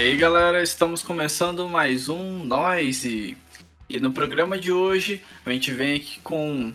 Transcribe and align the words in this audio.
aí 0.00 0.16
galera, 0.16 0.62
estamos 0.62 1.02
começando 1.02 1.68
mais 1.68 2.08
um 2.08 2.42
Noise. 2.42 3.36
E 3.86 4.00
no 4.00 4.10
programa 4.10 4.58
de 4.58 4.72
hoje 4.72 5.22
a 5.44 5.52
gente 5.52 5.70
vem 5.72 5.96
aqui 5.96 6.18
com 6.20 6.72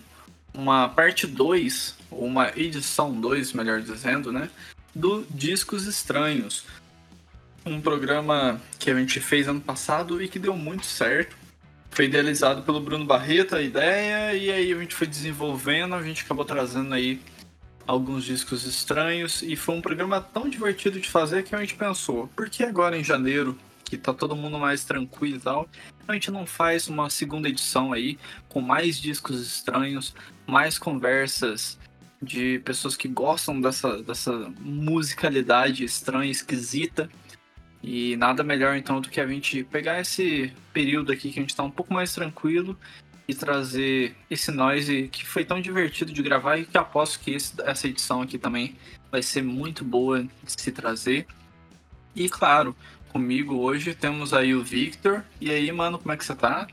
uma 0.53 0.87
parte 0.87 1.25
2, 1.25 1.95
ou 2.11 2.23
uma 2.23 2.51
edição 2.55 3.19
2, 3.19 3.53
melhor 3.53 3.81
dizendo, 3.81 4.31
né? 4.31 4.47
Do 4.93 5.25
Discos 5.27 5.87
Estranhos. 5.87 6.65
Um 7.65 7.81
programa 7.81 8.61
que 8.77 8.91
a 8.91 8.95
gente 8.95 9.19
fez 9.19 9.47
ano 9.47 9.59
passado 9.59 10.21
e 10.21 10.27
que 10.27 10.37
deu 10.37 10.55
muito 10.55 10.85
certo. 10.85 11.35
Foi 11.89 12.05
idealizado 12.05 12.61
pelo 12.61 12.79
Bruno 12.79 13.05
Barreto 13.05 13.55
a 13.55 13.61
ideia, 13.61 14.35
e 14.35 14.51
aí 14.51 14.71
a 14.71 14.77
gente 14.77 14.93
foi 14.93 15.07
desenvolvendo, 15.07 15.95
a 15.95 16.03
gente 16.03 16.23
acabou 16.23 16.45
trazendo 16.45 16.93
aí 16.93 17.19
alguns 17.87 18.23
discos 18.23 18.65
estranhos 18.65 19.41
e 19.41 19.55
foi 19.55 19.75
um 19.75 19.81
programa 19.81 20.19
tão 20.21 20.49
divertido 20.49 20.99
de 20.99 21.09
fazer 21.09 21.43
que 21.43 21.55
a 21.55 21.59
gente 21.59 21.75
pensou, 21.75 22.27
por 22.35 22.49
que 22.49 22.63
agora 22.63 22.97
em 22.97 23.03
janeiro, 23.03 23.57
que 23.83 23.97
tá 23.97 24.13
todo 24.13 24.35
mundo 24.35 24.57
mais 24.57 24.83
tranquilo 24.83 25.37
e 25.37 25.39
tal, 25.39 25.69
a 26.07 26.13
gente 26.13 26.31
não 26.31 26.45
faz 26.45 26.87
uma 26.87 27.09
segunda 27.09 27.47
edição 27.47 27.93
aí 27.93 28.17
com 28.49 28.61
mais 28.61 28.99
discos 28.99 29.39
estranhos, 29.39 30.15
mais 30.47 30.77
conversas 30.77 31.77
de 32.21 32.59
pessoas 32.59 32.95
que 32.95 33.07
gostam 33.07 33.61
dessa, 33.61 34.01
dessa 34.01 34.51
musicalidade 34.59 35.83
estranha, 35.83 36.31
esquisita. 36.31 37.09
E 37.83 38.15
nada 38.17 38.43
melhor 38.43 38.75
então 38.75 38.99
do 38.99 39.09
que 39.09 39.21
a 39.21 39.27
gente 39.27 39.63
pegar 39.63 39.99
esse 39.99 40.51
período 40.73 41.11
aqui 41.11 41.31
que 41.31 41.37
a 41.37 41.41
gente 41.43 41.55
tá 41.55 41.61
um 41.61 41.69
pouco 41.69 41.93
mais 41.93 42.11
tranquilo 42.13 42.75
e 43.27 43.33
trazer 43.33 44.15
esse 44.29 44.51
noise 44.51 45.07
que 45.11 45.25
foi 45.25 45.43
tão 45.43 45.59
divertido 45.59 46.13
de 46.13 46.21
gravar 46.21 46.57
e 46.57 46.65
que 46.65 46.77
aposto 46.77 47.19
que 47.19 47.31
esse, 47.31 47.53
essa 47.61 47.87
edição 47.87 48.21
aqui 48.21 48.37
também 48.37 48.75
vai 49.11 49.23
ser 49.23 49.41
muito 49.41 49.83
boa 49.83 50.23
de 50.23 50.29
se 50.47 50.71
trazer. 50.71 51.25
E 52.15 52.29
claro, 52.29 52.75
comigo 53.11 53.55
hoje 53.55 53.95
temos 53.95 54.33
aí 54.33 54.53
o 54.53 54.63
Victor. 54.63 55.23
E 55.41 55.49
aí, 55.49 55.71
mano, 55.71 55.97
como 55.97 56.11
é 56.11 56.17
que 56.17 56.25
você 56.25 56.35
tá? 56.35 56.67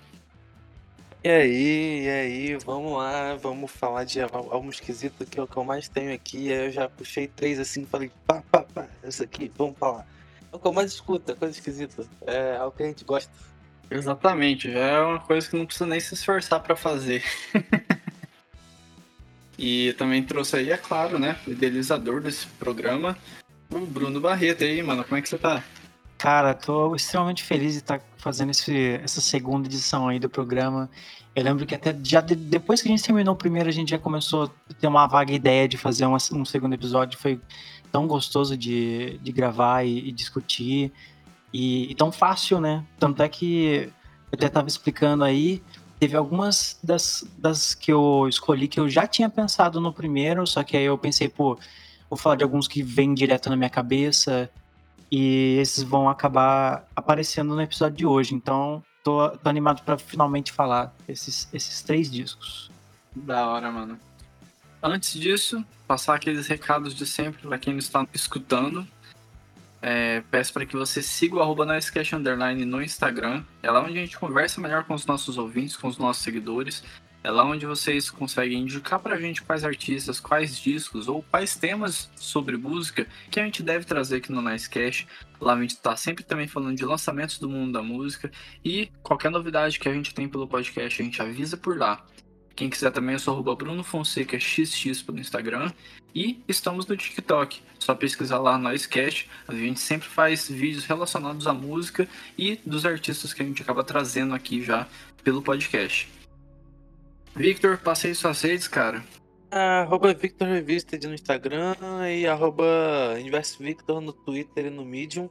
E 1.25 1.29
aí, 1.29 2.03
e 2.03 2.09
aí, 2.09 2.57
vamos 2.57 2.99
lá, 2.99 3.37
vamos 3.37 3.71
falar 3.71 4.03
de 4.03 4.21
algo 4.21 4.69
esquisito 4.69 5.25
que 5.25 5.39
é 5.39 5.43
o 5.43 5.47
que 5.47 5.57
eu 5.57 5.63
mais 5.63 5.89
tenho 5.89 6.13
aqui. 6.13 6.53
Aí 6.53 6.67
eu 6.67 6.71
já 6.73 6.89
puxei 6.89 7.29
três 7.29 7.61
assim, 7.61 7.87
falei, 7.87 8.11
pá, 8.27 8.43
pá, 8.51 8.63
pá, 8.63 8.89
esse 9.05 9.23
aqui, 9.23 9.51
vamos 9.57 9.79
falar. 9.79 10.05
É 10.53 10.57
o 10.57 10.59
que 10.59 10.67
eu 10.67 10.73
mais 10.73 10.93
escuto, 10.93 11.37
coisa 11.37 11.57
esquisita. 11.57 12.05
É 12.27 12.57
algo 12.57 12.77
que 12.77 12.83
a 12.83 12.87
gente 12.87 13.05
gosta. 13.05 13.31
Exatamente, 13.91 14.73
já 14.73 14.79
é 14.79 15.01
uma 15.01 15.21
coisa 15.21 15.49
que 15.49 15.57
não 15.57 15.67
precisa 15.67 15.87
nem 15.87 16.01
se 16.01 16.15
esforçar 16.15 16.61
para 16.61 16.75
fazer. 16.75 17.23
e 19.59 19.93
também 19.95 20.23
trouxe 20.23 20.57
aí, 20.57 20.71
é 20.71 20.77
claro, 20.77 21.19
né, 21.19 21.39
o 21.47 21.51
idealizador 21.51 22.21
desse 22.21 22.47
programa, 22.47 23.17
o 23.71 23.81
Bruno 23.81 24.21
Barreto. 24.21 24.63
E 24.63 24.67
aí, 24.67 24.83
mano, 24.83 25.05
como 25.05 25.19
é 25.19 25.23
que 25.23 25.29
você 25.29 25.39
tá? 25.39 25.63
Cara, 26.23 26.55
tô 26.55 26.95
extremamente 26.95 27.43
feliz 27.43 27.73
de 27.73 27.79
estar 27.79 28.01
fazendo 28.17 28.51
esse, 28.51 29.01
essa 29.03 29.21
segunda 29.21 29.67
edição 29.67 30.09
aí 30.09 30.21
do 30.21 30.31
programa. 30.31 30.89
Eu 31.35 31.43
lembro 31.43 31.67
que 31.67 31.75
até 31.75 31.93
já 32.03 32.21
de, 32.21 32.37
depois 32.37 32.81
que 32.81 32.89
a 32.89 32.93
gente 32.93 33.03
terminou 33.03 33.35
o 33.35 33.37
primeiro, 33.37 33.69
a 33.69 33.73
gente 33.73 33.91
já 33.91 33.99
começou 33.99 34.45
a 34.45 34.75
ter 34.75 34.87
uma 34.87 35.09
vaga 35.09 35.33
ideia 35.33 35.67
de 35.67 35.77
fazer 35.77 36.07
uma, 36.07 36.19
um 36.33 36.45
segundo 36.45 36.75
episódio. 36.75 37.19
Foi 37.19 37.41
tão 37.91 38.07
gostoso 38.07 38.57
de, 38.57 39.19
de 39.19 39.33
gravar 39.33 39.85
e, 39.85 40.09
e 40.09 40.13
discutir. 40.13 40.93
E, 41.53 41.91
e, 41.91 41.95
tão 41.95 42.11
fácil, 42.11 42.61
né? 42.61 42.85
Tanto 42.99 43.23
é 43.23 43.29
que 43.29 43.93
eu 44.31 44.37
até 44.37 44.47
estava 44.47 44.69
explicando 44.69 45.23
aí, 45.23 45.63
teve 46.01 46.17
algumas 46.17 46.79
das, 46.83 47.25
das 47.39 47.75
que 47.75 47.93
eu 47.93 48.27
escolhi 48.29 48.67
que 48.67 48.81
eu 48.81 48.89
já 48.89 49.07
tinha 49.07 49.29
pensado 49.29 49.81
no 49.81 49.93
primeiro, 49.93 50.47
só 50.47 50.63
que 50.65 50.77
aí 50.77 50.85
eu 50.85 50.97
pensei, 50.97 51.29
pô, 51.29 51.59
vou 52.09 52.17
falar 52.17 52.37
de 52.37 52.43
alguns 52.43 52.67
que 52.67 52.83
vêm 52.83 53.15
direto 53.15 53.51
na 53.51 53.57
minha 53.57 53.71
cabeça 53.71 54.51
e 55.11 55.59
esses 55.61 55.83
vão 55.83 56.09
acabar 56.09 56.89
aparecendo 56.97 57.55
no 57.55 57.61
episódio 57.61 57.99
de 57.99 58.07
hoje. 58.07 58.35
Então, 58.35 58.83
tô, 59.05 59.29
tô 59.31 59.49
animado 59.49 59.83
para 59.83 59.99
finalmente 59.99 60.51
falar 60.51 60.95
esses, 61.07 61.49
esses 61.53 61.83
três 61.83 62.11
discos. 62.11 62.71
Da 63.15 63.47
hora, 63.47 63.71
mano. 63.71 63.99
Antes 64.83 65.13
disso, 65.13 65.65
passar 65.87 66.15
aqueles 66.15 66.47
recados 66.47 66.95
de 66.95 67.07
sempre 67.07 67.47
para 67.47 67.59
quem 67.59 67.77
está 67.77 68.07
escutando. 68.13 68.89
É, 69.83 70.23
peço 70.31 70.53
para 70.53 70.65
que 70.65 70.77
você 70.77 71.03
siga 71.03 71.35
o 71.35 71.43
arroba 71.43 71.67
Underline 71.67 72.65
no 72.65 72.81
Instagram. 72.81 73.43
É 73.61 73.71
lá 73.71 73.83
onde 73.83 73.99
a 73.99 74.01
gente 74.01 74.17
conversa 74.17 74.61
melhor 74.61 74.85
com 74.85 74.95
os 74.95 75.05
nossos 75.05 75.37
ouvintes, 75.37 75.77
com 75.77 75.89
os 75.89 75.99
nossos 75.99 76.23
seguidores. 76.23 76.85
É 77.25 77.31
lá 77.31 77.45
onde 77.45 77.67
vocês 77.67 78.11
conseguem 78.11 78.63
indicar 78.63 78.99
pra 78.99 79.17
gente 79.17 79.43
quais 79.43 79.65
artistas, 79.65 80.19
quais 80.19 80.59
discos 80.59 81.07
ou 81.09 81.23
quais 81.23 81.55
temas 81.55 82.11
sobre 82.17 82.57
música 82.57 83.07
que 83.31 83.39
a 83.39 83.45
gente 83.45 83.63
deve 83.63 83.85
trazer 83.85 84.17
aqui 84.17 84.33
no 84.33 84.43
Nicecast. 84.43 85.07
Lá 85.41 85.55
a 85.55 85.61
gente 85.61 85.77
tá 85.77 85.97
sempre 85.97 86.25
também 86.25 86.49
falando 86.49 86.77
de 86.77 86.85
lançamentos 86.85 87.39
do 87.39 87.49
mundo 87.49 87.73
da 87.73 87.83
música 87.83 88.31
e 88.65 88.89
qualquer 89.03 89.31
novidade 89.31 89.79
que 89.79 89.89
a 89.89 89.93
gente 89.93 90.15
tem 90.15 90.29
pelo 90.29 90.49
podcast 90.49 91.01
a 91.01 91.05
gente 91.05 91.23
avisa 91.23 91.57
por 91.57 91.77
lá. 91.77 92.05
Quem 92.55 92.69
quiser 92.69 92.91
também, 92.91 93.15
eu 93.15 93.19
sou 93.19 93.35
arroba 93.35 93.55
Bruno 93.55 93.83
Fonseca 93.83 94.39
XX 94.39 95.03
pelo 95.03 95.19
Instagram. 95.19 95.73
E 96.15 96.43
estamos 96.47 96.87
no 96.87 96.97
TikTok. 96.97 97.61
Só 97.79 97.95
pesquisar 97.95 98.39
lá 98.39 98.59
no 98.59 98.73
Icecast. 98.73 99.29
A 99.49 99.55
gente 99.55 99.81
sempre 99.81 100.09
faz 100.09 100.49
vídeos 100.49 100.85
relacionados 100.85 101.47
à 101.47 101.55
música 101.55 102.07
e 102.37 102.61
dos 102.67 102.85
artistas 102.85 103.33
que 103.33 103.43
a 103.43 103.45
gente 103.47 103.63
acaba 103.63 103.83
trazendo 103.83 104.35
aqui 104.35 104.63
já 104.63 104.87
pelo 105.25 105.43
podcast. 105.43 106.09
Victor, 107.35 107.79
passei 107.79 108.15
suas 108.15 108.43
redes, 108.43 108.69
cara. 108.69 109.03
Arroba 109.51 110.13
Victor 110.13 110.49
no 110.49 111.15
Instagram 111.15 111.75
e 112.11 112.27
arroba 112.27 112.65
Victor 113.59 114.01
no 114.01 114.13
Twitter 114.13 114.67
e 114.67 114.71
no 114.71 114.85
Medium. 114.85 115.31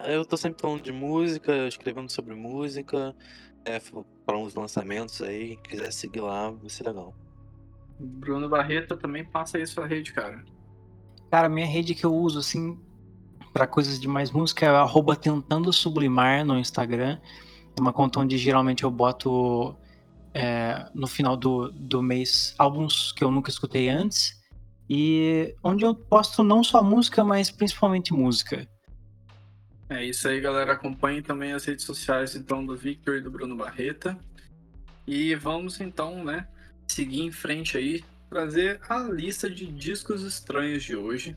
Eu 0.00 0.24
tô 0.24 0.36
sempre 0.36 0.60
falando 0.60 0.82
de 0.82 0.92
música, 0.92 1.66
escrevendo 1.66 2.10
sobre 2.10 2.34
música 2.34 3.14
é, 3.66 3.82
para 4.24 4.38
uns 4.38 4.54
lançamentos 4.54 5.20
aí, 5.20 5.56
quiser 5.56 5.92
seguir 5.92 6.20
lá, 6.20 6.50
vai 6.50 6.70
ser 6.70 6.84
legal. 6.84 7.12
Bruno 7.98 8.48
Barreto 8.48 8.96
também 8.96 9.24
passa 9.24 9.58
aí 9.58 9.66
sua 9.66 9.86
rede, 9.86 10.12
cara. 10.12 10.44
Cara, 11.30 11.48
minha 11.48 11.66
rede 11.66 11.94
que 11.94 12.06
eu 12.06 12.14
uso, 12.14 12.38
assim, 12.38 12.78
para 13.52 13.66
coisas 13.66 13.98
de 13.98 14.06
mais 14.06 14.30
música 14.30 14.66
é 14.66 14.68
arroba 14.68 15.16
tentando 15.16 15.72
sublimar 15.72 16.44
no 16.44 16.58
Instagram. 16.58 17.18
É 17.76 17.80
uma 17.80 17.92
conta 17.92 18.20
onde 18.20 18.38
geralmente 18.38 18.84
eu 18.84 18.90
boto 18.90 19.76
é, 20.32 20.88
no 20.94 21.06
final 21.06 21.36
do, 21.36 21.72
do 21.72 22.02
mês 22.02 22.54
álbuns 22.58 23.12
que 23.12 23.24
eu 23.24 23.30
nunca 23.30 23.50
escutei 23.50 23.88
antes. 23.88 24.40
E 24.88 25.54
onde 25.64 25.84
eu 25.84 25.94
posto 25.94 26.44
não 26.44 26.62
só 26.62 26.82
música, 26.82 27.24
mas 27.24 27.50
principalmente 27.50 28.12
música. 28.12 28.68
É 29.88 30.04
isso 30.04 30.28
aí, 30.28 30.40
galera. 30.40 30.72
Acompanhe 30.72 31.22
também 31.22 31.52
as 31.52 31.64
redes 31.64 31.84
sociais 31.84 32.34
então 32.34 32.64
do 32.64 32.76
Victor 32.76 33.16
e 33.16 33.20
do 33.20 33.30
Bruno 33.30 33.56
Barreta. 33.56 34.18
E 35.06 35.34
vamos 35.36 35.80
então, 35.80 36.24
né, 36.24 36.48
seguir 36.88 37.22
em 37.22 37.30
frente 37.30 37.78
aí, 37.78 38.04
trazer 38.28 38.80
a 38.88 38.98
lista 38.98 39.48
de 39.48 39.66
discos 39.66 40.22
estranhos 40.22 40.82
de 40.82 40.96
hoje. 40.96 41.36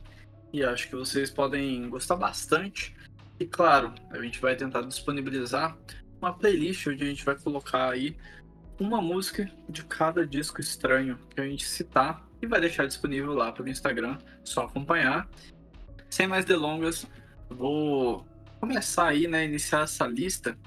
E 0.51 0.63
acho 0.63 0.89
que 0.89 0.95
vocês 0.95 1.29
podem 1.29 1.87
gostar 1.89 2.15
bastante. 2.15 2.95
E 3.39 3.45
claro, 3.45 3.93
a 4.09 4.19
gente 4.19 4.39
vai 4.41 4.55
tentar 4.55 4.81
disponibilizar 4.81 5.77
uma 6.19 6.33
playlist 6.33 6.87
onde 6.87 7.03
a 7.03 7.07
gente 7.07 7.23
vai 7.23 7.35
colocar 7.35 7.91
aí 7.91 8.17
uma 8.79 9.01
música 9.01 9.49
de 9.67 9.83
cada 9.83 10.25
disco 10.25 10.59
estranho 10.59 11.19
que 11.29 11.39
a 11.39 11.45
gente 11.45 11.67
citar 11.67 12.25
e 12.41 12.47
vai 12.47 12.59
deixar 12.59 12.87
disponível 12.87 13.33
lá 13.33 13.51
pelo 13.51 13.69
Instagram, 13.69 14.17
só 14.43 14.63
acompanhar. 14.63 15.29
Sem 16.09 16.27
mais 16.27 16.45
delongas, 16.45 17.05
vou 17.49 18.25
começar 18.59 19.07
aí, 19.07 19.27
né, 19.27 19.45
iniciar 19.45 19.83
essa 19.83 20.05
lista 20.05 20.57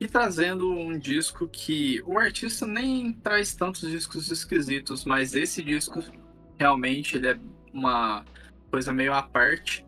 e 0.00 0.06
trazendo 0.06 0.70
um 0.70 0.98
disco 0.98 1.48
que 1.48 2.02
o 2.06 2.18
artista 2.18 2.66
nem 2.66 3.12
traz 3.12 3.54
tantos 3.54 3.88
discos 3.90 4.30
esquisitos, 4.30 5.04
mas 5.04 5.34
esse 5.34 5.62
disco 5.62 6.02
realmente 6.58 7.16
ele 7.16 7.28
é 7.28 7.40
uma 7.72 8.24
coisa 8.70 8.92
meio 8.92 9.12
à 9.12 9.22
parte. 9.22 9.84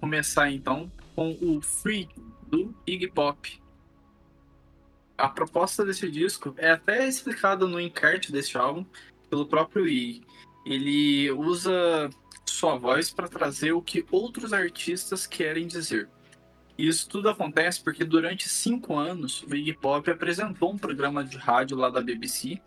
Começar 0.00 0.50
então 0.50 0.90
com 1.14 1.36
o 1.40 1.62
Free 1.62 2.08
do 2.48 2.74
Iggy 2.86 3.08
Pop. 3.08 3.62
A 5.16 5.28
proposta 5.28 5.84
desse 5.84 6.10
disco 6.10 6.52
é 6.58 6.72
até 6.72 7.06
explicada 7.06 7.66
no 7.66 7.80
encarte 7.80 8.32
desse 8.32 8.56
álbum 8.56 8.84
pelo 9.30 9.46
próprio 9.46 9.86
Iggy. 9.86 10.26
Ele 10.66 11.30
usa 11.30 12.10
sua 12.44 12.76
voz 12.76 13.10
para 13.10 13.28
trazer 13.28 13.72
o 13.72 13.80
que 13.80 14.04
outros 14.10 14.52
artistas 14.52 15.26
querem 15.26 15.66
dizer. 15.66 16.08
Isso 16.76 17.08
tudo 17.08 17.28
acontece 17.28 17.82
porque 17.82 18.04
durante 18.04 18.48
cinco 18.48 18.96
anos 18.98 19.42
o 19.42 19.54
Iggy 19.54 19.74
Pop 19.74 20.10
apresentou 20.10 20.72
um 20.72 20.78
programa 20.78 21.22
de 21.22 21.36
rádio 21.36 21.76
lá 21.76 21.90
da 21.90 22.00
BBC 22.00 22.60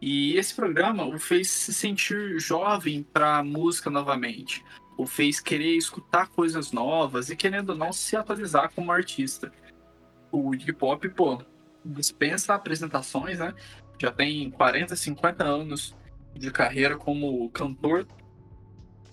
e 0.00 0.36
esse 0.36 0.54
programa 0.54 1.06
o 1.06 1.18
fez 1.18 1.50
se 1.50 1.72
sentir 1.72 2.38
jovem 2.38 3.02
para 3.02 3.42
música 3.42 3.88
novamente, 3.88 4.64
o 4.96 5.06
fez 5.06 5.40
querer 5.40 5.76
escutar 5.76 6.28
coisas 6.28 6.72
novas 6.72 7.30
e 7.30 7.36
querendo 7.36 7.70
ou 7.70 7.76
não 7.76 7.92
se 7.92 8.16
atualizar 8.16 8.70
como 8.74 8.92
artista. 8.92 9.52
O 10.30 10.54
Iggy 10.54 10.72
Pop, 10.72 11.08
pô, 11.08 11.42
dispensa 11.84 12.54
apresentações, 12.54 13.38
né? 13.38 13.54
Já 13.98 14.10
tem 14.10 14.50
40, 14.50 14.94
50 14.94 15.44
anos 15.44 15.96
de 16.34 16.50
carreira 16.50 16.96
como 16.96 17.48
cantor 17.50 18.06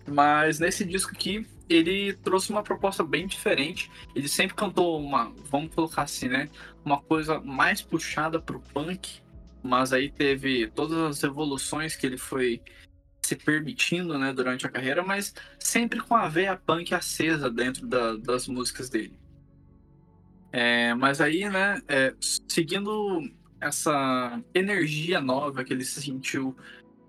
Mas 0.07 0.59
nesse 0.59 0.83
disco 0.83 1.11
aqui, 1.11 1.47
ele 1.73 2.13
trouxe 2.13 2.51
uma 2.51 2.63
proposta 2.63 3.03
bem 3.03 3.27
diferente. 3.27 3.91
Ele 4.15 4.27
sempre 4.27 4.55
cantou 4.55 4.99
uma, 4.99 5.33
vamos 5.49 5.73
colocar 5.73 6.03
assim, 6.03 6.27
né? 6.27 6.49
Uma 6.83 7.01
coisa 7.01 7.39
mais 7.39 7.81
puxada 7.81 8.39
pro 8.39 8.59
punk, 8.73 9.21
mas 9.63 9.93
aí 9.93 10.11
teve 10.11 10.67
todas 10.67 10.97
as 10.97 11.23
evoluções 11.23 11.95
que 11.95 12.05
ele 12.05 12.17
foi 12.17 12.61
se 13.21 13.35
permitindo, 13.35 14.17
né, 14.17 14.33
durante 14.33 14.65
a 14.65 14.69
carreira, 14.69 15.03
mas 15.03 15.33
sempre 15.59 15.99
com 15.99 16.15
a 16.15 16.27
veia 16.27 16.55
punk 16.55 16.93
acesa 16.93 17.49
dentro 17.49 17.85
da, 17.85 18.17
das 18.17 18.47
músicas 18.47 18.89
dele. 18.89 19.17
É, 20.51 20.93
mas 20.95 21.21
aí, 21.21 21.47
né, 21.47 21.81
é, 21.87 22.13
seguindo 22.47 23.21
essa 23.59 24.41
energia 24.53 25.21
nova 25.21 25.63
que 25.63 25.71
ele 25.71 25.85
se 25.85 26.01
sentiu 26.01 26.57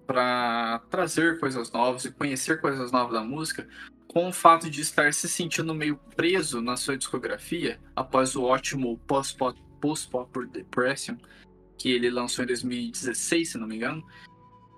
para 0.06 0.80
trazer 0.90 1.40
coisas 1.40 1.72
novas 1.72 2.04
e 2.04 2.12
conhecer 2.12 2.60
coisas 2.60 2.92
novas 2.92 3.14
da 3.14 3.24
música, 3.24 3.66
com 4.12 4.28
o 4.28 4.32
fato 4.32 4.68
de 4.68 4.80
estar 4.80 5.12
se 5.14 5.28
sentindo 5.28 5.74
meio 5.74 5.96
preso 6.14 6.60
na 6.60 6.76
sua 6.76 6.96
discografia 6.96 7.80
após 7.96 8.36
o 8.36 8.42
ótimo 8.42 8.98
Post-Pop 9.06 9.58
Post 9.80 10.10
Depression 10.52 11.16
que 11.82 11.90
ele 11.90 12.10
lançou 12.10 12.44
em 12.44 12.46
2016, 12.46 13.50
se 13.50 13.58
não 13.58 13.66
me 13.66 13.74
engano, 13.74 14.06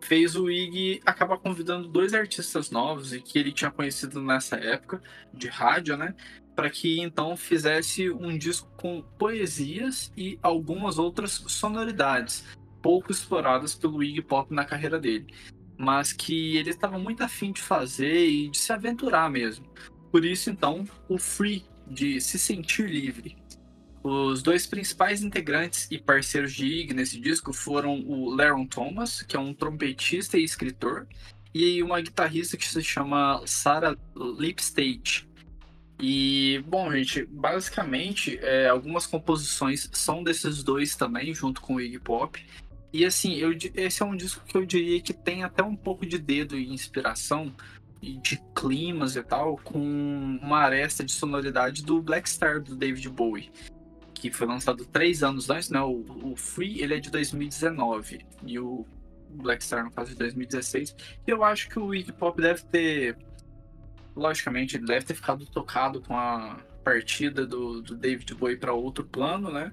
fez 0.02 0.34
o 0.34 0.50
Ig 0.50 1.02
acabar 1.04 1.36
convidando 1.36 1.86
dois 1.86 2.14
artistas 2.14 2.70
novos 2.70 3.12
e 3.12 3.20
que 3.20 3.38
ele 3.38 3.52
tinha 3.52 3.70
conhecido 3.70 4.22
nessa 4.22 4.56
época 4.56 5.02
de 5.32 5.48
rádio, 5.48 5.98
né? 5.98 6.14
Para 6.56 6.70
que 6.70 7.00
então 7.00 7.36
fizesse 7.36 8.10
um 8.10 8.38
disco 8.38 8.70
com 8.78 9.02
poesias 9.18 10.10
e 10.16 10.38
algumas 10.42 10.98
outras 10.98 11.32
sonoridades 11.46 12.44
pouco 12.80 13.12
exploradas 13.12 13.74
pelo 13.74 14.02
Iggy 14.02 14.22
Pop 14.22 14.52
na 14.52 14.64
carreira 14.64 14.98
dele, 14.98 15.26
mas 15.78 16.12
que 16.12 16.56
ele 16.56 16.70
estava 16.70 16.98
muito 16.98 17.22
afim 17.22 17.52
de 17.52 17.60
fazer 17.60 18.26
e 18.26 18.48
de 18.48 18.58
se 18.58 18.72
aventurar 18.72 19.30
mesmo. 19.30 19.66
Por 20.10 20.24
isso 20.24 20.50
então 20.50 20.84
o 21.08 21.18
Free 21.18 21.64
de 21.86 22.20
se 22.20 22.38
sentir 22.38 22.88
livre. 22.88 23.36
Os 24.02 24.42
dois 24.42 24.66
principais 24.66 25.22
integrantes 25.22 25.88
e 25.90 25.98
parceiros 25.98 26.52
de 26.52 26.66
Ig 26.66 26.92
nesse 26.92 27.18
disco 27.18 27.52
foram 27.52 28.00
o 28.00 28.34
Laron 28.34 28.66
Thomas, 28.66 29.22
que 29.22 29.34
é 29.34 29.40
um 29.40 29.54
trompetista 29.54 30.36
e 30.36 30.44
escritor, 30.44 31.08
e 31.54 31.82
uma 31.82 32.00
guitarrista 32.00 32.56
que 32.56 32.68
se 32.68 32.82
chama 32.82 33.42
Sarah 33.46 33.96
Lipstate. 34.14 35.26
E, 36.00 36.62
bom, 36.66 36.92
gente, 36.92 37.24
basicamente, 37.24 38.38
é, 38.42 38.68
algumas 38.68 39.06
composições 39.06 39.88
são 39.92 40.22
desses 40.22 40.62
dois 40.62 40.94
também, 40.94 41.32
junto 41.32 41.60
com 41.60 41.76
o 41.76 41.80
Iggy 41.80 42.00
Pop. 42.00 42.44
E, 42.94 43.04
assim, 43.04 43.34
eu, 43.34 43.50
esse 43.74 44.02
é 44.02 44.06
um 44.06 44.14
disco 44.14 44.44
que 44.46 44.56
eu 44.56 44.64
diria 44.64 45.00
que 45.00 45.12
tem 45.12 45.42
até 45.42 45.64
um 45.64 45.74
pouco 45.74 46.06
de 46.06 46.16
dedo 46.16 46.56
e 46.56 46.72
inspiração, 46.72 47.52
de 48.00 48.40
climas 48.54 49.16
e 49.16 49.22
tal, 49.22 49.56
com 49.56 49.80
uma 50.40 50.58
aresta 50.58 51.02
de 51.02 51.10
sonoridade 51.10 51.82
do 51.82 52.00
Black 52.00 52.30
Star, 52.30 52.62
do 52.62 52.76
David 52.76 53.08
Bowie 53.08 53.50
que 54.14 54.30
foi 54.30 54.46
lançado 54.46 54.86
três 54.86 55.22
anos 55.22 55.50
antes, 55.50 55.68
né? 55.68 55.80
O, 55.82 56.02
o 56.22 56.34
Free 56.34 56.80
ele 56.80 56.94
é 56.94 57.00
de 57.00 57.10
2019 57.10 58.24
e 58.46 58.58
o 58.58 58.86
Black 59.28 59.62
Star 59.62 59.84
no 59.84 59.90
caso 59.90 60.12
de 60.12 60.16
2016. 60.16 60.96
E 61.26 61.30
eu 61.30 61.44
acho 61.44 61.68
que 61.68 61.78
o 61.78 61.94
Iggy 61.94 62.12
Pop 62.12 62.40
deve 62.40 62.62
ter, 62.62 63.18
logicamente, 64.16 64.78
ele 64.78 64.86
deve 64.86 65.04
ter 65.04 65.14
ficado 65.14 65.44
tocado 65.44 66.00
com 66.00 66.16
a 66.16 66.58
partida 66.82 67.46
do, 67.46 67.82
do 67.82 67.94
David 67.94 68.34
Bowie 68.34 68.56
para 68.56 68.72
outro 68.72 69.04
plano, 69.04 69.50
né? 69.50 69.70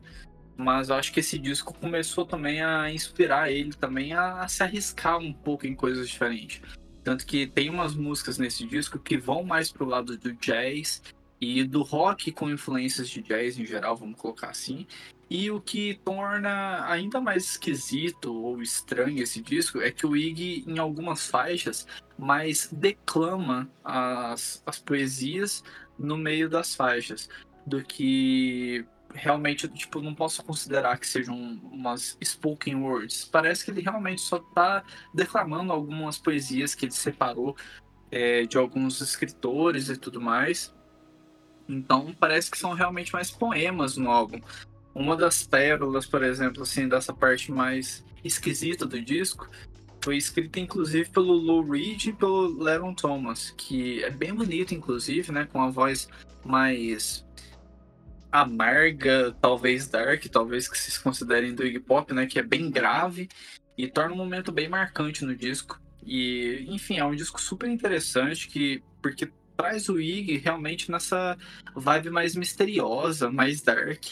Mas 0.57 0.89
eu 0.89 0.95
acho 0.95 1.12
que 1.12 1.19
esse 1.19 1.39
disco 1.39 1.74
começou 1.74 2.25
também 2.25 2.62
a 2.62 2.92
inspirar 2.92 3.51
ele 3.51 3.74
também 3.74 4.13
a, 4.13 4.48
se 4.48 4.62
arriscar 4.63 5.18
um 5.18 5.33
pouco 5.33 5.65
em 5.65 5.74
coisas 5.75 6.07
diferentes. 6.07 6.62
Tanto 7.03 7.25
que 7.25 7.48
tem 7.48 7.69
umas 7.69 7.95
músicas 7.95 8.38
nesse 8.38 8.65
disco 8.65 9.00
que 9.00 9.18
vão 9.18 9.44
mais 9.44 9.71
pro 9.71 9.86
lado 9.86 10.18
do 10.18 10.33
jazz 10.33 11.01
e 11.39 11.63
do 11.63 11.81
rock 11.81 12.31
com 12.31 12.50
influências 12.50 13.09
de 13.09 13.21
jazz 13.21 13.57
em 13.57 13.65
geral, 13.65 13.98
vamos 13.98 14.19
colocar 14.19 14.50
assim. 14.50 14.86
E 15.27 15.50
o 15.50 15.59
que 15.59 16.00
torna 16.03 16.86
ainda 16.88 17.19
mais 17.19 17.45
esquisito 17.45 18.33
ou 18.33 18.62
estranho 18.62 19.24
esse 19.24 19.42
disco 19.42 19.81
é 19.81 19.89
que 19.89 20.06
o 20.06 20.15
Iggy, 20.15 20.65
em 20.68 20.77
algumas 20.77 21.27
faixas, 21.27 21.88
mais 22.18 22.69
declama 22.71 23.68
as, 23.83 24.62
as 24.65 24.77
poesias 24.77 25.63
no 25.98 26.18
meio 26.18 26.50
das 26.50 26.75
faixas 26.75 27.30
do 27.65 27.83
que 27.83 28.86
realmente, 29.13 29.68
tipo, 29.68 30.02
não 30.02 30.13
posso 30.13 30.44
considerar 30.44 30.98
que 30.98 31.08
sejam 31.08 31.36
umas 31.72 32.18
spoken 32.24 32.75
words. 32.75 33.25
Parece 33.25 33.66
que 33.66 33.72
ele 33.72 33.81
realmente 33.81 34.22
só 34.22 34.38
está 34.38 34.84
declamando 35.13 35.72
algumas 35.72 36.18
poesias 36.18 36.75
que 36.75 36.86
ele 36.86 36.94
separou 36.94 37.56
é, 38.12 38.46
de 38.46 38.58
alguns 38.58 39.00
escritores 39.02 39.90
e 39.90 39.98
tudo 39.98 40.19
mais. 40.19 40.74
Então 41.68 42.13
parece 42.19 42.52
que 42.52 42.58
são 42.58 42.74
realmente 42.74 43.13
mais 43.13 43.31
poemas 43.31 43.98
no 43.98 44.10
álbum. 44.10 44.40
Uma 44.94 45.16
das 45.16 45.48
pérolas, 45.48 46.06
por 46.06 46.22
exemplo, 46.22 46.63
assim, 46.63 46.88
dessa 46.88 47.13
parte 47.13 47.52
mais 47.52 48.04
esquisita 48.24 48.86
do 48.86 49.02
disco, 49.02 49.50
foi 50.04 50.18
escrita 50.18 50.60
inclusive 50.60 51.10
pelo 51.10 51.31
Lou 51.31 51.63
Reed 51.63 52.08
e 52.08 52.13
pelo 52.13 52.62
Leron 52.62 52.94
Thomas, 52.94 53.52
que 53.52 54.04
é 54.04 54.10
bem 54.10 54.34
bonito, 54.34 54.74
inclusive, 54.74 55.31
né? 55.31 55.46
Com 55.46 55.62
a 55.62 55.69
voz 55.69 56.10
mais 56.44 57.25
amarga, 58.31 59.36
talvez 59.42 59.88
dark, 59.88 60.24
talvez 60.25 60.68
que 60.68 60.78
vocês 60.78 60.98
considerem 60.98 61.54
do 61.54 61.66
Iggy 61.66 61.80
Pop, 61.80 62.13
né? 62.13 62.25
Que 62.25 62.39
é 62.39 62.44
bem 62.44 62.69
grave 62.69 63.28
e 63.78 63.88
torna 63.88 64.13
um 64.13 64.18
momento 64.18 64.51
bem 64.51 64.69
marcante 64.69 65.25
no 65.25 65.36
disco. 65.36 65.81
E, 66.06 66.66
enfim, 66.69 66.98
é 66.98 67.06
um 67.06 67.16
disco 67.16 67.39
super 67.39 67.69
interessante 67.69 68.48
que 68.48 68.83
porque 69.01 69.30
traz 69.57 69.89
o 69.89 70.00
Ig 70.00 70.38
realmente 70.38 70.89
nessa 70.89 71.38
vibe 71.75 72.10
mais 72.10 72.36
misteriosa, 72.36 73.30
mais 73.30 73.62
dark, 73.62 74.04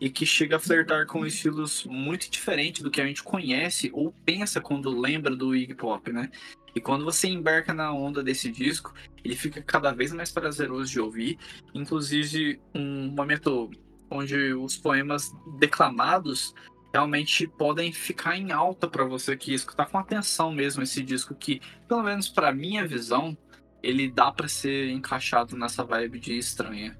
e 0.00 0.10
que 0.10 0.26
chega 0.26 0.56
a 0.56 0.60
flertar 0.60 1.06
com 1.06 1.26
estilos 1.26 1.84
muito 1.84 2.30
diferentes 2.30 2.82
do 2.82 2.90
que 2.90 3.00
a 3.00 3.06
gente 3.06 3.22
conhece 3.22 3.90
ou 3.92 4.12
pensa 4.24 4.60
quando 4.60 4.90
lembra 4.90 5.34
do 5.34 5.54
Iggy 5.54 5.74
Pop, 5.74 6.12
né? 6.12 6.30
E 6.74 6.80
quando 6.80 7.04
você 7.04 7.28
embarca 7.28 7.72
na 7.72 7.92
onda 7.92 8.22
desse 8.22 8.50
disco, 8.50 8.92
ele 9.24 9.34
fica 9.36 9.62
cada 9.62 9.92
vez 9.92 10.12
mais 10.12 10.30
prazeroso 10.30 10.90
de 10.90 11.00
ouvir. 11.00 11.38
Inclusive, 11.74 12.60
um 12.74 13.08
momento 13.08 13.70
onde 14.10 14.52
os 14.54 14.76
poemas 14.76 15.30
declamados 15.58 16.54
realmente 16.92 17.46
podem 17.46 17.92
ficar 17.92 18.36
em 18.36 18.52
alta 18.52 18.88
para 18.88 19.04
você 19.04 19.36
que 19.36 19.52
escutar 19.52 19.86
com 19.86 19.98
atenção 19.98 20.52
mesmo 20.52 20.82
esse 20.82 21.02
disco 21.02 21.34
que, 21.34 21.60
pelo 21.86 22.02
menos 22.02 22.28
para 22.28 22.52
minha 22.52 22.86
visão, 22.86 23.36
ele 23.82 24.10
dá 24.10 24.32
para 24.32 24.48
ser 24.48 24.90
encaixado 24.90 25.56
nessa 25.56 25.84
vibe 25.84 26.18
de 26.18 26.38
estranha. 26.38 26.98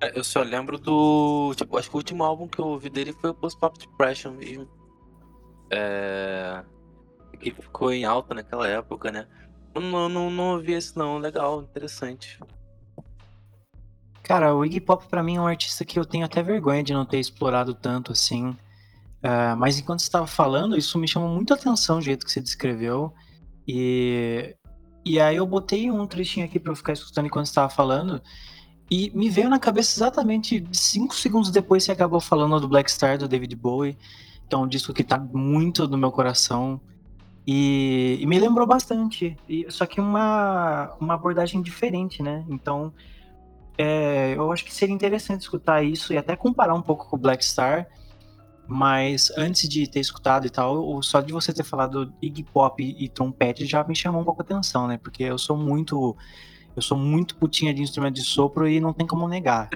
É, 0.00 0.18
eu 0.18 0.24
só 0.24 0.42
lembro 0.42 0.78
do. 0.78 1.54
Tipo, 1.54 1.78
acho 1.78 1.88
que 1.88 1.94
o 1.94 1.98
último 1.98 2.24
álbum 2.24 2.48
que 2.48 2.58
eu 2.58 2.66
ouvi 2.66 2.90
dele 2.90 3.12
foi 3.12 3.30
o 3.30 3.34
Post 3.34 3.58
Pop 3.60 3.78
Depression 3.78 4.32
mesmo. 4.32 4.68
É. 5.70 6.64
Que 7.42 7.50
ficou 7.50 7.92
em 7.92 8.04
alta 8.04 8.34
naquela 8.34 8.68
época, 8.68 9.10
né? 9.10 9.26
Não, 9.74 10.08
não, 10.08 10.30
não 10.30 10.54
ouvi 10.54 10.72
esse 10.72 10.96
não, 10.96 11.18
legal, 11.18 11.62
interessante. 11.62 12.38
Cara, 14.22 14.54
o 14.54 14.64
Iggy 14.64 14.80
Pop 14.80 15.06
para 15.08 15.22
mim 15.22 15.36
é 15.36 15.40
um 15.40 15.46
artista 15.46 15.84
que 15.84 15.98
eu 15.98 16.04
tenho 16.04 16.24
até 16.24 16.42
vergonha 16.42 16.82
de 16.82 16.92
não 16.92 17.04
ter 17.04 17.18
explorado 17.18 17.74
tanto 17.74 18.12
assim. 18.12 18.50
Uh, 18.50 19.56
mas 19.58 19.78
enquanto 19.78 20.00
você 20.00 20.06
estava 20.06 20.26
falando, 20.26 20.76
isso 20.76 20.98
me 20.98 21.08
chamou 21.08 21.28
muita 21.28 21.54
atenção 21.54 21.98
o 21.98 22.02
jeito 22.02 22.24
que 22.24 22.30
você 22.30 22.40
descreveu. 22.40 23.12
E, 23.66 24.54
e 25.04 25.20
aí 25.20 25.36
eu 25.36 25.46
botei 25.46 25.90
um 25.90 26.06
trechinho 26.06 26.46
aqui 26.46 26.60
para 26.60 26.72
eu 26.72 26.76
ficar 26.76 26.92
escutando 26.92 27.26
enquanto 27.26 27.46
estava 27.46 27.68
falando. 27.68 28.22
E 28.90 29.10
me 29.14 29.28
veio 29.28 29.48
na 29.48 29.58
cabeça 29.58 29.98
exatamente 29.98 30.64
cinco 30.72 31.14
segundos 31.16 31.50
depois 31.50 31.82
que 31.82 31.86
você 31.86 31.92
acabou 31.92 32.20
falando 32.20 32.60
do 32.60 32.68
Black 32.68 32.90
Star 32.90 33.18
do 33.18 33.26
David 33.26 33.56
Bowie, 33.56 33.96
que 34.48 34.54
é 34.54 34.58
um 34.58 34.68
disco 34.68 34.92
que 34.92 35.02
tá 35.02 35.18
muito 35.18 35.88
no 35.88 35.96
meu 35.96 36.12
coração. 36.12 36.80
E, 37.46 38.18
e 38.20 38.26
me 38.26 38.38
lembrou 38.38 38.66
bastante. 38.66 39.36
E, 39.48 39.66
só 39.68 39.86
que 39.86 40.00
uma, 40.00 40.94
uma 41.00 41.14
abordagem 41.14 41.60
diferente, 41.60 42.22
né? 42.22 42.44
Então 42.48 42.92
é, 43.76 44.34
eu 44.36 44.52
acho 44.52 44.64
que 44.64 44.74
seria 44.74 44.94
interessante 44.94 45.40
escutar 45.40 45.82
isso 45.82 46.12
e 46.12 46.18
até 46.18 46.36
comparar 46.36 46.74
um 46.74 46.82
pouco 46.82 47.08
com 47.08 47.16
o 47.16 47.18
Black 47.18 47.44
Star 47.44 47.88
mas 48.66 49.30
antes 49.36 49.68
de 49.68 49.86
ter 49.86 50.00
escutado 50.00 50.46
e 50.46 50.50
tal, 50.50 51.02
só 51.02 51.20
de 51.20 51.32
você 51.32 51.52
ter 51.52 51.64
falado 51.64 52.12
Iggy 52.22 52.44
Pop 52.44 52.82
e, 52.82 53.08
trompete 53.08 53.66
já 53.66 53.84
me 53.84 53.94
chamou 53.94 54.22
um 54.22 54.24
pouco 54.24 54.40
a 54.40 54.44
atenção, 54.44 54.86
né? 54.86 54.98
Porque 54.98 55.24
eu 55.24 55.36
sou 55.36 55.56
muito. 55.56 56.16
Eu 56.74 56.80
sou 56.80 56.96
muito 56.96 57.36
putinha 57.36 57.74
de 57.74 57.82
instrumento 57.82 58.14
de 58.14 58.24
sopro 58.24 58.66
e 58.66 58.80
não 58.80 58.94
tem 58.94 59.06
como 59.06 59.28
negar. 59.28 59.68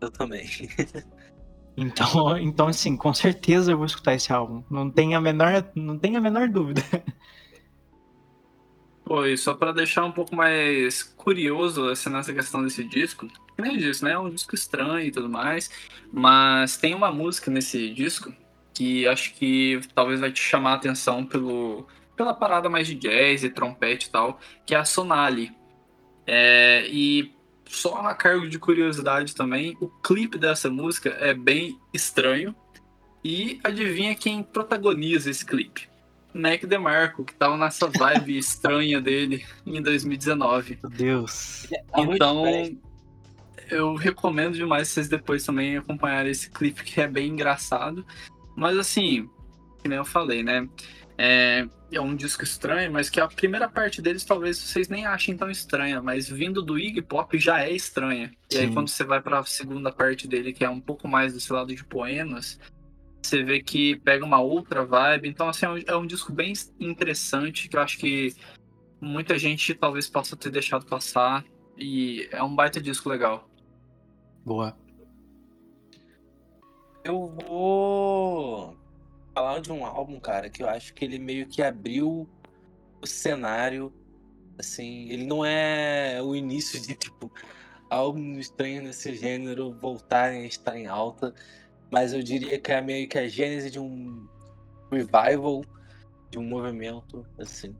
Eu 0.00 0.10
também. 0.10 0.46
Então, 1.76 2.36
então 2.38 2.68
assim, 2.68 2.96
com 2.96 3.12
certeza 3.12 3.72
eu 3.72 3.76
vou 3.76 3.86
escutar 3.86 4.14
esse 4.14 4.32
álbum. 4.32 4.62
Não 4.70 4.90
tem 4.90 5.14
a 5.14 5.20
menor, 5.20 5.64
não 5.74 5.98
tem 5.98 6.16
a 6.16 6.20
menor 6.20 6.48
dúvida. 6.48 6.82
Pô, 9.04 9.24
e 9.24 9.36
só 9.38 9.54
para 9.54 9.70
deixar 9.70 10.04
um 10.04 10.10
pouco 10.10 10.34
mais 10.34 11.02
curioso 11.02 11.88
assim, 11.88 12.10
nessa 12.10 12.32
questão 12.32 12.60
desse 12.62 12.82
disco, 12.82 13.28
nem 13.56 13.78
disse, 13.78 14.04
né? 14.04 14.12
É 14.12 14.18
um 14.18 14.30
disco 14.30 14.54
estranho 14.54 15.06
e 15.06 15.12
tudo 15.12 15.28
mais, 15.28 15.70
mas 16.12 16.76
tem 16.76 16.92
uma 16.92 17.12
música 17.12 17.48
nesse 17.48 17.94
disco 17.94 18.34
que 18.74 19.06
acho 19.06 19.32
que 19.34 19.80
talvez 19.94 20.18
vai 20.18 20.32
te 20.32 20.42
chamar 20.42 20.72
a 20.72 20.74
atenção 20.74 21.24
pelo, 21.24 21.86
pela 22.16 22.34
parada 22.34 22.68
mais 22.68 22.88
de 22.88 22.96
jazz 22.96 23.44
e 23.44 23.48
trompete 23.48 24.08
e 24.08 24.10
tal, 24.10 24.40
que 24.66 24.74
é 24.74 24.78
a 24.78 24.84
Sonali. 24.84 25.52
É, 26.26 26.86
e 26.88 27.32
só 27.66 27.96
a 27.96 28.14
cargo 28.14 28.48
de 28.48 28.58
curiosidade 28.58 29.34
também, 29.34 29.76
o 29.80 29.88
clipe 29.88 30.38
dessa 30.38 30.70
música 30.70 31.10
é 31.20 31.34
bem 31.34 31.78
estranho. 31.92 32.54
E 33.24 33.58
adivinha 33.64 34.14
quem 34.14 34.42
protagoniza 34.42 35.28
esse 35.28 35.44
clipe? 35.44 35.88
Mac 36.32 36.64
DeMarco, 36.64 37.24
que 37.24 37.34
tava 37.34 37.56
nessa 37.56 37.88
vibe 37.88 38.36
estranha 38.38 39.00
dele 39.00 39.44
em 39.66 39.82
2019. 39.82 40.78
Meu 40.82 40.90
Deus. 40.90 41.66
Então, 41.96 42.44
eu 43.70 43.94
recomendo 43.94 44.54
demais 44.54 44.88
vocês 44.88 45.08
depois 45.08 45.44
também 45.44 45.76
acompanharem 45.76 46.30
esse 46.30 46.50
clipe 46.50 46.84
que 46.84 47.00
é 47.00 47.08
bem 47.08 47.30
engraçado. 47.30 48.06
Mas 48.54 48.78
assim, 48.78 49.28
que 49.82 49.88
nem 49.88 49.98
eu 49.98 50.04
falei, 50.04 50.42
né? 50.42 50.68
É, 51.18 51.66
é 51.90 52.00
um 52.00 52.16
disco 52.16 52.42
estranho, 52.42 52.90
mas 52.92 53.08
que 53.08 53.20
a 53.20 53.28
primeira 53.28 53.68
parte 53.68 54.02
deles 54.02 54.24
talvez 54.24 54.58
vocês 54.58 54.88
nem 54.88 55.06
achem 55.06 55.36
tão 55.36 55.50
estranha, 55.50 56.02
mas 56.02 56.28
vindo 56.28 56.60
do 56.62 56.78
Iggy 56.78 57.02
Pop 57.02 57.38
já 57.38 57.62
é 57.62 57.72
estranha. 57.72 58.32
Sim. 58.50 58.58
E 58.58 58.60
aí 58.62 58.72
quando 58.72 58.88
você 58.88 59.04
vai 59.04 59.20
para 59.20 59.38
a 59.38 59.44
segunda 59.44 59.92
parte 59.92 60.26
dele, 60.26 60.52
que 60.52 60.64
é 60.64 60.70
um 60.70 60.80
pouco 60.80 61.06
mais 61.06 61.32
desse 61.32 61.52
lado 61.52 61.74
de 61.74 61.84
poemas, 61.84 62.58
você 63.22 63.42
vê 63.42 63.60
que 63.60 63.96
pega 64.00 64.24
uma 64.24 64.40
outra 64.40 64.84
vibe. 64.84 65.28
Então, 65.28 65.48
assim, 65.48 65.66
é 65.66 65.68
um, 65.68 65.78
é 65.86 65.96
um 65.96 66.06
disco 66.06 66.32
bem 66.32 66.52
interessante 66.78 67.68
que 67.68 67.76
eu 67.76 67.80
acho 67.80 67.98
que 67.98 68.34
muita 69.00 69.38
gente 69.38 69.74
talvez 69.74 70.08
possa 70.08 70.36
ter 70.36 70.50
deixado 70.50 70.86
passar. 70.86 71.44
E 71.76 72.28
é 72.32 72.42
um 72.42 72.54
baita 72.54 72.80
disco 72.80 73.08
legal. 73.08 73.48
Boa. 74.44 74.76
Eu 77.04 77.36
vou 77.46 78.76
falar 79.36 79.60
de 79.60 79.70
um 79.70 79.84
álbum, 79.84 80.18
cara, 80.18 80.48
que 80.48 80.62
eu 80.62 80.68
acho 80.68 80.94
que 80.94 81.04
ele 81.04 81.18
meio 81.18 81.46
que 81.46 81.62
abriu 81.62 82.26
o 83.02 83.06
cenário. 83.06 83.92
Assim, 84.58 85.10
ele 85.10 85.26
não 85.26 85.44
é 85.44 86.22
o 86.22 86.34
início 86.34 86.80
de, 86.80 86.94
tipo, 86.94 87.30
álbuns 87.90 88.38
estranhos 88.38 88.84
nesse 88.84 89.14
gênero 89.14 89.74
voltarem 89.74 90.40
a 90.40 90.46
estar 90.46 90.74
em 90.74 90.86
alta, 90.86 91.34
mas 91.92 92.14
eu 92.14 92.22
diria 92.22 92.58
que 92.58 92.72
é 92.72 92.80
meio 92.80 93.06
que 93.06 93.18
a 93.18 93.28
gênese 93.28 93.70
de 93.70 93.78
um 93.78 94.26
revival, 94.90 95.62
de 96.30 96.38
um 96.38 96.48
movimento, 96.48 97.26
assim. 97.38 97.76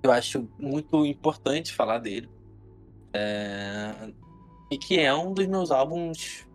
Eu 0.00 0.12
acho 0.12 0.48
muito 0.60 1.04
importante 1.04 1.74
falar 1.74 1.98
dele. 1.98 2.30
É... 3.12 4.12
E 4.70 4.78
que 4.78 5.00
é 5.00 5.12
um 5.12 5.34
dos 5.34 5.46
meus 5.48 5.72
álbuns 5.72 6.46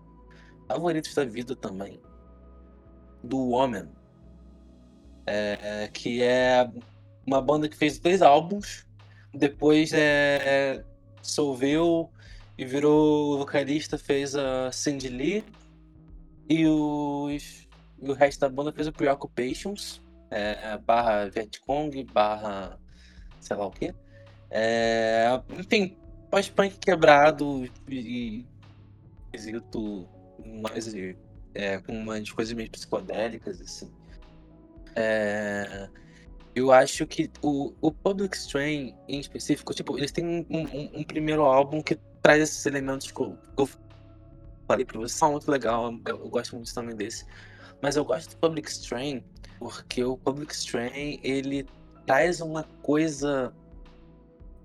favoritos 0.66 1.14
da 1.14 1.26
vida 1.26 1.58
também. 1.58 2.00
Do 3.22 3.38
Woman. 3.38 4.03
É, 5.26 5.90
que 5.94 6.22
é 6.22 6.70
uma 7.26 7.42
banda 7.42 7.70
que 7.70 7.78
fez 7.78 8.00
dois 8.00 8.22
álbuns. 8.22 8.86
Depois 9.34 9.92
é, 9.94 10.84
dissolveu 11.22 12.10
e 12.58 12.66
virou 12.66 13.38
vocalista, 13.38 13.98
fez 13.98 14.36
a 14.36 14.72
Cindy 14.72 15.10
Lee. 15.10 15.44
E, 16.50 16.68
os, 16.68 17.68
e 18.02 18.10
o 18.10 18.14
resto 18.14 18.42
da 18.42 18.50
banda 18.50 18.72
fez 18.72 18.88
o 18.88 18.92
Preoccupations, 18.92 20.02
é, 20.30 20.78
barra 20.78 21.30
Vietcong, 21.30 22.04
barra 22.04 22.78
sei 23.40 23.56
lá 23.56 23.66
o 23.66 23.72
que. 23.72 23.94
É, 24.50 25.42
enfim, 25.58 25.98
pós-punk 26.30 26.78
quebrado 26.78 27.68
e 27.90 28.46
esquisito 29.32 30.08
mais 30.46 30.94
é, 31.54 31.80
com 31.80 31.94
umas 31.94 32.32
coisas 32.32 32.54
meio 32.54 32.70
psicodélicas, 32.70 33.62
assim. 33.62 33.92
É, 34.96 35.90
eu 36.56 36.72
acho 36.72 37.06
que 37.06 37.30
o, 37.42 37.74
o 37.82 37.92
Public 37.92 38.36
Strain, 38.36 38.96
em 39.08 39.20
específico, 39.20 39.74
tipo, 39.74 39.98
eles 39.98 40.12
têm 40.12 40.26
um, 40.26 40.46
um, 40.50 41.00
um 41.00 41.04
primeiro 41.04 41.44
álbum 41.44 41.82
que 41.82 41.98
traz 42.22 42.42
esses 42.42 42.66
elementos 42.66 43.12
que 43.12 43.22
eu, 43.22 43.38
que 43.56 43.64
eu 43.64 43.70
falei 44.68 44.86
pra 44.86 45.00
vocês, 45.00 45.14
são 45.14 45.32
muito 45.32 45.50
legal, 45.50 45.92
eu, 46.06 46.18
eu, 46.18 46.30
gosto 46.30 46.56
muito 46.56 46.74
também 46.74 46.96
desse. 46.96 47.26
Mas 47.82 47.96
eu 47.96 48.06
gosto 48.06 48.32
do 48.32 48.38
Public 48.38 48.70
Strain 48.70 49.24
porque 49.60 50.04
o 50.04 50.18
Public 50.18 50.54
Strain, 50.54 51.20
ele 51.24 51.68
traz 52.06 52.42
uma 52.42 52.64
coisa 52.82 53.54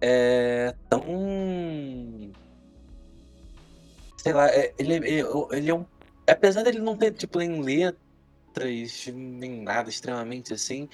é, 0.01 0.75
tão... 0.89 1.03
Sei 4.19 4.33
lá, 4.33 4.49
é, 4.49 4.75
ele, 4.79 4.95
ele, 4.95 5.25
ele 5.53 5.71
é 5.71 5.75
um 5.75 5.87
apesar 6.29 6.63
dele 6.63 6.79
não 6.79 6.97
ter, 6.97 7.13
tipo, 7.13 7.39
nem 7.39 7.61
letras, 8.59 9.07
nem 9.15 9.63
nada 9.63 9.89
extremamente 9.89 10.53
assim, 10.53 10.89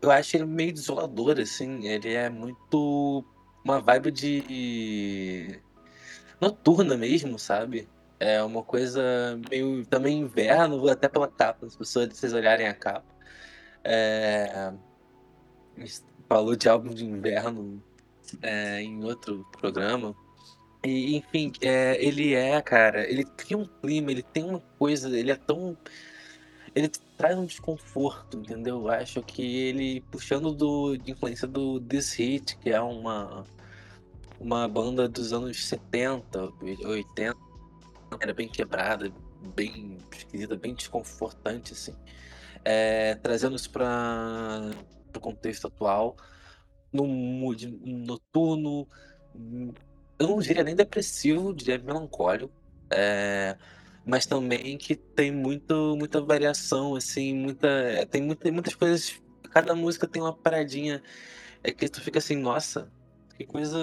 eu 0.00 0.10
acho 0.10 0.36
ele 0.36 0.44
meio 0.44 0.72
desolador, 0.72 1.38
assim. 1.40 1.86
Ele 1.86 2.12
é 2.14 2.28
muito. 2.30 3.24
Uma 3.64 3.80
vibe 3.80 4.10
de. 4.10 5.60
noturna 6.40 6.96
mesmo, 6.96 7.38
sabe? 7.38 7.88
É 8.20 8.42
uma 8.42 8.62
coisa 8.62 9.40
meio. 9.50 9.84
também 9.86 10.20
inverno, 10.20 10.88
até 10.88 11.08
pela 11.08 11.28
capa, 11.28 11.66
as 11.66 11.76
pessoas, 11.76 12.08
vocês 12.08 12.32
olharem 12.32 12.68
a 12.68 12.74
capa. 12.74 13.06
É... 13.82 14.72
Falou 16.28 16.56
de 16.56 16.68
álbum 16.68 16.90
de 16.90 17.04
inverno 17.04 17.82
é, 18.42 18.80
em 18.80 19.04
outro 19.04 19.44
programa. 19.52 20.14
E, 20.84 21.16
enfim, 21.16 21.52
é, 21.60 21.96
ele 22.04 22.34
é, 22.34 22.60
cara, 22.62 23.08
ele 23.10 23.24
cria 23.24 23.56
um 23.58 23.64
clima, 23.64 24.10
ele 24.10 24.22
tem 24.22 24.44
uma 24.44 24.60
coisa, 24.78 25.08
ele 25.18 25.30
é 25.30 25.36
tão. 25.36 25.76
Ele 26.74 26.88
traz 27.16 27.38
um 27.38 27.46
desconforto, 27.46 28.38
entendeu? 28.38 28.82
Eu 28.82 28.88
acho 28.88 29.22
que 29.22 29.42
ele, 29.42 30.00
puxando 30.10 30.52
do, 30.52 30.96
de 30.96 31.12
influência 31.12 31.46
do 31.46 31.80
This 31.80 32.14
Hit, 32.14 32.56
que 32.58 32.70
é 32.70 32.80
uma, 32.80 33.44
uma 34.40 34.68
banda 34.68 35.08
dos 35.08 35.32
anos 35.32 35.64
70, 35.66 36.52
80, 36.84 37.36
era 38.20 38.34
bem 38.34 38.48
quebrada, 38.48 39.12
bem 39.54 39.98
esquisita, 40.12 40.56
bem 40.56 40.74
desconfortante, 40.74 41.72
assim. 41.72 41.94
É, 42.64 43.14
trazendo 43.16 43.56
isso 43.56 43.70
para 43.70 44.70
o 45.14 45.20
contexto 45.20 45.66
atual, 45.66 46.16
no 46.92 47.06
mood 47.06 47.66
noturno, 47.84 48.88
eu 50.18 50.28
não 50.28 50.38
diria 50.38 50.62
nem 50.62 50.74
depressivo, 50.74 51.52
diria 51.52 51.78
melancólico. 51.78 52.52
É, 52.90 53.56
mas 54.06 54.26
também 54.26 54.76
que 54.76 54.94
tem 54.94 55.30
muito, 55.32 55.96
muita 55.96 56.20
variação, 56.20 56.94
assim, 56.94 57.34
muita. 57.34 58.06
Tem 58.10 58.22
muita, 58.22 58.50
muitas 58.52 58.74
coisas. 58.74 59.20
Cada 59.50 59.74
música 59.74 60.06
tem 60.06 60.20
uma 60.20 60.32
paradinha 60.32 61.02
é 61.64 61.72
que 61.72 61.88
tu 61.88 62.02
fica 62.02 62.18
assim, 62.18 62.36
nossa, 62.36 62.92
que 63.36 63.46
coisa, 63.46 63.78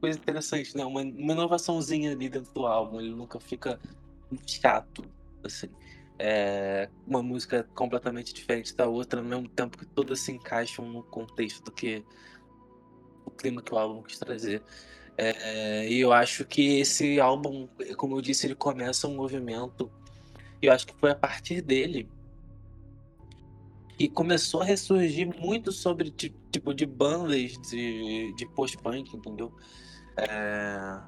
coisa 0.00 0.18
interessante, 0.18 0.74
né? 0.74 0.84
Uma, 0.84 1.02
uma 1.02 1.32
inovaçãozinha 1.34 2.12
ali 2.12 2.28
dentro 2.30 2.52
do 2.54 2.66
álbum, 2.66 2.98
ele 2.98 3.14
nunca 3.14 3.38
fica 3.38 3.78
chato, 4.46 5.04
assim. 5.44 5.68
É 6.18 6.88
uma 7.06 7.22
música 7.22 7.68
completamente 7.74 8.32
diferente 8.32 8.74
da 8.74 8.86
outra, 8.88 9.20
ao 9.20 9.26
mesmo 9.26 9.48
tempo 9.48 9.76
que 9.76 9.86
todas 9.86 10.20
se 10.20 10.32
encaixam 10.32 10.86
no 10.90 11.02
contexto 11.02 11.62
do 11.64 11.70
que 11.70 12.02
o 13.26 13.30
clima 13.30 13.62
que 13.62 13.72
o 13.74 13.78
álbum 13.78 14.02
quis 14.02 14.18
trazer. 14.18 14.62
É, 15.20 15.88
e 15.88 16.00
eu 16.00 16.12
acho 16.12 16.44
que 16.44 16.78
esse 16.78 17.18
álbum, 17.18 17.68
como 17.96 18.16
eu 18.16 18.22
disse, 18.22 18.46
ele 18.46 18.54
começa 18.54 19.08
um 19.08 19.16
movimento. 19.16 19.90
E 20.62 20.66
eu 20.66 20.72
acho 20.72 20.86
que 20.86 20.94
foi 20.94 21.10
a 21.10 21.14
partir 21.16 21.60
dele 21.60 22.08
que 23.98 24.08
começou 24.08 24.62
a 24.62 24.64
ressurgir 24.64 25.26
muito 25.40 25.72
sobre 25.72 26.12
tipo 26.12 26.72
de 26.72 26.86
bandas 26.86 27.52
de, 27.68 28.32
de 28.36 28.46
post-punk, 28.54 29.16
entendeu? 29.16 29.52
É... 30.16 31.00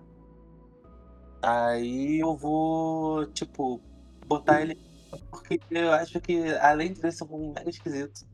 Aí 1.40 2.18
eu 2.18 2.36
vou, 2.36 3.26
tipo, 3.26 3.80
botar 4.26 4.60
ele 4.60 4.76
porque 5.30 5.60
eu 5.70 5.92
acho 5.92 6.20
que 6.20 6.52
além 6.60 6.92
de 6.92 7.12
ser 7.12 7.24
um 7.24 7.52
mega 7.52 7.70
esquisito, 7.70 8.26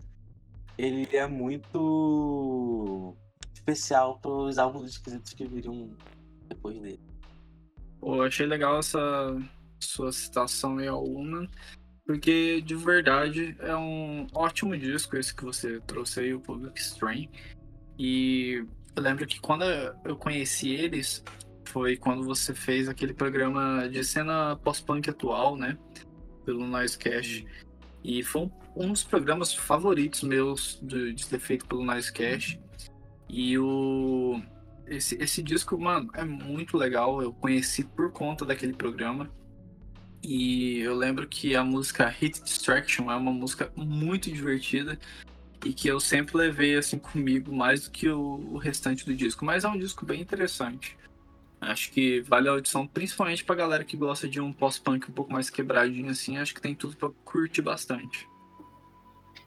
ele 0.77 1.09
é 1.17 1.27
muito 1.27 3.15
especial 3.67 4.19
pros 4.21 4.59
álbuns 4.59 4.91
esquisitos 4.91 5.33
que 5.33 5.47
viriam 5.47 5.91
depois 6.49 6.81
dele. 6.81 7.01
Pô, 8.01 8.23
achei 8.23 8.47
legal 8.47 8.79
essa 8.79 9.37
sua 9.81 10.13
citação 10.13 10.79
aí 10.79 10.87
ao 10.87 11.05
Woman, 11.05 11.49
porque 12.07 12.61
de 12.61 12.75
verdade 12.77 13.57
é 13.59 13.77
um 13.77 14.27
ótimo 14.33 14.77
disco 14.77 15.17
esse 15.17 15.35
que 15.35 15.45
você 15.45 15.81
trouxe 15.81 16.21
aí, 16.21 16.35
o 16.35 16.41
Public 16.41 16.81
Strain. 16.81 17.29
E 17.99 18.65
eu 18.95 19.03
lembro 19.03 19.27
que 19.27 19.41
quando 19.41 19.65
eu 20.05 20.17
conheci 20.17 20.71
eles, 20.71 21.25
foi 21.65 21.97
quando 21.97 22.23
você 22.23 22.55
fez 22.55 22.89
aquele 22.89 23.13
programa 23.13 23.89
de 23.89 24.05
cena 24.05 24.57
pós-punk 24.57 25.11
atual, 25.11 25.57
né? 25.57 25.77
Pelo 26.45 26.67
Noisecast. 26.67 27.45
E 28.05 28.23
foi 28.23 28.43
um, 28.43 28.51
um 28.77 28.93
dos 28.93 29.03
programas 29.03 29.53
favoritos 29.53 30.23
meus 30.23 30.79
de, 30.81 31.13
de 31.13 31.27
ter 31.27 31.41
feito 31.41 31.67
pelo 31.67 31.85
Noisecast. 31.85 32.61
E 33.29 33.59
o. 33.59 34.41
Esse, 34.87 35.17
esse 35.21 35.43
disco, 35.43 35.77
mano, 35.79 36.11
é 36.15 36.25
muito 36.25 36.77
legal. 36.77 37.21
Eu 37.21 37.33
conheci 37.33 37.85
por 37.85 38.13
conta 38.13 38.45
daquele 38.45 38.73
programa. 38.73 39.31
E 40.23 40.81
eu 40.81 40.95
lembro 40.95 41.27
que 41.29 41.55
a 41.55 41.65
música 41.65 42.09
Hit 42.09 42.43
Distraction 42.43 43.11
é 43.11 43.17
uma 43.17 43.33
música 43.33 43.71
muito 43.77 44.31
divertida. 44.31 44.99
e 45.65 45.73
que 45.73 45.89
eu 45.89 45.99
sempre 45.99 46.37
levei 46.37 46.77
assim 46.77 46.99
comigo 46.99 47.53
mais 47.55 47.85
do 47.85 47.91
que 47.91 48.09
o, 48.09 48.53
o 48.53 48.59
restante 48.59 49.05
do 49.05 49.15
disco. 49.15 49.45
Mas 49.45 49.65
é 49.65 49.69
um 49.69 49.79
disco 49.79 50.07
bem 50.07 50.21
interessante. 50.21 50.97
Acho 51.61 51.91
que 51.91 52.21
vale 52.21 52.49
a 52.49 52.53
audição, 52.53 52.87
principalmente 52.87 53.43
pra 53.45 53.55
galera 53.57 53.85
que 53.85 53.97
gosta 53.97 54.29
de 54.29 54.41
um 54.41 54.53
pós-punk 54.53 55.11
um 55.11 55.15
pouco 55.15 55.33
mais 55.33 55.51
quebradinho 55.51 56.11
assim. 56.11 56.37
Acho 56.39 56.55
que 56.55 56.61
tem 56.61 56.75
tudo 56.75 56.97
pra 56.97 57.11
curtir 57.25 57.63
bastante. 57.63 58.29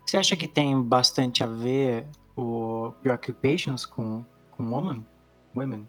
Você 0.05 0.17
acha 0.17 0.35
que 0.35 0.47
tem 0.47 0.81
bastante 0.81 1.43
a 1.43 1.47
ver 1.47 2.05
o 2.39 2.91
Preoccupations 3.01 3.85
com, 3.85 4.23
com 4.51 4.71
Woman? 4.71 5.05
Women? 5.55 5.87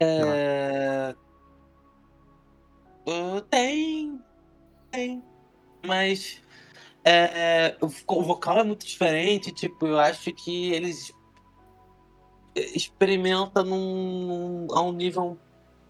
É... 0.00 1.14
Tem. 3.50 4.20
Tem. 4.90 5.22
Mas. 5.86 6.42
É, 7.04 7.76
o 7.80 8.22
vocal 8.22 8.60
é 8.60 8.64
muito 8.64 8.86
diferente. 8.86 9.52
Tipo, 9.52 9.86
eu 9.86 9.98
acho 9.98 10.32
que 10.32 10.72
eles 10.72 11.12
experimentam 12.54 13.64
num, 13.64 14.66
a 14.70 14.80
um 14.80 14.92
nível 14.92 15.36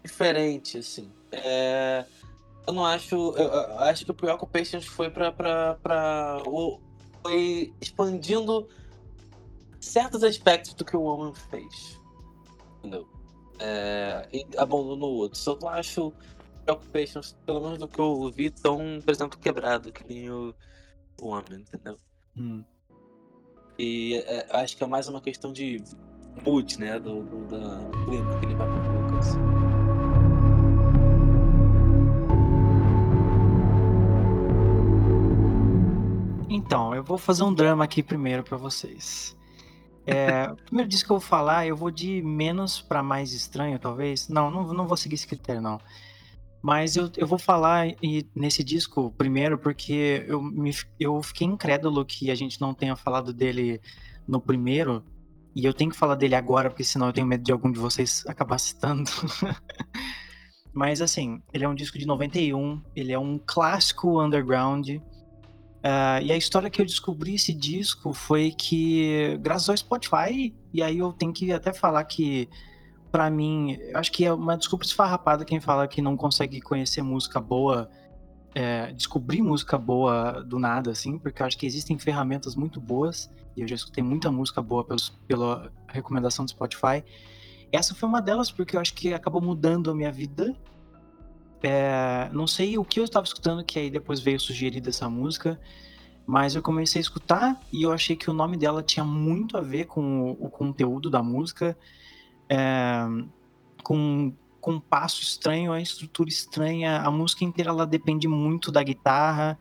diferente, 0.03 0.79
assim. 0.79 1.09
É, 1.31 2.05
eu 2.67 2.73
não 2.73 2.85
acho. 2.85 3.15
Eu, 3.15 3.45
eu 3.45 3.79
acho 3.79 4.05
que 4.05 4.11
o 4.11 4.15
Preoccupations 4.15 4.85
foi 4.85 5.09
pra. 5.09 5.31
pra, 5.31 5.75
pra 5.75 6.43
o, 6.45 6.79
foi 7.21 7.73
expandindo 7.81 8.67
certos 9.85 10.23
aspectos 10.23 10.73
do 10.73 10.83
que 10.83 10.95
o 10.97 11.01
Woman 11.01 11.33
fez. 11.33 11.99
Entendeu? 12.79 13.07
É, 13.59 14.27
e 14.33 14.45
abandonou 14.57 15.15
outros. 15.15 15.45
Eu 15.45 15.57
não 15.61 15.69
acho 15.69 16.13
Preoccupations, 16.65 17.37
pelo 17.45 17.61
menos 17.61 17.77
do 17.77 17.87
que 17.87 17.99
eu 17.99 18.31
vi, 18.31 18.49
tão, 18.49 18.99
por 19.05 19.11
exemplo, 19.11 19.37
quebrado 19.37 19.91
que 19.91 20.03
nem 20.11 20.31
o, 20.31 20.53
o 21.21 21.27
Homem, 21.27 21.59
entendeu? 21.59 21.97
Hum. 22.35 22.63
E 23.77 24.15
é, 24.25 24.47
acho 24.49 24.75
que 24.75 24.83
é 24.83 24.87
mais 24.87 25.07
uma 25.07 25.21
questão 25.21 25.53
de 25.53 25.83
mood, 26.43 26.79
né? 26.79 26.99
Do, 26.99 27.21
do, 27.23 27.45
do 27.45 28.05
clima 28.05 28.39
que 28.39 28.45
ele 28.45 28.55
vai 28.55 28.67
pro 28.67 29.01
Lucas. 29.01 29.27
Então, 36.49 36.95
eu 36.95 37.03
vou 37.03 37.17
fazer 37.17 37.43
um 37.43 37.53
drama 37.53 37.83
aqui 37.83 38.01
primeiro 38.01 38.43
para 38.43 38.57
vocês. 38.57 39.37
É, 40.05 40.47
primeiro 40.65 40.89
disco 40.89 41.07
que 41.07 41.11
eu 41.11 41.19
vou 41.19 41.27
falar, 41.27 41.65
eu 41.65 41.75
vou 41.75 41.89
de 41.89 42.21
menos 42.21 42.81
para 42.81 43.01
mais 43.01 43.33
estranho, 43.33 43.79
talvez. 43.79 44.29
Não, 44.29 44.51
não, 44.51 44.73
não 44.73 44.87
vou 44.87 44.97
seguir 44.97 45.15
esse 45.15 45.27
critério, 45.27 45.61
não. 45.61 45.79
Mas 46.61 46.95
eu, 46.95 47.11
eu 47.15 47.27
vou 47.27 47.37
falar 47.37 47.89
e, 48.01 48.27
nesse 48.35 48.63
disco 48.63 49.13
primeiro 49.17 49.55
porque 49.55 50.25
eu, 50.27 50.41
me, 50.41 50.71
eu 50.99 51.21
fiquei 51.21 51.45
incrédulo 51.45 52.03
que 52.03 52.31
a 52.31 52.35
gente 52.35 52.59
não 52.59 52.73
tenha 52.73 52.95
falado 52.95 53.31
dele 53.31 53.79
no 54.27 54.41
primeiro. 54.41 55.03
E 55.55 55.63
eu 55.63 55.73
tenho 55.73 55.91
que 55.91 55.95
falar 55.95 56.15
dele 56.15 56.35
agora, 56.35 56.69
porque 56.69 56.83
senão 56.83 57.07
eu 57.07 57.13
tenho 57.13 57.27
medo 57.27 57.43
de 57.43 57.51
algum 57.51 57.71
de 57.71 57.79
vocês 57.79 58.23
acabar 58.27 58.57
citando. 58.57 59.09
Mas 60.73 61.01
assim, 61.01 61.41
ele 61.53 61.63
é 61.63 61.69
um 61.69 61.75
disco 61.75 61.97
de 61.97 62.05
91, 62.05 62.81
ele 62.95 63.13
é 63.13 63.19
um 63.19 63.39
clássico 63.45 64.21
underground. 64.21 64.89
Uh, 65.85 66.17
e 66.23 66.31
a 66.31 66.37
história 66.37 66.67
que 66.67 66.81
eu 66.81 66.85
descobri 66.85 67.35
esse 67.35 67.53
disco 67.53 68.11
foi 68.11 68.49
que, 68.51 69.37
graças 69.39 69.69
ao 69.69 69.77
Spotify, 69.77 70.51
e 70.73 70.81
aí 70.81 70.97
eu 70.97 71.13
tenho 71.13 71.31
que 71.31 71.51
até 71.51 71.71
falar 71.71 72.03
que 72.05 72.49
para 73.11 73.29
mim, 73.29 73.77
acho 73.93 74.11
que 74.11 74.25
é 74.25 74.33
uma 74.33 74.57
desculpa 74.57 74.83
esfarrapada 74.83 75.45
quem 75.45 75.61
fala 75.61 75.87
que 75.87 76.01
não 76.01 76.17
consegue 76.17 76.59
conhecer 76.59 77.01
música 77.01 77.39
boa, 77.39 77.89
é, 78.55 78.91
descobrir 78.93 79.43
música 79.43 79.77
boa 79.77 80.43
do 80.43 80.57
nada, 80.57 80.89
assim, 80.89 81.19
porque 81.19 81.41
eu 81.41 81.45
acho 81.45 81.57
que 81.57 81.67
existem 81.67 81.99
ferramentas 81.99 82.55
muito 82.55 82.81
boas, 82.81 83.31
e 83.55 83.61
eu 83.61 83.67
já 83.67 83.75
escutei 83.75 84.03
muita 84.03 84.31
música 84.31 84.61
boa 84.61 84.83
pelos, 84.83 85.09
pela 85.27 85.71
recomendação 85.87 86.45
do 86.45 86.51
Spotify. 86.51 87.03
Essa 87.71 87.93
foi 87.93 88.09
uma 88.09 88.21
delas, 88.21 88.51
porque 88.51 88.75
eu 88.75 88.81
acho 88.81 88.93
que 88.93 89.13
acabou 89.13 89.41
mudando 89.41 89.91
a 89.91 89.95
minha 89.95 90.11
vida. 90.11 90.53
É, 91.67 92.29
não 92.31 92.45
sei 92.45 92.77
o 92.77 92.85
que 92.85 92.99
eu 92.99 93.03
estava 93.03 93.25
escutando, 93.25 93.63
que 93.63 93.79
aí 93.79 93.89
depois 93.89 94.19
veio 94.19 94.39
sugerir 94.39 94.81
dessa 94.81 95.09
música, 95.09 95.59
mas 96.23 96.55
eu 96.55 96.61
comecei 96.61 96.99
a 96.99 97.01
escutar 97.01 97.59
e 97.73 97.81
eu 97.81 97.91
achei 97.91 98.15
que 98.15 98.29
o 98.29 98.33
nome 98.33 98.55
dela 98.55 98.83
tinha 98.83 99.03
muito 99.03 99.57
a 99.57 99.61
ver 99.61 99.85
com 99.85 100.29
o, 100.29 100.45
o 100.45 100.49
conteúdo 100.49 101.09
da 101.09 101.23
música 101.23 101.75
é, 102.47 103.03
com, 103.83 104.31
com 104.61 104.73
um 104.73 104.79
passo 104.79 105.23
estranho, 105.23 105.73
a 105.73 105.81
estrutura 105.81 106.29
estranha, 106.29 106.99
a 106.99 107.09
música 107.09 107.43
inteira 107.43 107.71
ela 107.71 107.87
depende 107.87 108.27
muito 108.27 108.71
da 108.71 108.83
guitarra. 108.83 109.57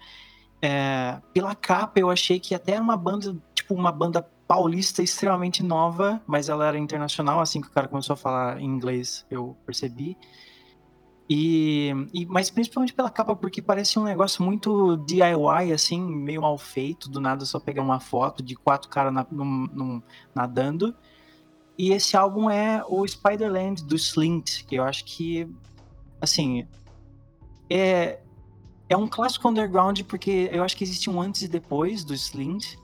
É, 0.61 1.23
pela 1.33 1.55
capa 1.55 1.99
eu 1.99 2.11
achei 2.11 2.39
que 2.39 2.55
até 2.55 2.73
era 2.73 2.83
uma 2.83 2.99
banda, 2.99 3.35
tipo 3.55 3.73
uma 3.73 3.91
banda 3.91 4.23
paulista 4.47 5.03
extremamente 5.03 5.63
nova, 5.63 6.21
mas 6.27 6.51
ela 6.51 6.67
era 6.67 6.79
internacional, 6.79 7.41
assim 7.41 7.63
que 7.63 7.69
o 7.69 7.71
cara 7.71 7.89
começou 7.89 8.13
a 8.13 8.17
falar 8.17 8.61
em 8.61 8.67
inglês, 8.67 9.25
eu 9.31 9.57
percebi. 9.65 10.19
E, 11.29 11.91
e, 12.13 12.27
mas 12.27 12.51
principalmente 12.51 12.93
pela 12.93 13.11
capa, 13.11 13.35
porque 13.35 13.63
parece 13.63 13.99
um 13.99 14.05
negócio 14.05 14.45
muito 14.45 14.97
DIY, 14.99 15.73
assim, 15.73 16.01
meio 16.01 16.43
mal 16.43 16.59
feito, 16.59 17.09
do 17.09 17.21
nada 17.21 17.47
só 17.47 17.59
pegar 17.59 17.83
uma 17.83 17.99
foto 17.99 18.43
de 18.43 18.55
quatro 18.55 18.91
caras 18.91 19.13
na, 19.13 19.27
nadando. 20.35 20.95
E 21.79 21.93
esse 21.93 22.17
álbum 22.17 22.49
é 22.51 22.85
o 22.87 23.07
Spider-Land 23.07 23.85
do 23.85 23.97
Slint, 23.97 24.65
que 24.65 24.77
eu 24.77 24.85
acho 24.85 25.05
que, 25.05 25.49
assim, 26.21 26.69
é, 27.71 28.21
é 28.89 28.97
um 28.97 29.09
clássico 29.09 29.49
underground 29.49 30.03
porque 30.03 30.49
eu 30.53 30.63
acho 30.63 30.77
que 30.77 30.85
existe 30.85 31.09
um 31.09 31.21
antes 31.21 31.43
e 31.43 31.49
depois 31.49 32.05
do 32.05 32.15
Slint. 32.15 32.77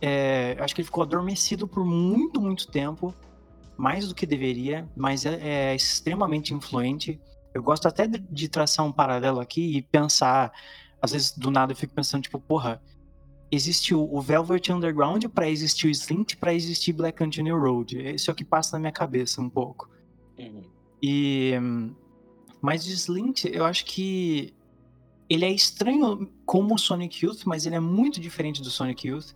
É, 0.00 0.56
acho 0.60 0.74
que 0.74 0.80
ele 0.80 0.86
ficou 0.86 1.02
adormecido 1.02 1.66
por 1.66 1.84
muito, 1.84 2.40
muito 2.40 2.68
tempo, 2.68 3.14
mais 3.76 4.08
do 4.08 4.14
que 4.14 4.26
deveria, 4.26 4.88
mas 4.96 5.24
é, 5.24 5.70
é 5.70 5.74
extremamente 5.74 6.52
influente. 6.52 7.20
Eu 7.58 7.62
gosto 7.62 7.86
até 7.86 8.06
de, 8.06 8.18
de 8.18 8.48
traçar 8.48 8.86
um 8.86 8.92
paralelo 8.92 9.40
aqui 9.40 9.76
e 9.76 9.82
pensar, 9.82 10.52
às 11.02 11.12
vezes 11.12 11.32
do 11.32 11.50
nada 11.50 11.72
eu 11.72 11.76
fico 11.76 11.92
pensando, 11.92 12.22
tipo, 12.22 12.38
porra, 12.38 12.80
existe 13.50 13.94
o, 13.94 14.20
Velvet 14.20 14.72
Underground 14.72 15.24
para 15.26 15.48
existir 15.48 15.86
o 15.86 15.90
Slint 15.90 16.36
para 16.36 16.54
existir 16.54 16.92
Black 16.92 17.18
Country 17.18 17.50
Road. 17.50 17.98
Esse 17.98 18.30
é 18.30 18.32
o 18.32 18.36
que 18.36 18.44
passa 18.44 18.76
na 18.76 18.80
minha 18.80 18.92
cabeça 18.92 19.40
um 19.40 19.50
pouco. 19.50 19.90
Uhum. 20.38 20.62
E 21.02 21.54
mas 22.60 22.86
o 22.86 22.90
Slint, 22.90 23.44
eu 23.44 23.64
acho 23.64 23.84
que 23.84 24.54
ele 25.28 25.44
é 25.44 25.50
estranho 25.50 26.28
como 26.44 26.74
o 26.74 26.78
Sonic 26.78 27.24
Youth, 27.24 27.42
mas 27.44 27.66
ele 27.66 27.76
é 27.76 27.80
muito 27.80 28.20
diferente 28.20 28.62
do 28.62 28.70
Sonic 28.70 29.06
Youth. 29.06 29.32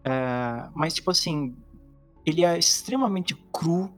Uh, 0.00 0.70
mas 0.74 0.94
tipo 0.94 1.10
assim, 1.10 1.56
ele 2.24 2.44
é 2.44 2.58
extremamente 2.58 3.34
cru, 3.52 3.92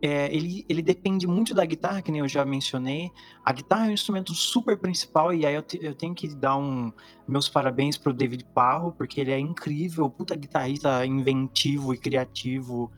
é, 0.00 0.32
ele, 0.34 0.64
ele 0.68 0.80
depende 0.80 1.26
muito 1.26 1.52
da 1.54 1.64
guitarra, 1.64 2.00
que 2.00 2.12
nem 2.12 2.20
eu 2.20 2.28
já 2.28 2.44
mencionei. 2.44 3.10
A 3.44 3.52
guitarra 3.52 3.86
é 3.86 3.90
um 3.90 3.92
instrumento 3.92 4.32
super 4.32 4.78
principal, 4.78 5.34
e 5.34 5.44
aí 5.44 5.54
eu, 5.54 5.62
te, 5.62 5.78
eu 5.82 5.94
tenho 5.94 6.14
que 6.14 6.28
dar 6.28 6.56
um, 6.56 6.92
meus 7.26 7.48
parabéns 7.48 7.98
pro 7.98 8.12
David 8.12 8.44
Parro, 8.54 8.92
porque 8.92 9.20
ele 9.20 9.32
é 9.32 9.38
incrível, 9.38 10.08
puta 10.08 10.36
guitarrista 10.36 11.04
inventivo 11.04 11.92
e 11.92 11.98
criativo. 11.98 12.92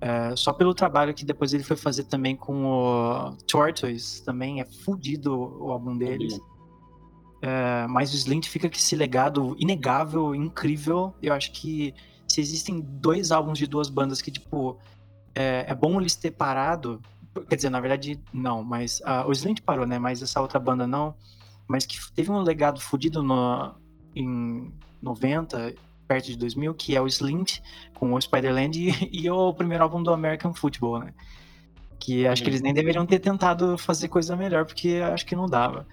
É, 0.00 0.36
só 0.36 0.52
pelo 0.52 0.72
trabalho 0.74 1.12
que 1.12 1.24
depois 1.24 1.52
ele 1.52 1.64
foi 1.64 1.76
fazer 1.76 2.04
também 2.04 2.36
com 2.36 2.66
o 2.66 3.36
Tortoise, 3.48 4.24
também 4.24 4.60
é 4.60 4.64
fudido 4.64 5.34
o 5.34 5.72
álbum 5.72 5.98
deles. 5.98 6.38
É, 7.42 7.86
mas 7.88 8.12
o 8.12 8.16
Slint 8.16 8.46
fica 8.46 8.68
com 8.68 8.76
esse 8.76 8.94
legado 8.94 9.56
inegável, 9.58 10.34
incrível. 10.34 11.14
Eu 11.20 11.34
acho 11.34 11.50
que 11.52 11.92
se 12.28 12.40
existem 12.40 12.80
dois 12.80 13.32
álbuns 13.32 13.58
de 13.58 13.66
duas 13.66 13.88
bandas 13.88 14.22
que, 14.22 14.30
tipo, 14.30 14.78
é, 15.38 15.66
é 15.68 15.74
bom 15.74 16.00
eles 16.00 16.16
ter 16.16 16.32
parado. 16.32 17.00
Quer 17.48 17.54
dizer, 17.54 17.70
na 17.70 17.78
verdade, 17.78 18.20
não, 18.32 18.64
mas 18.64 19.00
uh, 19.00 19.28
o 19.28 19.32
Slint 19.32 19.60
parou, 19.62 19.86
né? 19.86 19.96
Mas 19.96 20.20
essa 20.20 20.40
outra 20.40 20.58
banda 20.58 20.84
não. 20.84 21.14
Mas 21.68 21.86
que 21.86 21.96
teve 22.12 22.32
um 22.32 22.40
legado 22.40 22.80
fodido 22.80 23.22
no, 23.22 23.72
em 24.16 24.72
90, 25.00 25.74
perto 26.08 26.26
de 26.26 26.36
2000, 26.36 26.74
que 26.74 26.96
é 26.96 27.00
o 27.00 27.06
Slint 27.06 27.60
com 27.94 28.14
o 28.14 28.20
Spider-Land 28.20 28.80
e, 28.80 29.10
e, 29.12 29.30
o 29.30 29.54
primeiro 29.54 29.84
álbum 29.84 30.02
do 30.02 30.12
American 30.12 30.52
Football, 30.52 31.00
né? 31.00 31.14
Que 32.00 32.26
acho 32.26 32.42
que 32.42 32.50
eles 32.50 32.60
nem 32.60 32.74
deveriam 32.74 33.06
ter 33.06 33.20
tentado 33.20 33.78
fazer 33.78 34.08
coisa 34.08 34.34
melhor, 34.34 34.64
porque 34.64 35.00
acho 35.12 35.24
que 35.24 35.36
não 35.36 35.46
dava. 35.46 35.86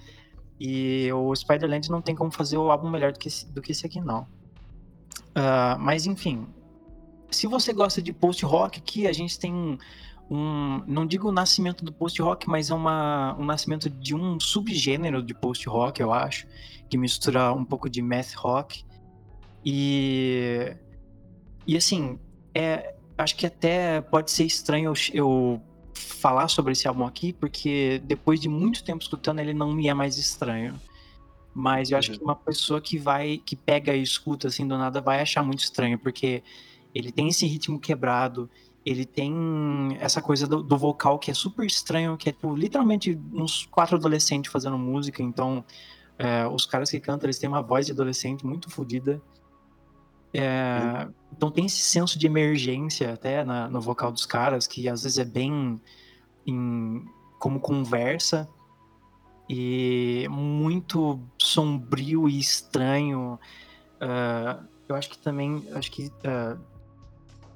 E 0.60 1.12
o 1.12 1.36
Spider-Land 1.36 1.91
não 1.91 2.01
tem 2.01 2.15
como 2.15 2.31
fazer 2.31 2.58
o 2.58 2.71
álbum 2.71 2.89
melhor 2.89 3.12
do 3.12 3.19
que 3.19 3.29
do 3.51 3.62
que 3.62 3.73
esse 3.73 3.86
aqui, 3.86 4.01
não. 4.01 4.21
Uh, 5.36 5.77
mas 5.79 6.05
enfim, 6.08 6.47
se 7.35 7.47
você 7.47 7.73
gosta 7.73 8.01
de 8.01 8.13
post-rock, 8.13 8.79
aqui 8.79 9.07
a 9.07 9.13
gente 9.13 9.37
tem 9.37 9.53
um, 9.53 9.77
um, 10.29 10.83
não 10.87 11.05
digo 11.05 11.29
o 11.29 11.31
nascimento 11.31 11.83
do 11.83 11.91
post-rock, 11.91 12.47
mas 12.49 12.69
é 12.69 12.73
uma, 12.73 13.35
um 13.37 13.45
nascimento 13.45 13.89
de 13.89 14.15
um 14.15 14.39
subgênero 14.39 15.21
de 15.21 15.33
post-rock, 15.33 16.01
eu 16.01 16.13
acho, 16.13 16.47
que 16.89 16.97
mistura 16.97 17.53
um 17.53 17.65
pouco 17.65 17.89
de 17.89 18.01
math 18.01 18.33
rock. 18.35 18.83
E, 19.63 20.75
e 21.67 21.75
assim, 21.75 22.19
é, 22.53 22.95
acho 23.17 23.35
que 23.35 23.45
até 23.45 24.01
pode 24.01 24.31
ser 24.31 24.45
estranho 24.45 24.93
eu, 24.93 24.93
eu 25.13 25.61
falar 25.93 26.47
sobre 26.47 26.71
esse 26.73 26.87
álbum 26.87 27.05
aqui, 27.05 27.33
porque 27.33 28.01
depois 28.05 28.39
de 28.39 28.49
muito 28.49 28.83
tempo 28.83 29.01
escutando, 29.01 29.39
ele 29.39 29.53
não 29.53 29.71
me 29.73 29.87
é 29.87 29.93
mais 29.93 30.17
estranho. 30.17 30.79
Mas 31.53 31.89
eu 31.89 31.97
acho 31.97 32.11
Uhum. 32.11 32.17
que 32.17 32.23
uma 32.23 32.35
pessoa 32.35 32.81
que 32.81 32.97
vai, 32.97 33.37
que 33.37 33.55
pega 33.55 33.95
e 33.95 34.01
escuta 34.01 34.47
assim 34.49 34.67
do 34.67 34.77
nada, 34.77 34.99
vai 34.99 35.21
achar 35.21 35.41
muito 35.41 35.59
estranho, 35.59 35.97
porque 35.97 36.43
ele 36.95 37.12
tem 37.12 37.27
esse 37.27 37.45
ritmo 37.45 37.77
quebrado, 37.77 38.49
ele 38.86 39.05
tem 39.05 39.34
essa 39.99 40.21
coisa 40.21 40.47
do, 40.47 40.63
do 40.63 40.77
vocal 40.77 41.19
que 41.19 41.29
é 41.29 41.34
super 41.34 41.65
estranho, 41.65 42.15
que 42.15 42.29
é 42.29 42.31
tipo, 42.31 42.55
literalmente 42.55 43.19
uns 43.34 43.65
quatro 43.65 43.97
adolescentes 43.97 44.49
fazendo 44.51 44.77
música, 44.77 45.21
então 45.21 45.65
é, 46.17 46.47
os 46.47 46.65
caras 46.65 46.89
que 46.89 46.99
cantam, 47.01 47.25
eles 47.25 47.38
têm 47.38 47.49
uma 47.49 47.62
voz 47.62 47.86
de 47.86 47.91
adolescente 47.91 48.45
muito 48.45 48.69
fodida. 48.69 49.21
É, 50.34 51.08
então 51.31 51.51
tem 51.51 51.65
esse 51.65 51.81
senso 51.81 52.17
de 52.17 52.25
emergência 52.25 53.13
até 53.13 53.43
na- 53.43 53.69
no 53.69 53.81
vocal 53.81 54.12
dos 54.12 54.25
caras, 54.25 54.65
que 54.67 54.88
às 54.88 55.03
vezes 55.03 55.17
é 55.17 55.25
bem 55.25 55.81
em- 56.45 57.03
como 57.39 57.60
conversa 57.60 58.47
e 59.49 60.27
muito 60.29 61.19
sombrio 61.38 62.29
e 62.29 62.39
estranho. 62.39 63.39
Ah, 63.99 64.63
eu 64.88 64.95
acho 64.95 65.10
que 65.10 65.17
também, 65.17 65.63
acho 65.73 65.91
que 65.91 66.12
ah, 66.23 66.58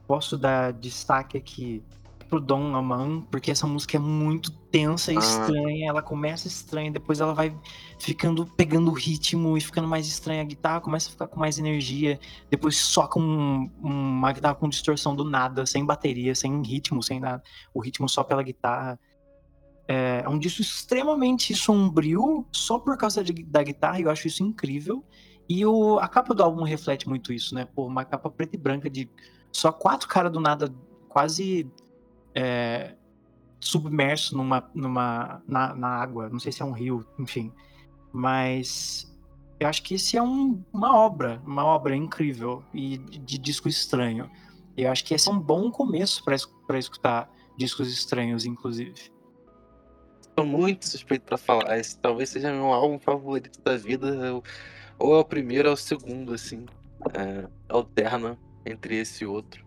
posso 0.10 0.36
dar 0.40 0.74
destaque 0.74 1.38
aqui 1.38 1.84
pro 2.28 2.40
Dom 2.40 2.76
Aman, 2.76 3.22
porque 3.30 3.52
essa 3.52 3.68
música 3.68 3.98
é 3.98 4.00
muito 4.00 4.50
tensa 4.52 5.14
e 5.14 5.18
Ah. 5.18 5.20
estranha. 5.20 5.88
Ela 5.90 6.02
começa 6.02 6.48
estranha, 6.48 6.92
depois 6.92 7.20
ela 7.20 7.32
vai 7.34 7.56
ficando, 8.00 8.44
pegando 8.46 8.90
o 8.90 8.94
ritmo 8.94 9.56
e 9.56 9.62
ficando 9.62 9.88
mais 9.88 10.08
estranha. 10.08 10.42
A 10.42 10.46
guitarra 10.46 10.82
começa 10.82 11.10
a 11.10 11.12
ficar 11.12 11.28
com 11.28 11.40
mais 11.40 11.60
energia, 11.60 12.20
depois 12.50 12.76
soca 12.76 13.20
um- 13.20 13.70
uma 13.82 14.32
guitarra 14.32 14.56
com 14.56 14.68
distorção 14.68 15.16
do 15.16 15.24
nada, 15.24 15.64
sem 15.68 15.86
bateria, 15.86 16.34
sem 16.34 16.60
ritmo, 16.64 17.04
sem 17.04 17.20
nada. 17.20 17.44
O 17.72 17.80
ritmo 17.80 18.10
só 18.10 18.24
pela 18.24 18.42
guitarra. 18.42 19.00
É 19.88 20.22
é 20.26 20.30
um 20.30 20.38
disco 20.40 20.62
extremamente 20.62 21.54
sombrio, 21.56 22.46
só 22.52 22.78
por 22.80 22.96
causa 22.98 23.24
de- 23.24 23.44
da 23.44 23.62
guitarra, 23.64 24.00
e 24.00 24.04
eu 24.04 24.10
acho 24.12 24.28
isso 24.28 24.44
incrível. 24.44 25.04
E 25.48 25.66
o, 25.66 25.98
a 26.00 26.08
capa 26.08 26.34
do 26.36 26.44
álbum 26.44 26.64
reflete 26.64 27.08
muito 27.10 27.32
isso, 27.34 27.56
né? 27.56 27.66
Pô, 27.66 27.88
uma 27.88 28.06
capa 28.06 28.30
preta 28.30 28.56
e 28.56 28.60
branca 28.60 28.88
de 28.90 29.10
só 29.52 29.72
quatro 29.72 30.08
caras 30.08 30.32
do 30.32 30.40
nada, 30.40 30.74
quase 31.08 31.70
é, 32.36 32.96
submerso 33.60 34.38
numa, 34.38 34.70
numa, 34.74 35.42
na, 35.48 35.76
na 35.76 35.88
água. 35.88 36.30
Não 36.30 36.40
sei 36.40 36.52
se 36.52 36.62
é 36.62 36.66
um 36.66 36.72
rio, 36.72 37.06
enfim. 37.18 37.52
Mas 38.12 39.12
eu 39.60 39.68
acho 39.68 39.84
que 39.84 39.96
esse 39.96 40.18
é 40.18 40.24
um- 40.24 40.64
uma 40.72 40.96
obra, 40.96 41.42
uma 41.46 41.66
obra 41.66 41.96
incrível 41.96 42.64
e 42.74 42.98
de, 42.98 43.38
disco 43.38 43.68
estranho. 43.68 44.30
Eu 44.78 44.92
acho 44.92 45.04
que 45.04 45.14
esse 45.14 45.28
é 45.28 45.32
um 45.32 45.40
bom 45.40 45.70
começo 45.72 46.24
para 46.24 46.78
escutar 46.78 47.30
discos 47.58 47.92
estranhos, 47.92 48.46
inclusive. 48.46 49.12
Tô 50.36 50.46
muito 50.46 50.88
suspeito 50.88 51.26
pra 51.26 51.38
falar. 51.38 51.78
Esse 51.78 52.00
talvez 52.00 52.30
seja 52.30 52.52
meu 52.54 52.68
álbum 52.72 52.98
favorito 52.98 53.62
da 53.62 53.76
vida. 53.76 54.08
eu- 54.08 54.42
Ou 54.98 55.16
é 55.16 55.20
o 55.20 55.26
primeiro 55.26 55.68
ou 55.68 55.72
é 55.72 55.74
o 55.74 55.78
segundo, 55.78 56.34
assim. 56.34 56.66
É, 57.14 57.48
alterna 57.70 58.38
entre 58.66 58.98
esse 58.98 59.24
e 59.24 59.28
outro. 59.28 59.66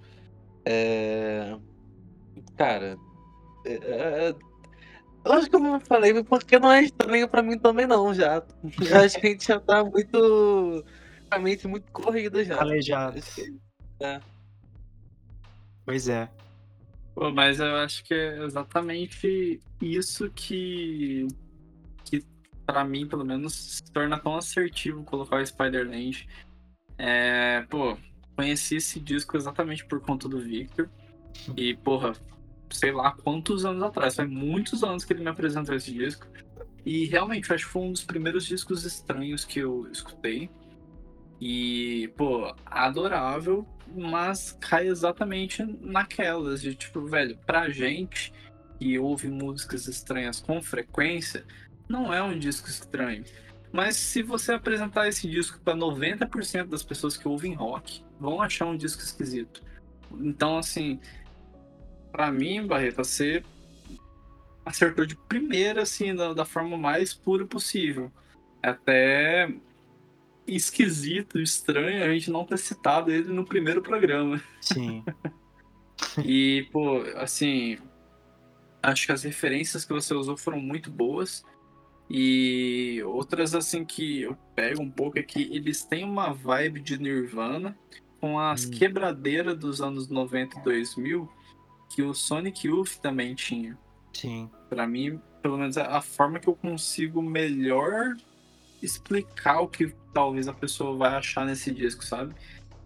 É, 0.65 1.57
Cara. 2.57 2.97
é, 3.67 3.73
é, 3.73 4.35
Eu 5.25 5.33
acho 5.33 5.49
que 5.49 5.57
eu 5.57 5.61
não 5.61 5.81
falei 5.81 6.23
porque 6.25 6.59
não 6.59 6.71
é 6.71 6.83
estranho 6.83 7.29
pra 7.29 7.43
mim 7.43 7.59
também, 7.59 7.87
não, 7.87 8.15
já. 8.15 8.43
A 8.95 9.07
gente 9.07 9.47
já 9.47 9.61
tá 9.61 9.85
muito. 9.85 10.85
A 11.31 11.39
mente 11.39 11.67
muito 11.67 11.91
corrida 11.93 12.45
já. 12.45 12.57
Calejado. 12.57 13.19
É. 14.01 14.21
Pois 15.85 16.09
é. 16.09 16.29
Pô, 17.15 17.31
mas 17.31 17.61
eu 17.61 17.77
acho 17.77 18.05
que 18.05 18.15
é 18.15 18.43
exatamente 18.45 19.61
isso 19.81 20.31
que, 20.31 21.27
que 22.05 22.25
para 22.65 22.85
mim, 22.85 23.07
pelo 23.07 23.25
menos, 23.25 23.53
se 23.55 23.93
torna 23.93 24.19
tão 24.19 24.37
assertivo 24.37 25.05
colocar 25.05 25.37
o 25.37 25.47
Spider-Land. 25.47 26.27
É, 26.97 27.63
pô, 27.69 27.99
conheci 28.37 28.77
esse 28.77 29.01
disco 29.01 29.37
exatamente 29.37 29.85
por 29.85 30.01
conta 30.01 30.29
do 30.29 30.39
Victor. 30.39 30.89
E, 31.57 31.75
porra, 31.77 32.13
sei 32.71 32.93
lá 32.93 33.13
quantos 33.13 33.65
anos 33.65 33.83
atrás, 33.83 34.17
faz 34.17 34.29
muitos 34.29 34.83
anos 34.83 35.05
que 35.05 35.13
ele 35.13 35.23
me 35.23 35.29
apresentou 35.31 35.75
esse 35.75 35.93
disco. 35.93 36.27
E 36.85 37.05
realmente, 37.07 37.49
eu 37.51 37.55
acho 37.55 37.67
que 37.67 37.73
foi 37.73 37.83
um 37.83 37.93
dos 37.93 38.05
primeiros 38.05 38.45
discos 38.45 38.85
estranhos 38.85 39.45
que 39.45 39.61
eu 39.61 39.89
escutei. 39.91 40.51
E, 41.41 42.13
pô, 42.17 42.55
adorável, 42.67 43.67
mas 43.95 44.53
cai 44.61 44.87
exatamente 44.87 45.65
naquelas 45.81 46.63
de 46.63 46.75
tipo, 46.75 47.05
velho, 47.07 47.37
pra 47.45 47.69
gente 47.69 48.33
que 48.79 48.99
ouve 48.99 49.29
músicas 49.29 49.87
estranhas 49.87 50.41
com 50.41 50.63
frequência, 50.63 51.45
não 51.89 52.13
é 52.13 52.23
um 52.23 52.39
disco 52.39 52.69
estranho. 52.69 53.25
Mas 53.73 53.97
se 53.97 54.23
você 54.23 54.53
apresentar 54.53 55.09
esse 55.09 55.29
disco 55.29 55.59
para 55.61 55.75
90% 55.75 56.67
das 56.67 56.83
pessoas 56.83 57.17
que 57.17 57.27
ouvem 57.27 57.55
rock, 57.55 58.05
vão 58.23 58.41
achar 58.41 58.67
um 58.67 58.77
disco 58.77 59.03
esquisito. 59.03 59.63
Então, 60.21 60.57
assim, 60.57 61.01
pra 62.13 62.31
mim, 62.31 62.67
Barreto, 62.67 62.97
você 62.97 63.43
acertou 64.65 65.05
de 65.05 65.17
primeira, 65.17 65.83
assim, 65.83 66.15
da, 66.15 66.33
da 66.33 66.45
forma 66.45 66.79
mais 66.79 67.13
pura 67.13 67.45
possível. 67.45 68.11
Até 68.63 69.53
esquisito, 70.47 71.41
estranho 71.41 72.05
a 72.05 72.09
gente 72.13 72.31
não 72.31 72.45
ter 72.45 72.59
citado 72.59 73.11
ele 73.11 73.33
no 73.33 73.45
primeiro 73.45 73.83
programa. 73.83 74.41
Sim. 74.61 75.05
E, 76.25 76.69
pô, 76.73 76.99
assim, 77.15 77.79
acho 78.83 79.07
que 79.07 79.13
as 79.13 79.23
referências 79.23 79.85
que 79.85 79.93
você 79.93 80.13
usou 80.13 80.37
foram 80.37 80.59
muito 80.59 80.91
boas. 80.91 81.45
E 82.11 83.01
outras, 83.05 83.55
assim, 83.55 83.85
que 83.85 84.23
eu 84.23 84.37
pego 84.55 84.83
um 84.83 84.91
pouco 84.91 85.19
é 85.19 85.23
que 85.23 85.43
eles 85.55 85.85
têm 85.85 86.03
uma 86.05 86.33
vibe 86.33 86.81
de 86.81 86.99
Nirvana 86.99 87.79
com 88.23 88.39
as 88.39 88.65
Hum. 88.65 88.71
quebradeiras 88.71 89.59
dos 89.59 89.81
anos 89.83 90.07
90 90.09 90.61
e 90.61 90.63
2000 90.63 91.29
que 91.93 92.03
o 92.03 92.15
Sonic 92.15 92.69
Youth 92.69 92.99
também 93.03 93.35
tinha. 93.35 93.77
Sim. 94.15 94.49
Pra 94.71 94.87
mim, 94.87 95.21
pelo 95.43 95.59
menos 95.59 95.77
é 95.77 95.83
a 95.83 96.01
forma 96.01 96.39
que 96.39 96.49
eu 96.49 96.55
consigo 96.55 97.21
melhor 97.21 98.15
explicar 98.81 99.61
o 99.61 99.67
que 99.69 99.93
talvez 100.15 100.47
a 100.47 100.53
pessoa 100.53 100.97
vai 100.97 101.17
achar 101.17 101.45
nesse 101.45 101.73
disco, 101.75 102.05
sabe? 102.05 102.33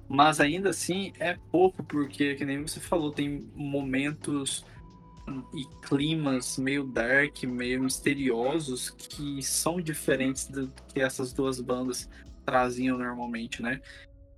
Mas 0.08 0.40
ainda 0.40 0.70
assim 0.70 1.12
é 1.20 1.36
pouco, 1.52 1.84
porque, 1.84 2.34
que 2.34 2.44
nem 2.44 2.62
você 2.62 2.80
falou, 2.80 3.12
tem 3.12 3.46
momentos 3.54 4.64
e 5.54 5.64
climas 5.86 6.56
meio 6.56 6.84
dark, 6.84 7.42
meio 7.44 7.82
misteriosos 7.82 8.88
que 8.90 9.42
são 9.42 9.80
diferentes 9.80 10.46
do 10.48 10.72
que 10.88 11.00
essas 11.00 11.32
duas 11.32 11.60
bandas 11.60 12.08
traziam 12.44 12.96
normalmente, 12.96 13.60
né? 13.60 13.80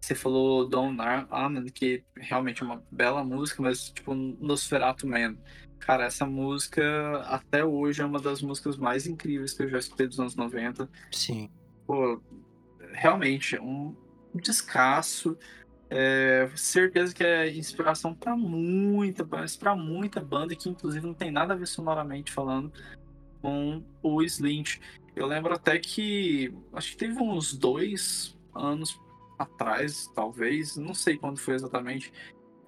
Você 0.08 0.14
falou 0.14 0.66
Don 0.66 0.96
Amen, 1.30 1.66
que 1.66 2.02
realmente 2.16 2.62
é 2.62 2.64
uma 2.64 2.82
bela 2.90 3.22
música, 3.22 3.62
mas 3.62 3.90
tipo 3.90 4.14
Nosferatu 4.14 5.06
Man. 5.06 5.36
Cara, 5.80 6.06
essa 6.06 6.24
música 6.24 7.18
até 7.26 7.62
hoje 7.62 8.00
é 8.00 8.06
uma 8.06 8.18
das 8.18 8.40
músicas 8.40 8.78
mais 8.78 9.06
incríveis 9.06 9.52
que 9.52 9.64
eu 9.64 9.68
já 9.68 9.78
escutei 9.78 10.06
dos 10.06 10.18
anos 10.18 10.34
90. 10.34 10.88
Sim. 11.12 11.50
Pô, 11.86 12.22
realmente, 12.90 13.56
é 13.56 13.60
um 13.60 13.94
descasso. 14.34 15.36
É, 15.90 16.48
certeza 16.56 17.14
que 17.14 17.22
é 17.22 17.54
inspiração 17.54 18.14
pra 18.14 18.34
muita, 18.34 19.26
para 19.58 19.76
muita 19.76 20.22
banda 20.22 20.56
que 20.56 20.70
inclusive 20.70 21.06
não 21.06 21.12
tem 21.12 21.30
nada 21.30 21.52
a 21.52 21.56
ver 21.56 21.66
sonoramente 21.66 22.32
falando 22.32 22.72
com 23.42 23.84
o 24.02 24.22
Slint. 24.22 24.78
Eu 25.14 25.26
lembro 25.26 25.52
até 25.52 25.78
que 25.78 26.50
acho 26.72 26.92
que 26.92 26.96
teve 26.96 27.20
uns 27.20 27.52
dois 27.52 28.34
anos 28.54 28.98
atrás, 29.38 30.10
talvez, 30.14 30.76
não 30.76 30.94
sei 30.94 31.16
quando 31.16 31.38
foi 31.38 31.54
exatamente, 31.54 32.12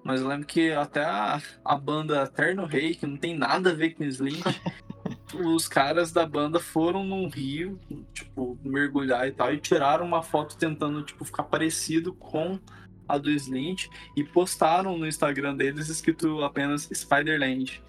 mas 0.03 0.21
eu 0.21 0.27
lembro 0.27 0.47
que 0.47 0.71
até 0.71 1.03
a, 1.03 1.41
a 1.63 1.77
banda 1.77 2.23
Eterno 2.23 2.65
Rei, 2.65 2.95
que 2.95 3.05
não 3.05 3.17
tem 3.17 3.37
nada 3.37 3.71
a 3.71 3.73
ver 3.73 3.91
com 3.91 4.03
Slint, 4.03 4.43
os 5.45 5.67
caras 5.67 6.11
da 6.11 6.25
banda 6.25 6.59
foram 6.59 7.03
num 7.03 7.29
rio, 7.29 7.79
tipo, 8.13 8.57
mergulhar 8.63 9.27
e 9.27 9.31
tal, 9.31 9.53
e 9.53 9.59
tiraram 9.59 10.05
uma 10.05 10.23
foto 10.23 10.57
tentando, 10.57 11.03
tipo, 11.03 11.23
ficar 11.23 11.43
parecido 11.43 12.13
com 12.13 12.59
a 13.07 13.17
do 13.17 13.29
Slint 13.29 13.87
e 14.15 14.23
postaram 14.23 14.97
no 14.97 15.07
Instagram 15.07 15.55
deles 15.55 15.89
escrito 15.89 16.43
apenas 16.43 16.89
Spiderland. 16.93 17.83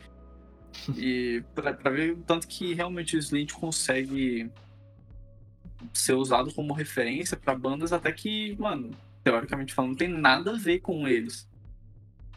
E 0.97 1.43
pra, 1.55 1.73
pra 1.73 1.91
ver 1.91 2.13
o 2.13 2.23
tanto 2.23 2.49
que 2.49 2.75
realmente 2.75 3.17
o 3.17 3.19
Slint 3.19 3.53
consegue 3.53 4.51
ser 5.93 6.15
usado 6.15 6.53
como 6.55 6.73
referência 6.73 7.37
pra 7.37 7.55
bandas 7.55 7.93
até 7.93 8.13
que, 8.13 8.57
mano, 8.59 8.91
teoricamente 9.23 9.75
falando, 9.75 9.91
não 9.91 9.97
tem 9.97 10.09
nada 10.09 10.53
a 10.53 10.59
ver 10.59 10.81
com 10.81 11.07
eles. 11.07 11.49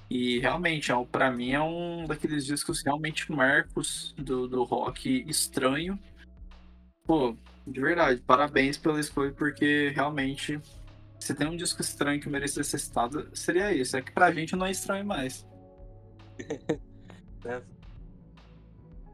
E 0.10 0.40
realmente, 0.40 0.92
é, 0.92 1.06
para 1.06 1.32
mim, 1.32 1.52
é 1.52 1.62
um 1.62 2.06
daqueles 2.06 2.46
discos 2.46 2.84
realmente 2.84 3.32
marcos 3.32 4.14
do, 4.18 4.48
do 4.48 4.64
rock 4.64 5.26
estranho. 5.28 6.00
Pô, 7.06 7.36
de 7.66 7.82
verdade, 7.82 8.22
parabéns 8.22 8.78
pela 8.78 9.00
escolha, 9.00 9.32
porque 9.32 9.90
realmente, 9.96 10.60
se 11.20 11.34
tem 11.34 11.48
um 11.48 11.58
disco 11.58 11.82
estranho 11.82 12.22
que 12.22 12.30
merecia 12.30 12.64
ser 12.64 12.78
citado, 12.78 13.30
seria 13.34 13.74
esse. 13.74 13.98
É 13.98 14.02
que 14.02 14.12
pra 14.12 14.32
gente 14.32 14.56
não 14.56 14.66
é 14.66 14.72
estranho 14.72 15.06
mais. 15.06 15.46
É. 17.48 17.62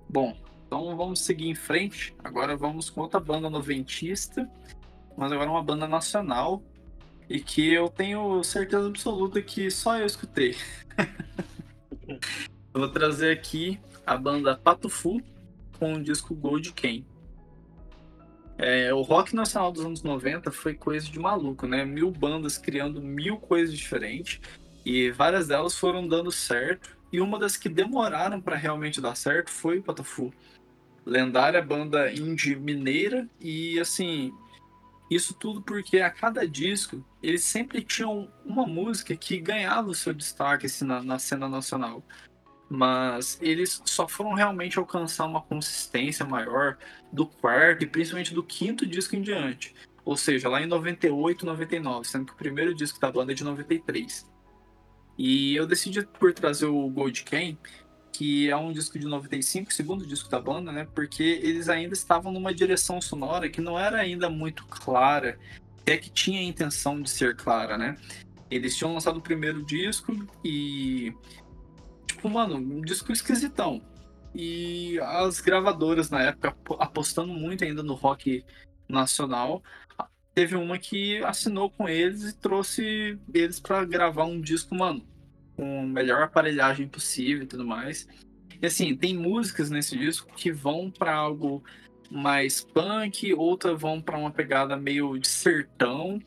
Bom, 0.08 0.38
então 0.72 0.96
vamos 0.96 1.20
seguir 1.20 1.50
em 1.50 1.54
frente. 1.54 2.16
Agora 2.24 2.56
vamos 2.56 2.90
com 2.90 3.02
outra 3.02 3.20
banda 3.20 3.50
noventista. 3.50 4.50
mas 5.18 5.30
agora 5.30 5.52
uma 5.52 5.62
banda 5.62 5.86
nacional 5.86 6.64
e 7.30 7.42
que 7.42 7.74
eu 7.74 7.90
tenho 7.90 8.42
certeza 8.42 8.88
absoluta 8.88 9.42
que 9.42 9.70
só 9.70 9.98
eu 9.98 10.06
escutei. 10.06 10.56
vou 12.74 12.88
trazer 12.88 13.32
aqui 13.34 13.82
a 14.08 14.16
banda 14.16 14.56
Pato 14.56 14.88
Fu 14.88 15.22
com 15.78 15.96
o 15.96 16.02
disco 16.02 16.34
Gold 16.34 16.72
Ken. 16.72 17.04
É, 18.58 18.94
o 18.94 19.02
rock 19.02 19.36
nacional 19.36 19.74
dos 19.74 19.84
anos 19.84 20.04
90 20.04 20.52
foi 20.52 20.74
coisa 20.74 21.06
de 21.06 21.20
maluco, 21.20 21.68
né? 21.68 21.84
Mil 21.84 22.12
bandas 22.12 22.58
criando 22.58 23.02
mil 23.02 23.36
coisas 23.36 23.78
diferentes 23.78 24.40
e 24.86 25.12
várias 25.12 25.50
delas 25.50 25.78
foram 25.78 26.08
dando 26.08 26.32
certo. 26.32 26.98
E 27.12 27.20
uma 27.20 27.38
das 27.38 27.58
que 27.58 27.68
demoraram 27.68 28.40
para 28.40 28.56
realmente 28.56 29.02
dar 29.02 29.16
certo 29.16 29.50
foi 29.50 29.80
o 29.80 29.84
Patafu. 29.84 30.32
Lendária 31.06 31.62
banda 31.62 32.12
indie 32.12 32.56
mineira 32.56 33.28
e 33.40 33.80
assim, 33.80 34.32
isso 35.10 35.34
tudo 35.34 35.62
porque 35.62 36.00
a 36.00 36.10
cada 36.10 36.48
disco 36.48 37.04
eles 37.22 37.44
sempre 37.44 37.82
tinham 37.82 38.32
uma 38.46 38.68
música 38.68 39.16
que 39.16 39.40
ganhava 39.40 39.90
o 39.90 39.96
seu 39.96 40.14
destaque 40.14 40.68
assim, 40.68 40.86
na, 40.86 41.02
na 41.02 41.18
cena 41.18 41.50
nacional 41.50 42.04
mas 42.74 43.38
eles 43.42 43.82
só 43.84 44.08
foram 44.08 44.34
realmente 44.34 44.80
alcançar 44.80 45.26
uma 45.26 45.42
consistência 45.42 46.26
maior 46.26 46.78
do 47.12 47.28
quarto 47.28 47.84
e 47.84 47.86
principalmente 47.88 48.34
do 48.34 48.42
quinto 48.42 48.88
disco 48.88 49.14
em 49.14 49.22
diante. 49.22 49.76
Ou 50.06 50.16
seja, 50.16 50.48
lá 50.48 50.62
em 50.62 50.66
98, 50.68 51.46
99, 51.46 52.08
sendo 52.08 52.28
que 52.28 52.32
o 52.32 52.38
primeiro 52.38 52.74
disco 52.74 52.98
da 52.98 53.12
banda 53.12 53.34
é 53.34 53.36
de 53.36 53.44
93. 53.44 54.26
E 55.18 55.54
eu 55.54 55.68
decidi 55.68 56.02
por 56.18 56.34
trazer 56.34 56.68
o 56.68 56.88
Gold 56.88 57.24
Ken, 57.24 57.58
que 58.12 58.50
é 58.50 58.56
um 58.56 58.72
disco 58.72 59.00
de 59.00 59.08
95, 59.08 59.74
segundo 59.74 60.06
disco 60.06 60.30
da 60.30 60.40
banda, 60.40 60.72
né? 60.72 60.88
Porque 60.94 61.24
eles 61.24 61.70
ainda 61.70 61.94
estavam 61.94 62.32
numa 62.32 62.54
direção 62.54 63.02
sonora 63.02 63.50
que 63.50 63.62
não 63.62 63.80
era 63.80 64.00
ainda 64.00 64.30
muito 64.30 64.66
clara, 64.66 65.40
até 65.82 65.98
que 65.98 66.10
tinha 66.10 66.40
a 66.40 66.44
intenção 66.44 67.02
de 67.02 67.10
ser 67.10 67.36
clara, 67.36 67.78
né? 67.78 67.98
Eles 68.50 68.76
tinham 68.76 68.94
lançado 68.94 69.18
o 69.18 69.22
primeiro 69.22 69.64
disco 69.64 70.14
e 70.44 71.14
tipo, 72.06 72.30
mano, 72.30 72.58
um 72.58 72.82
disco 72.82 73.12
esquisitão. 73.12 73.82
E 74.36 75.00
as 75.00 75.42
gravadoras 75.42 76.10
na 76.10 76.22
época 76.22 76.56
apostando 76.80 77.34
muito 77.34 77.64
ainda 77.64 77.82
no 77.82 77.94
rock 77.94 78.46
nacional. 78.88 79.64
Teve 80.34 80.56
uma 80.56 80.78
que 80.78 81.18
assinou 81.24 81.70
com 81.70 81.90
eles 81.90 82.24
e 82.24 82.34
trouxe 82.34 83.20
eles 83.34 83.60
para 83.60 83.84
gravar 83.84 84.26
um 84.26 84.40
disco, 84.40 84.74
mano, 84.76 85.06
com 85.62 85.82
a 85.82 85.86
melhor 85.86 86.24
aparelhagem 86.24 86.88
possível 86.88 87.44
e 87.44 87.46
tudo 87.46 87.64
mais. 87.64 88.08
E 88.60 88.66
assim, 88.66 88.96
tem 88.96 89.16
músicas 89.16 89.70
nesse 89.70 89.96
disco 89.96 90.34
que 90.36 90.52
vão 90.52 90.90
para 90.90 91.14
algo 91.14 91.64
mais 92.10 92.64
punk, 92.64 93.32
outras 93.36 93.80
vão 93.80 94.02
para 94.02 94.18
uma 94.18 94.32
pegada 94.32 94.76
meio 94.76 95.20
de 95.20 95.28
sertão, 95.28 96.20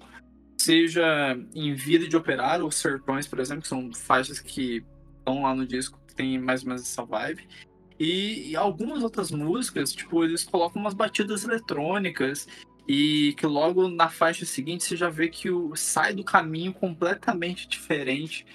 seja 0.56 1.36
em 1.52 1.74
Vida 1.74 2.06
de 2.06 2.16
Operário 2.16 2.64
ou 2.64 2.70
Sertões, 2.70 3.26
por 3.26 3.40
exemplo, 3.40 3.62
que 3.62 3.68
são 3.68 3.92
faixas 3.92 4.38
que 4.38 4.84
estão 5.18 5.42
lá 5.42 5.52
no 5.52 5.66
disco 5.66 6.00
que 6.06 6.14
tem 6.14 6.38
mais 6.38 6.62
ou 6.62 6.68
menos 6.68 6.82
essa 6.82 7.04
vibe. 7.04 7.48
E, 7.98 8.50
e, 8.50 8.56
algumas 8.56 9.02
outras 9.02 9.32
músicas, 9.32 9.92
tipo, 9.92 10.24
eles 10.24 10.44
colocam 10.44 10.80
umas 10.80 10.94
batidas 10.94 11.42
eletrônicas 11.44 12.46
e 12.86 13.34
que 13.36 13.46
logo 13.46 13.88
na 13.88 14.08
faixa 14.08 14.44
seguinte 14.44 14.84
você 14.84 14.96
já 14.96 15.08
vê 15.08 15.28
que 15.28 15.50
o, 15.50 15.74
sai 15.74 16.14
do 16.14 16.22
caminho 16.22 16.72
completamente 16.72 17.68
diferente 17.68 18.46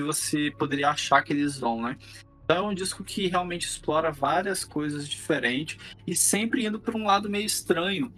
que 0.00 0.06
você 0.06 0.50
poderia 0.58 0.90
achar 0.90 1.22
que 1.22 1.32
eles 1.32 1.58
vão, 1.58 1.82
né? 1.82 1.96
Então 2.44 2.56
é 2.56 2.68
um 2.70 2.74
disco 2.74 3.04
que 3.04 3.28
realmente 3.28 3.66
explora 3.66 4.10
várias 4.10 4.64
coisas 4.64 5.08
diferentes 5.08 5.78
e 6.06 6.16
sempre 6.16 6.66
indo 6.66 6.80
por 6.80 6.96
um 6.96 7.04
lado 7.04 7.30
meio 7.30 7.46
estranho. 7.46 8.12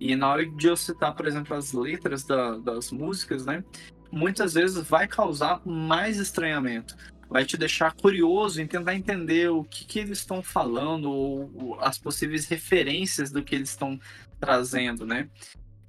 E 0.00 0.16
na 0.16 0.28
hora 0.28 0.46
de 0.46 0.66
eu 0.66 0.76
citar, 0.76 1.14
por 1.14 1.26
exemplo, 1.26 1.54
as 1.54 1.72
letras 1.72 2.24
da, 2.24 2.56
das 2.58 2.90
músicas, 2.90 3.44
né? 3.44 3.62
Muitas 4.10 4.54
vezes 4.54 4.86
vai 4.88 5.06
causar 5.06 5.60
mais 5.66 6.18
estranhamento 6.18 6.96
vai 7.28 7.44
te 7.44 7.56
deixar 7.56 7.92
curioso 7.94 8.60
em 8.60 8.66
tentar 8.66 8.94
entender 8.94 9.50
o 9.50 9.64
que, 9.64 9.84
que 9.84 9.98
eles 9.98 10.18
estão 10.18 10.42
falando 10.42 11.10
ou 11.10 11.76
as 11.80 11.98
possíveis 11.98 12.46
referências 12.46 13.32
do 13.32 13.42
que 13.42 13.56
eles 13.56 13.70
estão 13.70 13.98
trazendo, 14.38 15.04
né? 15.04 15.28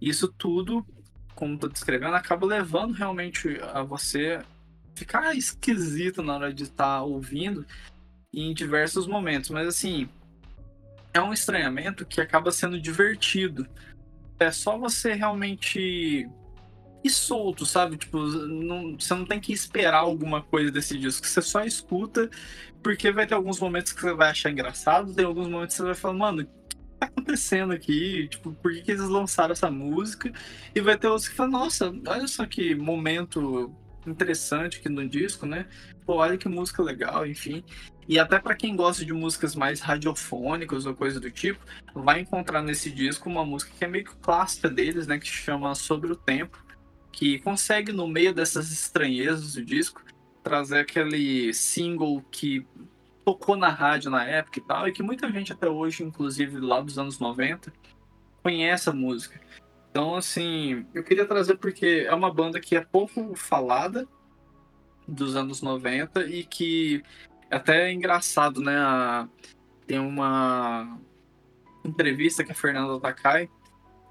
Isso 0.02 0.28
tudo, 0.28 0.84
como 1.36 1.54
estou 1.54 1.70
descrevendo, 1.70 2.16
acaba 2.16 2.48
levando 2.48 2.94
realmente 2.94 3.60
a 3.74 3.84
você 3.84 4.42
ficar 4.96 5.36
esquisito 5.36 6.24
na 6.24 6.36
hora 6.36 6.54
de 6.54 6.64
estar 6.64 6.98
tá 6.98 7.04
ouvindo 7.04 7.66
em 8.34 8.54
diversos 8.54 9.08
momentos, 9.08 9.50
mas 9.50 9.68
assim, 9.68 10.10
é 11.14 11.22
um 11.22 11.34
estranhamento 11.34 12.06
que 12.06 12.20
acaba 12.20 12.52
sendo 12.52 12.80
divertido. 12.80 13.68
É 14.40 14.52
só 14.52 14.78
você 14.78 15.14
realmente 15.14 16.30
e 17.06 17.10
solto, 17.10 17.68
sabe? 17.68 17.98
Tipo, 17.98 18.18
não, 18.18 19.00
você 19.00 19.14
não 19.14 19.26
tem 19.26 19.40
que 19.40 19.54
esperar 19.54 20.00
alguma 20.00 20.42
coisa 20.42 20.72
desse 20.72 20.98
disco. 20.98 21.28
Você 21.28 21.40
só 21.40 21.64
escuta, 21.64 22.30
porque 22.82 23.12
vai 23.12 23.28
ter 23.28 23.36
alguns 23.36 23.60
momentos 23.60 23.94
que 23.94 24.02
você 24.02 24.14
vai 24.14 24.32
achar 24.32 24.50
engraçado, 24.50 25.14
tem 25.14 25.24
alguns 25.24 25.48
momentos 25.48 25.76
que 25.76 25.82
você 25.82 25.86
vai 25.86 25.96
falar, 25.96 26.16
mano, 26.16 26.42
o 26.42 26.46
que 26.46 26.78
tá 27.00 27.06
acontecendo 27.06 27.74
aqui? 27.74 28.28
Tipo, 28.28 28.52
por 28.54 28.74
que, 28.74 28.82
que 28.82 28.92
eles 28.92 29.08
lançaram 29.08 29.52
essa 29.52 29.70
música? 29.70 30.34
E 30.74 30.82
vai 30.82 30.98
ter 30.98 31.08
outros 31.08 31.30
que 31.30 31.36
falam, 31.36 31.52
nossa, 31.52 31.94
olha 32.08 32.28
só 32.28 32.44
que 32.48 32.74
momento 32.74 33.72
interessante 34.10 34.80
aqui 34.80 34.90
no 34.90 35.08
disco, 35.08 35.46
né? 35.46 35.68
Pô, 36.06 36.16
olha 36.16 36.38
que 36.38 36.48
música 36.48 36.82
legal, 36.84 37.26
enfim. 37.26 37.64
E 38.08 38.20
até 38.20 38.40
para 38.40 38.56
quem 38.56 38.76
gosta 38.76 39.04
de 39.04 39.14
músicas 39.14 39.56
mais 39.56 39.80
radiofônicas 39.82 40.86
ou 40.86 40.96
coisa 40.96 41.20
do 41.20 41.32
tipo, 41.32 41.60
vai 41.94 42.20
encontrar 42.20 42.62
nesse 42.62 42.92
disco 42.92 43.30
uma 43.30 43.44
música 43.44 43.72
que 43.78 43.84
é 43.84 43.88
meio 43.88 44.06
que 44.06 44.16
clássica 44.18 44.70
deles, 44.70 45.08
né? 45.08 45.18
Que 45.18 45.28
chama 45.28 45.74
Sobre 45.74 46.12
o 46.12 46.16
Tempo 46.16 46.66
que 47.16 47.40
consegue, 47.40 47.94
no 47.94 48.08
meio 48.08 48.34
dessas 48.34 48.72
estranhezas 48.72 49.54
do 49.54 49.64
disco, 49.64 50.04
trazer 50.44 50.80
aquele 50.80 51.54
single 51.54 52.22
que 52.30 52.68
tocou 53.24 53.56
na 53.56 53.70
rádio 53.70 54.12
na 54.12 54.26
época 54.26 54.60
e 54.60 54.62
tal, 54.62 54.88
e 54.88 54.92
que 54.92 55.02
muita 55.02 55.32
gente 55.32 55.54
até 55.54 55.68
hoje, 55.68 56.04
inclusive 56.04 56.60
lá 56.60 56.82
dos 56.82 57.00
anos 57.00 57.18
90, 57.18 57.72
conhece 58.44 58.90
a 58.90 58.94
música. 58.94 59.40
Então, 59.96 60.14
assim, 60.14 60.86
eu 60.94 61.06
queria 61.06 61.26
trazer 61.26 61.56
porque 61.56 62.06
é 62.06 62.14
uma 62.14 62.30
banda 62.30 62.60
que 62.60 62.76
é 62.76 62.82
pouco 62.82 63.34
falada 63.34 64.06
dos 65.08 65.38
anos 65.38 65.62
90 65.62 66.26
e 66.26 66.44
que 66.44 67.02
até 67.50 67.88
é 67.88 67.94
engraçado, 67.94 68.60
né? 68.60 68.76
Tem 69.88 69.98
uma 69.98 71.00
entrevista 71.86 72.44
que 72.44 72.52
a 72.52 72.56
Fernanda 72.56 73.00
Takai 73.00 73.50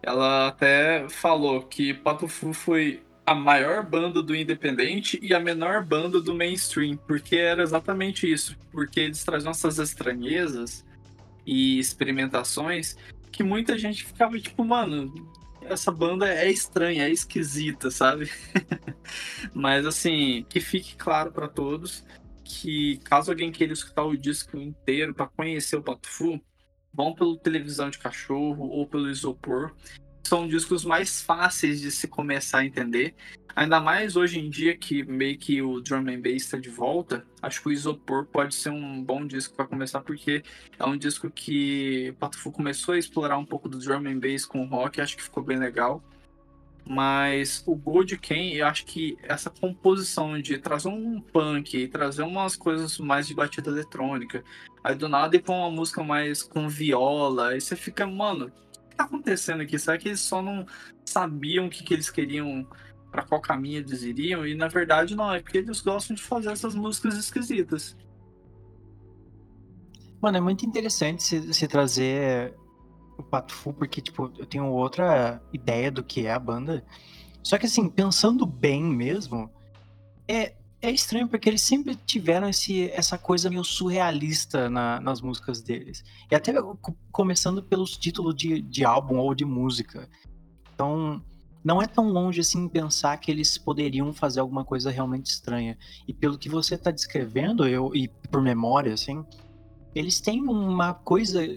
ela 0.02 0.48
até 0.48 1.06
falou 1.10 1.60
que 1.60 1.92
Pato 1.92 2.28
Fu 2.28 2.54
foi 2.54 3.02
a 3.26 3.34
maior 3.34 3.84
banda 3.84 4.22
do 4.22 4.34
independente 4.34 5.20
e 5.20 5.34
a 5.34 5.40
menor 5.40 5.84
banda 5.84 6.18
do 6.18 6.34
mainstream, 6.34 6.96
porque 6.96 7.36
era 7.36 7.62
exatamente 7.62 8.30
isso, 8.30 8.56
porque 8.72 9.00
eles 9.00 9.22
traziam 9.22 9.50
essas 9.50 9.78
estranhezas 9.78 10.82
e 11.44 11.78
experimentações 11.78 12.96
que 13.30 13.42
muita 13.42 13.76
gente 13.76 14.02
ficava 14.02 14.40
tipo, 14.40 14.64
mano, 14.64 15.12
essa 15.68 15.90
banda 15.90 16.28
é 16.28 16.50
estranha, 16.50 17.06
é 17.06 17.10
esquisita, 17.10 17.90
sabe? 17.90 18.30
Mas 19.54 19.86
assim, 19.86 20.44
que 20.48 20.60
fique 20.60 20.96
claro 20.96 21.32
para 21.32 21.48
todos 21.48 22.04
que 22.44 22.98
caso 22.98 23.30
alguém 23.30 23.50
queira 23.50 23.72
escutar 23.72 24.04
o 24.04 24.16
disco 24.16 24.58
inteiro 24.58 25.14
para 25.14 25.26
conhecer 25.26 25.76
o 25.76 25.82
Pato 25.82 26.08
Fu, 26.08 26.40
vão 26.92 27.14
pelo 27.14 27.36
televisão 27.36 27.90
de 27.90 27.98
cachorro 27.98 28.68
ou 28.68 28.86
pelo 28.86 29.10
isopor. 29.10 29.74
São 30.22 30.46
discos 30.46 30.84
mais 30.84 31.22
fáceis 31.22 31.80
de 31.80 31.90
se 31.90 32.06
começar 32.06 32.58
a 32.58 32.64
entender. 32.64 33.14
Ainda 33.56 33.80
mais 33.80 34.16
hoje 34.16 34.40
em 34.40 34.50
dia 34.50 34.76
que 34.76 35.04
meio 35.04 35.38
que 35.38 35.62
o 35.62 35.80
drum 35.80 36.08
and 36.08 36.20
bass 36.20 36.42
está 36.42 36.58
de 36.58 36.68
volta, 36.68 37.24
acho 37.40 37.62
que 37.62 37.68
o 37.68 37.72
Isopor 37.72 38.26
pode 38.26 38.54
ser 38.54 38.70
um 38.70 39.02
bom 39.02 39.24
disco 39.24 39.54
para 39.54 39.66
começar 39.66 40.00
porque 40.00 40.42
é 40.76 40.84
um 40.84 40.96
disco 40.96 41.30
que 41.30 42.10
o 42.10 42.14
Patufu 42.14 42.50
começou 42.50 42.94
a 42.94 42.98
explorar 42.98 43.38
um 43.38 43.44
pouco 43.44 43.68
do 43.68 43.78
drum 43.78 44.08
and 44.08 44.18
bass 44.18 44.44
com 44.44 44.64
o 44.64 44.66
rock, 44.66 45.00
acho 45.00 45.16
que 45.16 45.22
ficou 45.22 45.42
bem 45.42 45.56
legal. 45.56 46.02
Mas 46.86 47.62
o 47.66 47.74
Gold 47.74 48.18
Ken, 48.18 48.52
eu 48.52 48.66
acho 48.66 48.84
que 48.84 49.16
essa 49.22 49.48
composição 49.48 50.38
de 50.38 50.58
trazer 50.58 50.88
um 50.88 51.18
punk, 51.20 51.88
trazer 51.88 52.22
umas 52.22 52.56
coisas 52.56 52.98
mais 52.98 53.26
de 53.26 53.34
batida 53.34 53.70
eletrônica, 53.70 54.44
aí 54.82 54.94
do 54.94 55.08
nada 55.08 55.34
ir 55.34 55.42
pra 55.42 55.54
uma 55.54 55.70
música 55.70 56.02
mais 56.02 56.42
com 56.42 56.68
viola, 56.68 57.50
aí 57.50 57.60
você 57.60 57.74
fica, 57.74 58.06
mano, 58.06 58.46
o 58.46 58.90
que 58.90 58.96
tá 58.96 59.04
acontecendo 59.04 59.62
aqui? 59.62 59.78
Será 59.78 59.96
que 59.96 60.08
eles 60.08 60.20
só 60.20 60.42
não 60.42 60.66
sabiam 61.06 61.66
o 61.66 61.70
que, 61.70 61.82
que 61.82 61.94
eles 61.94 62.10
queriam, 62.10 62.66
para 63.14 63.22
qual 63.22 63.40
caminho 63.40 63.78
eles 63.78 64.02
iriam? 64.02 64.44
E 64.44 64.56
na 64.56 64.66
verdade 64.66 65.14
não, 65.14 65.32
é 65.32 65.40
porque 65.40 65.58
eles 65.58 65.80
gostam 65.80 66.16
de 66.16 66.22
fazer 66.22 66.50
essas 66.50 66.74
músicas 66.74 67.16
esquisitas. 67.16 67.96
Mano, 70.20 70.38
é 70.38 70.40
muito 70.40 70.66
interessante 70.66 71.22
se, 71.22 71.68
trazer 71.68 72.54
o 73.16 73.22
Pato 73.22 73.54
Fu, 73.54 73.72
porque, 73.72 74.00
tipo, 74.00 74.32
eu 74.36 74.46
tenho 74.46 74.66
outra 74.66 75.40
ideia 75.52 75.92
do 75.92 76.02
que 76.02 76.26
é 76.26 76.32
a 76.32 76.38
banda. 76.38 76.84
Só 77.40 77.56
que, 77.56 77.66
assim, 77.66 77.88
pensando 77.88 78.44
bem 78.46 78.82
mesmo, 78.82 79.48
é, 80.26 80.54
é 80.82 80.90
estranho 80.90 81.28
porque 81.28 81.48
eles 81.48 81.62
sempre 81.62 81.94
tiveram 81.94 82.48
esse, 82.48 82.90
essa 82.90 83.16
coisa 83.16 83.48
meio 83.48 83.62
surrealista 83.62 84.68
na, 84.68 84.98
nas 84.98 85.20
músicas 85.20 85.62
deles. 85.62 86.02
E 86.28 86.34
até 86.34 86.54
começando 87.12 87.62
pelos 87.62 87.96
títulos 87.96 88.34
de, 88.34 88.60
de 88.62 88.84
álbum 88.84 89.18
ou 89.18 89.34
de 89.34 89.44
música. 89.44 90.08
Então, 90.74 91.22
não 91.64 91.80
é 91.80 91.86
tão 91.86 92.10
longe 92.10 92.40
assim 92.40 92.68
pensar 92.68 93.16
que 93.16 93.30
eles 93.30 93.56
poderiam 93.56 94.12
fazer 94.12 94.40
alguma 94.40 94.64
coisa 94.64 94.90
realmente 94.90 95.26
estranha. 95.26 95.78
E 96.06 96.12
pelo 96.12 96.38
que 96.38 96.48
você 96.48 96.74
está 96.74 96.90
descrevendo, 96.90 97.66
eu 97.66 97.90
e 97.94 98.06
por 98.06 98.42
memória, 98.42 98.92
assim, 98.92 99.24
eles 99.94 100.20
têm 100.20 100.42
uma 100.42 100.92
coisa 100.92 101.48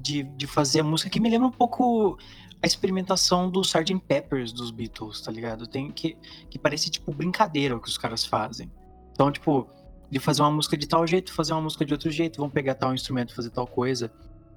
de, 0.00 0.22
de 0.22 0.46
fazer 0.46 0.80
a 0.80 0.84
música 0.84 1.10
que 1.10 1.18
me 1.18 1.28
lembra 1.28 1.48
um 1.48 1.52
pouco 1.52 2.16
a 2.62 2.66
experimentação 2.66 3.50
do 3.50 3.62
Sgt. 3.62 3.98
Peppers 4.06 4.52
dos 4.52 4.70
Beatles, 4.70 5.20
tá 5.20 5.32
ligado? 5.32 5.66
Tem 5.66 5.90
que, 5.90 6.16
que 6.48 6.58
parece 6.58 6.88
tipo 6.88 7.12
brincadeira 7.12 7.76
o 7.76 7.80
que 7.80 7.88
os 7.88 7.98
caras 7.98 8.24
fazem. 8.24 8.70
Então, 9.10 9.32
tipo, 9.32 9.68
de 10.08 10.20
fazer 10.20 10.42
uma 10.42 10.52
música 10.52 10.76
de 10.76 10.86
tal 10.86 11.04
jeito, 11.04 11.32
fazer 11.32 11.52
uma 11.52 11.62
música 11.62 11.84
de 11.84 11.92
outro 11.92 12.10
jeito, 12.10 12.36
vão 12.38 12.48
pegar 12.48 12.74
tal 12.76 12.94
instrumento, 12.94 13.34
fazer 13.34 13.50
tal 13.50 13.66
coisa. 13.66 14.12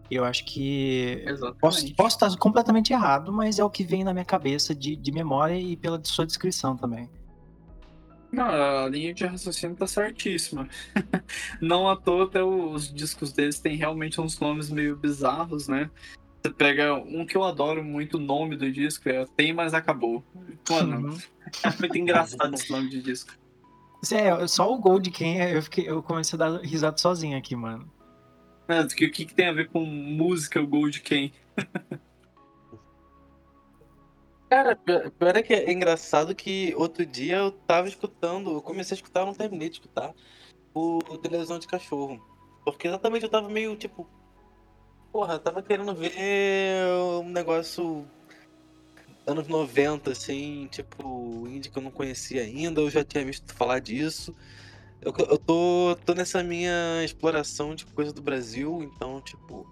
Eu 0.10 0.24
acho 0.24 0.46
que. 0.46 1.24
Posso, 1.60 1.96
posso, 1.96 2.16
estar 2.16 2.38
completamente 2.38 2.94
errado, 2.94 3.32
mas 3.32 3.60
é 3.60 3.64
o 3.64 3.70
que 3.70 3.84
vem 3.84 4.04
na 4.04 4.14
minha 4.14 4.26
cabeça 4.26 4.76
de, 4.76 4.96
de 4.96 5.12
memória 5.12 5.60
e 5.60 5.76
pela 5.76 6.00
sua 6.04 6.26
descrição 6.26 6.78
também. 6.78 7.10
Não, 8.32 8.46
a 8.46 8.90
linha 8.90 9.14
de 9.14 9.26
raciocínio 9.26 9.76
tá 9.76 9.88
certíssima. 9.88 10.68
Não 11.62 11.90
à 11.90 11.96
toa, 11.96 12.26
até 12.26 12.44
os 12.44 12.94
discos 12.94 13.32
deles 13.32 13.60
têm 13.60 13.78
realmente 13.78 14.20
uns 14.20 14.40
nomes 14.40 14.70
meio 14.70 14.96
bizarros, 14.96 15.68
né? 15.68 15.90
Você 16.44 16.54
pega 16.54 16.94
um 16.94 17.26
que 17.26 17.36
eu 17.36 17.44
adoro 17.44 17.84
muito 17.84 18.18
o 18.18 18.20
nome 18.20 18.56
do 18.56 18.72
disco, 18.72 19.10
é 19.10 19.26
Tem 19.36 19.54
Mas 19.54 19.74
Acabou. 19.74 20.24
Mano, 20.70 21.10
uhum. 21.10 21.18
é 21.64 21.80
muito 21.80 21.98
engraçado 21.98 22.54
esse 22.54 22.70
nome 22.72 22.90
de 22.90 23.02
disco. 23.02 23.32
É, 24.12 24.46
só 24.48 24.72
o 24.72 24.78
Gold 24.78 25.10
quem 25.10 25.42
eu, 25.42 25.62
fiquei, 25.64 25.90
eu 25.90 26.04
comecei 26.04 26.38
a 26.38 26.50
dar 26.50 26.62
risada 26.62 26.98
sozinho 26.98 27.38
aqui, 27.38 27.56
mano. 27.56 27.90
Mas 28.68 28.92
o 28.92 28.96
que, 28.96 29.10
que, 29.10 29.34
tem 29.34 29.48
a 29.48 29.54
ver 29.54 29.70
com 29.70 29.82
música, 29.82 30.62
o 30.62 30.68
Gold 30.68 31.02
quem? 31.02 31.34
Cara, 34.50 34.76
pior 34.76 35.36
é 35.36 35.42
que 35.44 35.54
é 35.54 35.72
engraçado 35.72 36.36
que 36.36 36.74
outro 36.78 37.06
dia 37.06 37.38
eu 37.38 37.52
tava 37.52 37.88
escutando, 37.88 38.52
eu 38.52 38.62
comecei 38.62 38.96
a 38.96 39.00
escutar, 39.00 39.26
não 39.26 39.34
terminei 39.34 39.70
de 39.70 39.76
escutar, 39.76 40.14
o, 40.74 41.00
o 41.10 41.18
Televisão 41.18 41.60
de 41.60 41.68
Cachorro. 41.68 42.24
Porque 42.64 42.88
exatamente 42.88 43.24
eu 43.24 43.30
tava 43.30 43.50
meio 43.50 43.76
tipo, 43.76 44.08
Porra, 45.16 45.40
tava 45.40 45.64
querendo 45.64 45.96
ver 45.96 46.86
um 47.24 47.30
negócio 47.30 48.06
anos 49.26 49.48
90, 49.48 50.12
assim, 50.12 50.68
tipo, 50.70 51.48
indie 51.48 51.70
que 51.70 51.78
eu 51.78 51.82
não 51.82 51.90
conhecia 51.90 52.42
ainda, 52.42 52.82
eu 52.82 52.90
já 52.90 53.02
tinha 53.02 53.24
visto 53.24 53.54
falar 53.54 53.80
disso. 53.80 54.36
Eu, 55.06 55.14
eu 55.30 55.38
tô, 55.38 55.96
tô 56.04 56.16
nessa 56.16 56.44
minha 56.44 57.04
exploração 57.04 57.76
de 57.76 57.86
coisa 57.86 58.12
do 58.12 58.24
Brasil, 58.24 58.82
então, 58.82 59.22
tipo, 59.22 59.72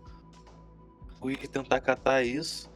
fui 1.20 1.36
tentar 1.36 1.82
catar 1.82 2.22
isso. 2.22 2.72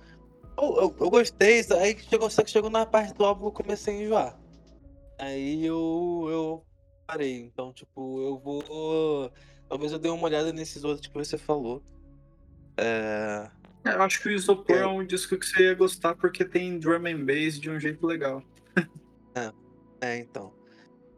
Eu, 0.57 0.75
eu, 0.77 0.95
eu 0.99 1.09
gostei, 1.11 1.63
aí 1.79 1.95
chegou, 1.99 2.27
só 2.31 2.41
que 2.41 2.49
chegou 2.49 2.71
na 2.71 2.83
parte 2.83 3.13
do 3.13 3.23
álbum 3.23 3.45
eu 3.45 3.51
comecei 3.51 3.93
a 3.93 4.01
enjoar. 4.01 4.39
Aí 5.19 5.63
eu, 5.63 6.25
eu 6.29 6.65
parei, 7.05 7.41
então, 7.41 7.71
tipo, 7.71 8.21
eu 8.23 8.39
vou. 8.39 9.31
Talvez 9.69 9.91
eu 9.91 9.99
dê 9.99 10.09
uma 10.09 10.23
olhada 10.23 10.51
nesses 10.51 10.83
outros 10.83 11.05
que 11.05 11.13
você 11.13 11.37
falou. 11.37 11.83
É... 12.75 13.51
Eu 13.85 14.01
acho 14.01 14.19
que 14.19 14.29
o 14.29 14.31
Isopor 14.31 14.75
é. 14.75 14.79
é 14.79 14.87
um 14.87 15.05
disco 15.05 15.37
que 15.37 15.45
você 15.45 15.61
ia 15.61 15.75
gostar 15.75 16.15
porque 16.15 16.43
tem 16.43 16.79
drum 16.79 17.05
and 17.05 17.23
bass 17.23 17.59
de 17.59 17.69
um 17.69 17.79
jeito 17.79 18.05
legal. 18.07 18.41
é, 19.35 19.51
é, 20.01 20.17
então. 20.17 20.56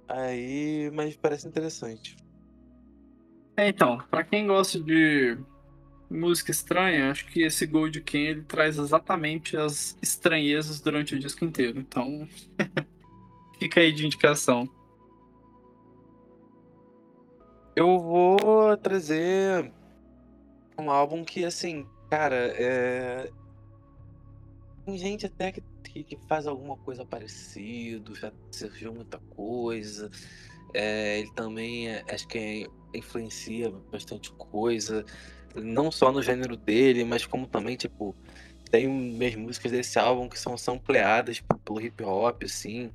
Aí, 0.10 0.89
mas 0.91 1.15
parece 1.15 1.48
interessante. 1.48 2.17
É, 3.56 3.67
então, 3.67 4.00
para 4.10 4.24
quem 4.24 4.48
gosta 4.48 4.80
de 4.80 5.38
música 6.10 6.50
estranha, 6.50 7.12
acho 7.12 7.28
que 7.28 7.43
esse 7.43 7.67
Gold 7.67 8.02
King 8.02 8.26
ele 8.26 8.41
traz 8.41 8.80
exatamente 8.80 9.56
as 9.56 9.95
estranhezas 10.02 10.80
durante 10.80 11.13
o 11.13 11.19
disco 11.19 11.45
inteiro. 11.45 11.80
Então, 11.80 12.28
fica 13.60 13.82
aí 13.82 13.91
de 13.91 14.06
indicação. 14.06 14.67
Eu 17.76 18.00
vou 18.00 18.76
trazer 18.78 19.72
um 20.78 20.89
álbum 20.89 21.24
que, 21.24 21.45
assim, 21.45 21.86
cara, 22.10 22.36
é. 22.36 23.32
Tem 24.86 24.98
gente 24.98 25.28
até 25.28 25.52
que, 25.52 25.62
que 25.91 26.17
faz 26.28 26.47
alguma 26.47 26.78
coisa 26.78 27.06
parecida, 27.06 28.13
já 28.15 28.32
surgiu 28.52 28.93
muita 28.93 29.17
coisa. 29.36 30.10
É, 30.73 31.19
ele 31.19 31.32
também 31.34 31.89
é, 31.89 32.04
acho 32.12 32.28
que 32.28 32.38
é, 32.38 32.97
influencia 32.97 33.71
bastante 33.91 34.32
coisa, 34.34 35.06
não 35.56 35.91
só 35.91 36.12
no 36.12 36.21
gênero 36.21 36.56
dele, 36.56 37.04
mas 37.04 37.25
como 37.25 37.47
também, 37.47 37.75
tipo, 37.75 38.15
tem 38.69 38.88
umas 38.88 39.36
músicas 39.36 39.71
desse 39.71 39.97
álbum 39.97 40.30
que 40.30 40.38
são 40.39 40.58
sampleadas 40.58 41.41
pelo 41.65 41.82
hip 41.82 42.04
hop, 42.04 42.43
assim. 42.43 42.91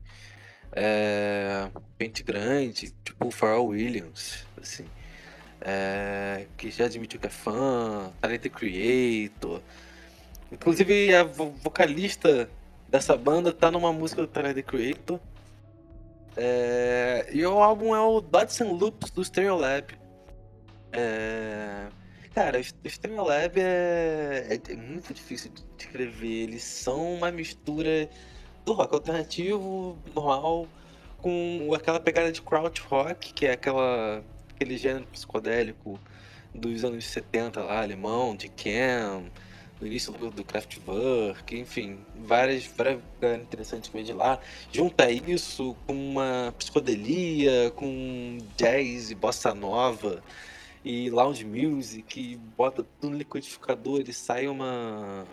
É, 0.73 1.71
Pente 1.99 2.23
Grande, 2.23 2.93
tipo 3.05 3.31
Pharrell 3.31 3.67
Williams, 3.67 4.47
assim 4.61 4.87
é, 5.65 6.47
que 6.59 6.71
já 6.71 6.85
admitiu 6.85 7.19
que 7.19 7.27
é 7.27 7.31
fã, 7.31 8.13
Talent 8.21 8.49
Creator. 8.51 9.63
Inclusive 10.53 11.15
a 11.15 11.25
vocalista 11.25 12.49
dessa 12.95 13.17
banda 13.17 13.53
tá 13.53 13.73
numa 13.73 13.93
música 13.93 14.23
do 14.23 14.29
Talent 14.29 14.65
Creator. 14.65 15.19
É, 16.37 17.29
e 17.33 17.45
o 17.45 17.61
álbum 17.61 17.93
é 17.93 18.01
o 18.01 18.21
Dots 18.21 18.61
and 18.61 18.71
Loops 18.71 19.11
do 19.11 19.25
Stereolab. 19.25 19.99
É, 20.93 21.89
cara, 22.33 22.61
o 22.61 22.89
Stereolab 22.89 23.61
é, 23.61 24.47
é, 24.49 24.73
é 24.73 24.77
muito 24.77 25.13
difícil 25.13 25.51
de 25.51 25.65
escrever. 25.77 26.45
Eles 26.45 26.63
são 26.63 27.15
uma 27.15 27.33
mistura 27.33 28.09
do 28.65 28.73
rock 28.75 28.95
alternativo 28.95 29.99
normal 30.15 30.69
com 31.19 31.73
aquela 31.75 31.99
pegada 31.99 32.31
de 32.31 32.41
crowd 32.41 32.81
rock, 32.83 33.33
que 33.33 33.45
é 33.45 33.55
aquela 33.55 34.23
aquele 34.55 34.79
gênero 34.79 35.05
psicodélico 35.07 35.99
dos 36.55 36.85
anos 36.85 37.05
70 37.07 37.61
lá, 37.61 37.83
alemão, 37.83 38.37
de 38.37 38.49
Cam, 38.49 39.25
do 39.79 39.87
início 39.87 40.13
do, 40.13 40.31
do 40.31 40.45
Kraftwerk, 40.45 41.59
enfim, 41.59 41.99
várias, 42.17 42.67
várias 42.67 43.01
interessantes 43.43 43.91
que 43.91 43.97
vem 43.97 44.05
de 44.05 44.13
lá. 44.13 44.39
Junta 44.73 45.11
isso 45.11 45.77
com 45.87 45.93
uma 45.93 46.55
psicodelia, 46.59 47.71
com 47.75 48.39
jazz 48.57 49.11
e 49.11 49.15
bossa 49.15 49.55
nova 49.55 50.23
e 50.85 51.11
lounge 51.11 51.45
music, 51.45 52.21
e 52.21 52.37
bota 52.37 52.85
tudo 53.01 53.11
no 53.11 53.19
liquidificador 53.19 54.03
e 54.07 54.13
sai 54.13 54.47
uma 54.47 55.27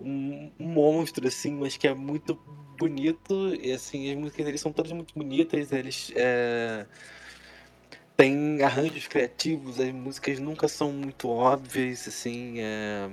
um, 0.00 0.50
um, 0.58 0.66
monstro 0.66 1.28
assim, 1.28 1.52
mas 1.52 1.76
que 1.76 1.86
é 1.86 1.94
muito 1.94 2.34
bonito 2.76 3.54
e 3.54 3.72
assim 3.72 4.10
as 4.10 4.18
músicas 4.18 4.44
deles 4.44 4.60
são 4.60 4.72
todas 4.72 4.90
muito 4.90 5.14
bonitas, 5.14 5.70
eles 5.70 6.12
é, 6.16 6.86
tem 8.16 8.62
arranjos 8.62 9.08
criativos, 9.08 9.80
as 9.80 9.90
músicas 9.90 10.38
nunca 10.38 10.68
são 10.68 10.92
muito 10.92 11.28
óbvias, 11.28 12.06
assim. 12.06 12.54
É... 12.58 13.10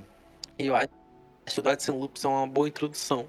Eu 0.66 0.76
acho 0.76 0.88
que 0.88 1.60
o 1.60 1.80
Sem 1.80 1.94
Loops 1.94 2.24
é 2.24 2.28
uma 2.28 2.46
boa 2.46 2.68
introdução. 2.68 3.26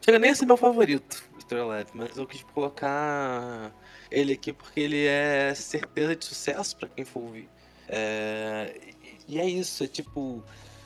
Chega 0.00 0.18
nem 0.18 0.30
a 0.30 0.34
ser 0.34 0.46
meu 0.46 0.56
favorito, 0.56 1.24
Astrolab, 1.36 1.88
mas 1.94 2.16
eu 2.16 2.26
quis 2.26 2.42
colocar 2.42 3.72
ele 4.10 4.32
aqui 4.32 4.52
porque 4.52 4.80
ele 4.80 5.06
é 5.06 5.54
certeza 5.54 6.14
de 6.14 6.24
sucesso 6.24 6.76
para 6.76 6.88
quem 6.88 7.04
for 7.04 7.22
ouvir. 7.22 7.48
É... 7.88 8.94
E 9.28 9.40
é 9.40 9.46
isso, 9.46 9.84
é 9.84 9.86
tipo. 9.86 10.42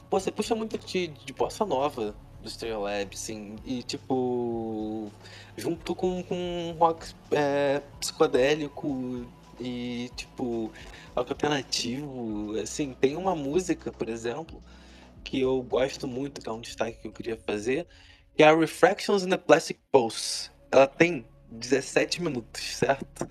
Pô, 0.08 0.18
você 0.18 0.30
puxa 0.30 0.54
muito 0.54 0.78
de, 0.78 1.08
de 1.08 1.32
bossa 1.32 1.64
nova 1.64 2.14
do 2.42 2.48
Stereolab, 2.48 3.14
assim, 3.14 3.56
e 3.64 3.82
tipo. 3.82 5.10
Junto 5.56 5.94
com, 5.94 6.22
com 6.22 6.76
rock 6.78 7.14
é, 7.32 7.82
psicodélico 8.00 9.26
e, 9.60 10.10
tipo, 10.16 10.72
alternativo, 11.14 12.58
assim, 12.58 12.94
tem 12.98 13.16
uma 13.16 13.34
música, 13.34 13.92
por 13.92 14.08
exemplo, 14.08 14.62
que 15.24 15.40
eu 15.40 15.62
gosto 15.62 16.06
muito, 16.06 16.40
que 16.40 16.48
é 16.48 16.52
um 16.52 16.60
destaque 16.60 17.00
que 17.00 17.08
eu 17.08 17.12
queria 17.12 17.36
fazer, 17.36 17.86
que 18.34 18.42
é 18.42 18.46
a 18.46 18.56
Refractions 18.56 19.24
in 19.24 19.30
the 19.30 19.36
Plastic 19.36 19.78
Pulse. 19.90 20.50
Ela 20.70 20.86
tem 20.86 21.26
17 21.50 22.22
minutos, 22.22 22.62
certo? 22.76 23.28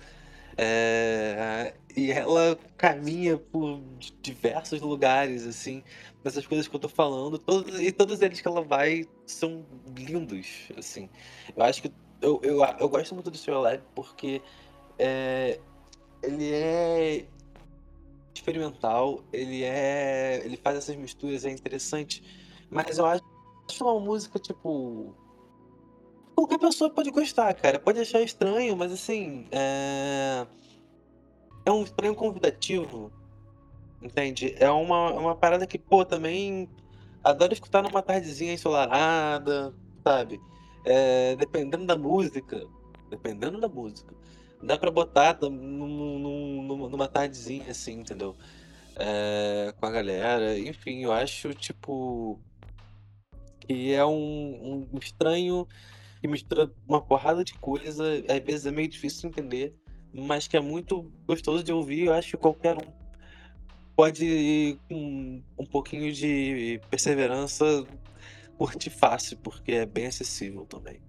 É... 0.56 1.74
E 1.96 2.12
ela 2.12 2.56
caminha 2.76 3.36
por 3.36 3.82
diversos 4.22 4.80
lugares, 4.80 5.44
assim, 5.46 5.82
dessas 6.22 6.46
coisas 6.46 6.68
que 6.68 6.76
eu 6.76 6.80
tô 6.80 6.88
falando, 6.88 7.38
todos, 7.38 7.80
e 7.80 7.90
todos 7.90 8.20
eles 8.22 8.40
que 8.40 8.46
ela 8.46 8.62
vai 8.62 9.06
são 9.26 9.66
lindos, 9.96 10.68
assim. 10.76 11.08
Eu 11.56 11.64
acho 11.64 11.82
que 11.82 11.92
eu, 12.20 12.40
eu, 12.44 12.64
eu 12.78 12.88
gosto 12.88 13.14
muito 13.14 13.30
do 13.30 13.36
Serial 13.36 13.62
Lab 13.62 13.82
porque 13.94 14.40
é, 14.98 15.58
ele 16.22 16.52
é 16.52 17.24
experimental, 18.40 19.22
ele 19.32 19.62
é. 19.62 20.42
ele 20.44 20.56
faz 20.56 20.78
essas 20.78 20.96
misturas, 20.96 21.44
é 21.44 21.50
interessante, 21.50 22.22
mas 22.70 22.98
eu 22.98 23.06
acho 23.06 23.22
uma 23.80 24.00
música, 24.00 24.38
tipo. 24.38 25.14
Qualquer 26.34 26.58
pessoa 26.58 26.90
pode 26.90 27.10
gostar, 27.10 27.52
cara. 27.54 27.78
Pode 27.78 28.00
achar 28.00 28.20
estranho, 28.22 28.76
mas 28.76 28.92
assim. 28.92 29.46
É, 29.50 30.46
é 31.66 31.70
um 31.70 31.82
estranho 31.82 32.14
convidativo. 32.14 33.12
Entende? 34.02 34.54
É 34.58 34.70
uma, 34.70 35.12
uma 35.12 35.36
parada 35.36 35.66
que, 35.66 35.78
pô, 35.78 36.06
também 36.06 36.66
Adoro 37.22 37.52
escutar 37.52 37.82
numa 37.82 38.02
tardezinha 38.02 38.54
ensolarada, 38.54 39.74
sabe? 40.02 40.40
É, 40.84 41.36
dependendo 41.36 41.84
da 41.84 41.96
música, 41.96 42.66
dependendo 43.10 43.60
da 43.60 43.68
música, 43.68 44.14
dá 44.62 44.78
pra 44.78 44.90
botar 44.90 45.38
num, 45.42 46.18
num, 46.18 46.88
numa 46.88 47.08
tardezinha 47.08 47.70
assim, 47.70 48.00
entendeu? 48.00 48.36
É, 48.96 49.72
com 49.78 49.86
a 49.86 49.90
galera. 49.90 50.58
Enfim, 50.58 51.04
eu 51.04 51.12
acho, 51.12 51.54
tipo, 51.54 52.38
que 53.60 53.92
é 53.92 54.04
um, 54.04 54.86
um 54.92 54.98
estranho 54.98 55.66
que 56.20 56.28
mistura 56.28 56.70
uma 56.86 57.00
porrada 57.00 57.42
de 57.42 57.54
coisa, 57.54 58.04
às 58.28 58.44
vezes 58.44 58.66
é 58.66 58.70
meio 58.70 58.88
difícil 58.88 59.22
de 59.22 59.26
entender, 59.28 59.74
mas 60.12 60.46
que 60.46 60.56
é 60.56 60.60
muito 60.60 61.10
gostoso 61.26 61.64
de 61.64 61.72
ouvir. 61.72 62.06
Eu 62.06 62.14
acho 62.14 62.32
que 62.32 62.36
qualquer 62.36 62.76
um 62.76 63.00
pode 63.96 64.78
com 64.88 65.42
um 65.58 65.66
pouquinho 65.66 66.10
de 66.12 66.80
perseverança 66.88 67.86
curtir 68.56 68.90
fácil, 68.90 69.36
porque 69.38 69.72
é 69.72 69.86
bem 69.86 70.06
acessível 70.06 70.64
também. 70.66 71.02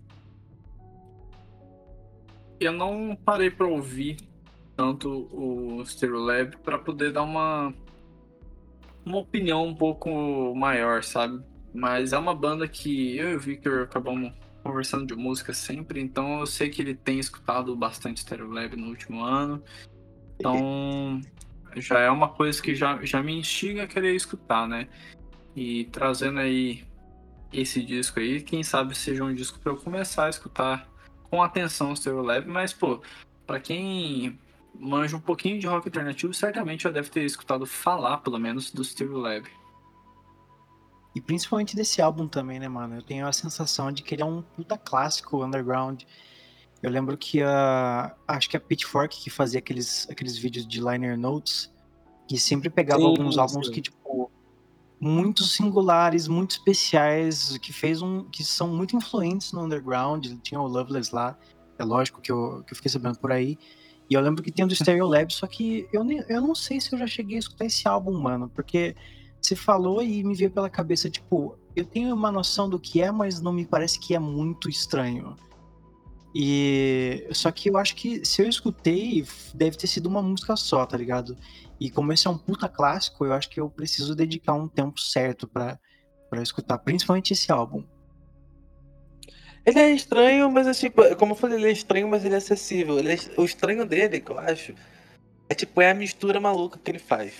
Eu 2.62 2.72
não 2.72 3.18
parei 3.26 3.50
para 3.50 3.66
ouvir 3.66 4.18
tanto 4.78 5.28
o 5.32 5.84
Stereolab 5.84 6.58
para 6.58 6.78
poder 6.78 7.12
dar 7.12 7.24
uma 7.24 7.74
uma 9.04 9.18
opinião 9.18 9.66
um 9.66 9.74
pouco 9.74 10.54
maior, 10.56 11.04
sabe? 11.04 11.44
Mas 11.74 12.14
é 12.14 12.18
uma 12.20 12.36
banda 12.36 12.68
que 12.68 13.18
eu 13.18 13.32
e 13.32 13.36
o 13.36 13.40
Victor 13.40 13.84
acabamos 13.84 14.32
conversando 14.64 15.08
de 15.08 15.16
música 15.16 15.54
sempre, 15.54 16.00
então 16.00 16.40
eu 16.40 16.46
sei 16.46 16.70
que 16.70 16.84
ele 16.84 16.94
tem 16.94 17.18
escutado 17.18 17.76
bastante 17.76 18.22
Stereolab 18.22 18.76
no 18.76 18.90
último 18.90 19.24
ano. 19.24 19.64
Então 20.36 21.20
já 21.76 22.00
é 22.00 22.12
uma 22.12 22.30
coisa 22.30 22.62
que 22.62 22.76
já, 22.76 23.04
já 23.04 23.24
me 23.24 23.34
instiga 23.34 23.84
a 23.84 23.88
querer 23.88 24.16
escutar, 24.16 24.68
né? 24.68 24.88
E 25.56 25.86
trazendo 25.86 26.40
aí 26.40 26.84
esse 27.52 27.84
disco 27.84 28.20
aí, 28.20 28.40
quem 28.42 28.62
sabe 28.62 28.96
seja 28.96 29.24
um 29.24 29.34
disco 29.34 29.60
para 29.60 29.72
eu 29.72 29.78
começar 29.78 30.26
a 30.26 30.30
escutar 30.30 30.91
com 31.32 31.42
atenção 31.42 31.94
o 31.94 31.96
Stereolab, 31.96 32.46
mas 32.46 32.74
pô, 32.74 33.02
para 33.48 33.60
quem 33.60 34.38
manja 34.78 35.16
um 35.16 35.22
pouquinho 35.22 35.58
de 35.58 35.66
rock 35.66 35.88
alternativo, 35.88 36.34
certamente 36.34 36.84
já 36.84 36.92
deve 36.92 37.10
ter 37.10 37.24
escutado 37.24 37.66
falar, 37.66 38.18
pelo 38.18 38.38
menos, 38.38 38.70
do 38.70 38.84
Stereolab. 38.84 39.50
E 41.16 41.22
principalmente 41.22 41.76
desse 41.76 42.02
álbum 42.02 42.28
também, 42.28 42.60
né, 42.60 42.68
mano? 42.68 42.96
Eu 42.96 43.02
tenho 43.02 43.26
a 43.26 43.34
sensação 43.34 43.92
de 43.92 44.04
que 44.04 44.16
ele 44.16 44.22
é 44.22 44.26
um 44.26 44.42
puta 44.42 44.78
clássico 44.78 45.44
underground. 45.44 46.04
Eu 46.82 46.90
lembro 46.90 47.18
que 47.18 47.42
a. 47.42 48.16
Acho 48.28 48.50
que 48.50 48.56
a 48.56 48.60
Pitchfork 48.60 49.22
que 49.22 49.30
fazia 49.30 49.60
aqueles, 49.60 50.10
aqueles 50.10 50.38
vídeos 50.38 50.66
de 50.66 50.80
liner 50.80 51.18
notes, 51.18 51.72
que 52.28 52.38
sempre 52.38 52.70
pegava 52.70 53.02
sim, 53.02 53.08
alguns 53.08 53.38
álbuns 53.38 53.70
que, 53.70 53.82
tipo, 53.82 53.98
muito 55.02 55.44
singulares, 55.44 56.28
muito 56.28 56.52
especiais, 56.52 57.58
que 57.58 57.74
fez 57.74 58.04
um. 58.04 58.24
que 58.26 58.44
são 58.44 58.68
muito 58.68 58.96
influentes 58.96 59.52
no 59.52 59.66
underground. 59.66 60.28
Tinha 60.44 60.62
o 60.62 60.68
Loveless 60.68 61.14
lá. 61.14 61.36
É 61.80 61.84
lógico 61.84 62.22
que 62.22 62.32
eu, 62.32 62.64
que 62.68 62.74
eu 62.74 62.76
fiquei 62.76 62.92
sabendo 62.92 63.18
por 63.18 63.32
aí. 63.32 63.58
E 64.08 64.14
eu 64.14 64.22
lembro 64.22 64.44
que 64.44 64.52
tem 64.52 64.64
o 64.64 64.68
do 64.68 64.76
Stereo 64.76 65.08
Lab, 65.08 65.34
só 65.34 65.48
que 65.48 65.88
eu, 65.92 66.04
nem, 66.04 66.24
eu 66.30 66.42
não 66.42 66.54
sei 66.54 66.80
se 66.80 66.94
eu 66.94 67.00
já 67.00 67.08
cheguei 67.08 67.38
a 67.38 67.40
escutar 67.40 67.66
esse 67.66 67.88
álbum, 67.88 68.12
mano, 68.20 68.52
porque 68.54 68.96
você 69.42 69.56
falou 69.56 70.04
e 70.04 70.22
me 70.24 70.36
veio 70.36 70.52
pela 70.52 70.70
cabeça, 70.70 71.10
tipo, 71.10 71.58
eu 71.76 71.86
tenho 71.86 72.14
uma 72.14 72.32
noção 72.32 72.70
do 72.70 72.78
que 72.78 73.02
é, 73.02 73.10
mas 73.10 73.42
não 73.42 73.54
me 73.54 73.66
parece 73.66 73.98
que 73.98 74.14
é 74.14 74.20
muito 74.20 74.70
estranho. 74.70 75.36
E 76.36 77.26
só 77.32 77.52
que 77.52 77.70
eu 77.70 77.78
acho 77.78 77.96
que 77.96 78.24
se 78.26 78.42
eu 78.42 78.48
escutei, 78.48 79.26
deve 79.54 79.78
ter 79.78 79.88
sido 79.88 80.08
uma 80.08 80.22
música 80.22 80.56
só, 80.56 80.86
tá 80.86 80.98
ligado? 80.98 81.36
E 81.82 81.90
como 81.90 82.14
esse 82.14 82.28
é 82.28 82.30
um 82.30 82.38
puta 82.38 82.70
clássico, 82.70 83.26
eu 83.26 83.34
acho 83.34 83.50
que 83.50 83.60
eu 83.60 83.68
preciso 83.68 84.14
dedicar 84.16 84.54
um 84.54 84.68
tempo 84.68 85.02
certo 85.02 85.48
para 85.48 85.80
escutar, 86.34 86.78
principalmente 86.78 87.34
esse 87.34 87.52
álbum. 87.52 87.84
Ele 89.66 89.80
é 89.80 89.90
estranho, 89.90 90.52
mas 90.52 90.68
assim, 90.68 90.92
como 91.18 91.32
eu 91.32 91.36
falei, 91.36 91.58
ele 91.58 91.70
é 91.70 91.72
estranho, 91.72 92.08
mas 92.08 92.24
ele 92.24 92.36
é 92.36 92.38
acessível. 92.38 93.00
Ele 93.00 93.14
é, 93.14 93.18
o 93.36 93.44
estranho 93.44 93.84
dele, 93.84 94.20
que 94.20 94.32
eu 94.32 94.38
acho, 94.38 94.76
é 95.50 95.56
tipo, 95.56 95.82
é 95.82 95.90
a 95.90 95.96
mistura 95.96 96.40
maluca 96.40 96.78
que 96.78 96.92
ele 96.92 97.00
faz. 97.00 97.34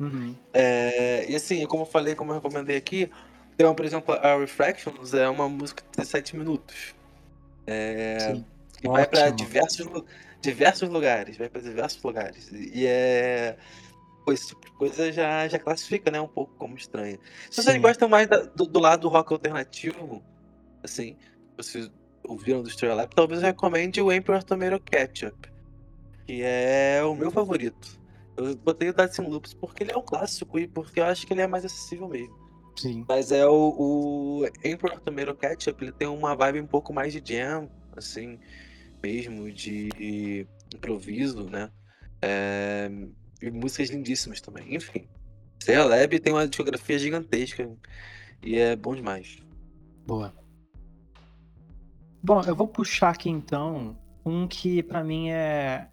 Uhum. 0.00 0.34
É, 0.54 1.30
e 1.30 1.36
assim, 1.36 1.66
como 1.66 1.82
eu 1.82 1.86
falei, 1.86 2.14
como 2.14 2.30
eu 2.30 2.36
recomendei 2.36 2.78
aqui, 2.78 3.10
tem 3.58 3.66
uma, 3.66 3.74
por 3.74 3.84
exemplo, 3.84 4.14
a 4.14 4.38
Refractions 4.38 5.12
é 5.12 5.28
uma 5.28 5.50
música 5.50 5.82
de 5.82 5.98
17 5.98 6.34
minutos. 6.34 6.94
É, 7.66 8.40
que 8.80 8.88
vai 8.88 9.06
para 9.06 9.28
diversos, 9.28 9.86
diversos 10.44 10.88
lugares, 10.88 11.36
vai 11.36 11.48
para 11.48 11.60
diversos 11.60 12.02
lugares. 12.02 12.50
E 12.52 12.86
é. 12.86 13.56
Esse 14.28 14.48
tipo 14.48 14.64
de 14.64 14.72
coisa 14.72 15.12
já, 15.12 15.46
já 15.48 15.58
classifica, 15.58 16.10
né? 16.10 16.18
Um 16.18 16.26
pouco 16.26 16.54
como 16.56 16.74
estranha. 16.76 17.18
Se 17.50 17.62
vocês 17.62 17.76
gostam 17.78 18.08
mais 18.08 18.26
da, 18.26 18.38
do, 18.38 18.64
do, 18.64 18.80
lado 18.80 19.02
do 19.02 19.08
rock 19.08 19.30
alternativo, 19.34 20.22
assim, 20.82 21.14
vocês 21.58 21.90
ouviram 22.26 22.62
do 22.62 22.68
Stray 22.70 22.94
Lab, 22.94 23.14
talvez 23.14 23.42
eu 23.42 23.46
recomende 23.48 24.00
o 24.00 24.10
Emperor 24.10 24.42
Tomato 24.42 24.80
Ketchup, 24.80 25.52
que 26.26 26.40
é 26.42 27.02
o 27.04 27.14
meu 27.14 27.30
favorito. 27.30 28.00
Eu 28.34 28.56
botei 28.56 28.88
o 28.88 28.94
Dancing 28.94 29.26
Loops 29.26 29.52
porque 29.52 29.82
ele 29.82 29.92
é 29.92 29.96
um 29.96 30.02
clássico 30.02 30.58
e 30.58 30.66
porque 30.66 31.00
eu 31.00 31.04
acho 31.04 31.26
que 31.26 31.34
ele 31.34 31.42
é 31.42 31.46
mais 31.46 31.64
acessível 31.64 32.08
mesmo. 32.08 32.34
Sim. 32.76 33.04
Mas 33.06 33.30
é 33.30 33.46
o, 33.46 33.74
o 33.78 34.46
Emperor 34.64 35.00
Tomato 35.00 35.34
Ketchup, 35.34 35.84
ele 35.84 35.92
tem 35.92 36.08
uma 36.08 36.34
vibe 36.34 36.60
um 36.60 36.66
pouco 36.66 36.92
mais 36.92 37.12
de 37.12 37.22
jam, 37.24 37.70
assim, 37.96 38.38
mesmo, 39.04 39.52
de 39.52 40.46
improviso, 40.74 41.44
né? 41.50 41.70
É, 42.22 42.90
e 43.42 43.50
músicas 43.50 43.90
lindíssimas 43.90 44.40
também. 44.40 44.74
Enfim, 44.74 45.06
Serra 45.62 45.84
Lab 45.84 46.18
tem 46.18 46.32
uma 46.32 46.48
discografia 46.48 46.98
gigantesca 46.98 47.70
e 48.42 48.56
é 48.56 48.74
bom 48.74 48.94
demais. 48.94 49.38
Boa. 50.06 50.34
Bom, 52.22 52.40
eu 52.42 52.56
vou 52.56 52.66
puxar 52.66 53.10
aqui 53.10 53.28
então 53.28 53.98
um 54.24 54.48
que 54.48 54.82
para 54.82 55.04
mim 55.04 55.30
é 55.30 55.88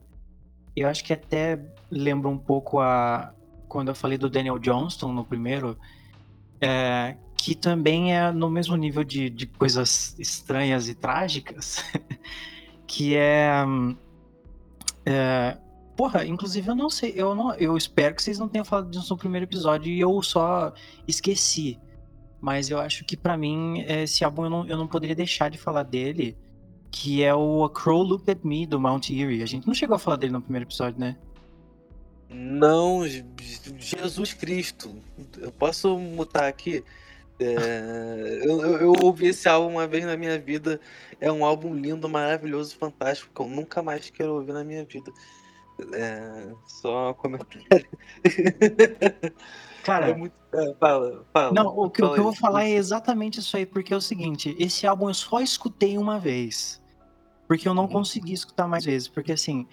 eu 0.73 0.87
acho 0.87 1.03
que 1.03 1.11
até 1.11 1.59
lembra 1.89 2.29
um 2.29 2.37
pouco 2.37 2.79
a 2.79 3.33
quando 3.67 3.89
eu 3.89 3.95
falei 3.95 4.17
do 4.17 4.29
Daniel 4.29 4.59
Johnston 4.59 5.13
no 5.13 5.23
primeiro, 5.23 5.77
é, 6.59 7.15
que 7.37 7.55
também 7.55 8.15
é 8.15 8.31
no 8.31 8.49
mesmo 8.49 8.75
nível 8.75 9.03
de, 9.03 9.29
de 9.29 9.47
coisas 9.47 10.13
estranhas 10.19 10.89
e 10.89 10.93
trágicas, 10.93 11.83
que 12.91 13.15
é, 13.15 13.63
é, 15.05 15.57
Porra, 15.95 16.25
inclusive 16.25 16.67
eu 16.67 16.75
não 16.75 16.89
sei, 16.89 17.13
eu, 17.15 17.33
não, 17.33 17.53
eu 17.55 17.77
espero 17.77 18.13
que 18.13 18.21
vocês 18.21 18.37
não 18.37 18.49
tenham 18.49 18.65
falado 18.65 18.89
disso 18.89 19.13
no 19.13 19.17
primeiro 19.17 19.45
episódio 19.45 19.89
e 19.89 19.99
eu 20.01 20.21
só 20.21 20.73
esqueci. 21.07 21.79
Mas 22.41 22.69
eu 22.69 22.79
acho 22.79 23.05
que 23.05 23.15
para 23.15 23.37
mim 23.37 23.79
esse 23.87 24.25
álbum 24.25 24.43
eu 24.43 24.49
não, 24.49 24.67
eu 24.67 24.77
não 24.77 24.87
poderia 24.87 25.15
deixar 25.15 25.49
de 25.49 25.57
falar 25.57 25.83
dele 25.83 26.37
que 26.91 27.23
é 27.23 27.33
o 27.33 27.63
A 27.63 27.69
Crow 27.69 28.03
Looked 28.03 28.29
at 28.29 28.43
Me 28.43 28.65
do 28.65 28.77
Mount 28.77 29.09
Erie. 29.09 29.41
A 29.41 29.45
gente 29.45 29.65
não 29.65 29.73
chegou 29.73 29.95
a 29.95 29.99
falar 29.99 30.17
dele 30.17 30.33
no 30.33 30.41
primeiro 30.41 30.65
episódio, 30.65 30.99
né? 30.99 31.15
Não, 32.29 33.03
Jesus 33.77 34.33
Cristo. 34.33 34.93
Eu 35.37 35.51
posso 35.53 35.97
mutar 35.97 36.49
aqui? 36.49 36.83
É, 37.43 38.41
eu, 38.43 38.61
eu, 38.77 38.93
ouvi 39.01 39.27
esse 39.27 39.47
álbum 39.49 39.69
uma 39.69 39.87
vez 39.87 40.05
na 40.05 40.15
minha 40.15 40.37
vida. 40.39 40.79
É 41.19 41.31
um 41.31 41.43
álbum 41.43 41.73
lindo, 41.73 42.07
maravilhoso, 42.09 42.75
fantástico, 42.77 43.31
que 43.33 43.41
eu 43.41 43.47
nunca 43.47 43.81
mais 43.81 44.09
quero 44.09 44.35
ouvir 44.35 44.53
na 44.53 44.63
minha 44.63 44.85
vida. 44.85 45.11
É, 45.93 46.53
só 46.67 47.13
comentário. 47.13 47.87
Cara, 49.83 50.09
é 50.09 50.13
muito... 50.13 50.33
é, 50.53 50.73
fala, 50.79 51.25
fala. 51.33 51.51
Não, 51.53 51.67
o 51.67 51.89
que, 51.89 52.03
o 52.03 52.13
que 52.13 52.19
eu 52.19 52.23
vou 52.23 52.35
falar 52.35 52.65
é 52.65 52.71
exatamente 52.71 53.39
isso 53.39 53.57
aí, 53.57 53.65
porque 53.65 53.93
é 53.93 53.97
o 53.97 54.01
seguinte: 54.01 54.55
esse 54.59 54.85
álbum 54.85 55.09
eu 55.09 55.13
só 55.13 55.41
escutei 55.41 55.97
uma 55.97 56.19
vez. 56.19 56.79
Porque 57.47 57.67
eu 57.67 57.73
não 57.73 57.83
uhum. 57.83 57.89
consegui 57.89 58.33
escutar 58.33 58.67
mais 58.67 58.85
vezes. 58.85 59.07
Porque 59.07 59.31
assim, 59.31 59.67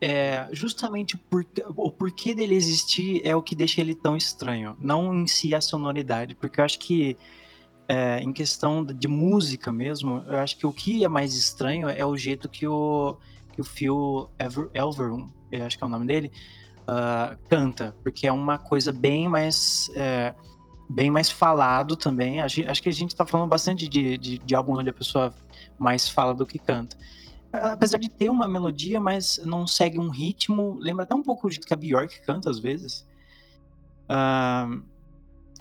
é, 0.00 0.48
justamente 0.52 1.16
por, 1.16 1.44
o 1.76 1.90
porquê 1.90 2.34
dele 2.34 2.54
existir 2.54 3.20
é 3.24 3.36
o 3.36 3.42
que 3.42 3.54
deixa 3.54 3.80
ele 3.80 3.94
tão 3.94 4.16
estranho. 4.16 4.76
Não 4.80 5.14
em 5.14 5.26
si 5.26 5.54
a 5.54 5.60
sonoridade. 5.60 6.34
Porque 6.34 6.60
eu 6.60 6.64
acho 6.64 6.78
que, 6.78 7.16
é, 7.86 8.20
em 8.20 8.32
questão 8.32 8.84
de 8.84 9.06
música 9.06 9.70
mesmo, 9.70 10.24
eu 10.26 10.38
acho 10.38 10.56
que 10.56 10.66
o 10.66 10.72
que 10.72 11.04
é 11.04 11.08
mais 11.08 11.34
estranho 11.34 11.88
é 11.88 12.04
o 12.04 12.16
jeito 12.16 12.48
que 12.48 12.66
o, 12.66 13.16
que 13.52 13.60
o 13.60 13.64
Phil 13.64 14.30
Ever, 14.38 14.70
Elverum, 14.72 15.28
eu 15.52 15.66
acho 15.66 15.76
que 15.76 15.84
é 15.84 15.86
o 15.86 15.90
nome 15.90 16.06
dele, 16.06 16.32
uh, 16.82 17.36
canta. 17.48 17.94
Porque 18.02 18.26
é 18.26 18.32
uma 18.32 18.56
coisa 18.56 18.92
bem 18.92 19.28
mais. 19.28 19.90
É, 19.94 20.34
bem 20.88 21.08
mais 21.08 21.30
falado 21.30 21.94
também. 21.94 22.40
Acho, 22.40 22.68
acho 22.68 22.82
que 22.82 22.88
a 22.88 22.92
gente 22.92 23.14
tá 23.14 23.24
falando 23.24 23.48
bastante 23.48 23.86
de, 23.86 24.18
de, 24.18 24.38
de 24.38 24.54
álbuns 24.56 24.80
onde 24.80 24.90
a 24.90 24.92
pessoa 24.92 25.32
mais 25.78 26.08
fala 26.08 26.34
do 26.34 26.44
que 26.44 26.58
canta. 26.58 26.96
Apesar 27.52 27.98
de 27.98 28.08
ter 28.08 28.30
uma 28.30 28.46
melodia, 28.46 29.00
mas 29.00 29.40
não 29.44 29.66
segue 29.66 29.98
um 29.98 30.08
ritmo, 30.08 30.76
lembra 30.80 31.02
até 31.02 31.14
um 31.14 31.22
pouco 31.22 31.48
o 31.48 31.50
jeito 31.50 31.66
que 31.66 31.74
a 31.74 31.76
Bjork 31.76 32.20
canta 32.22 32.48
às 32.48 32.60
vezes. 32.60 33.04
Uh, 34.04 34.82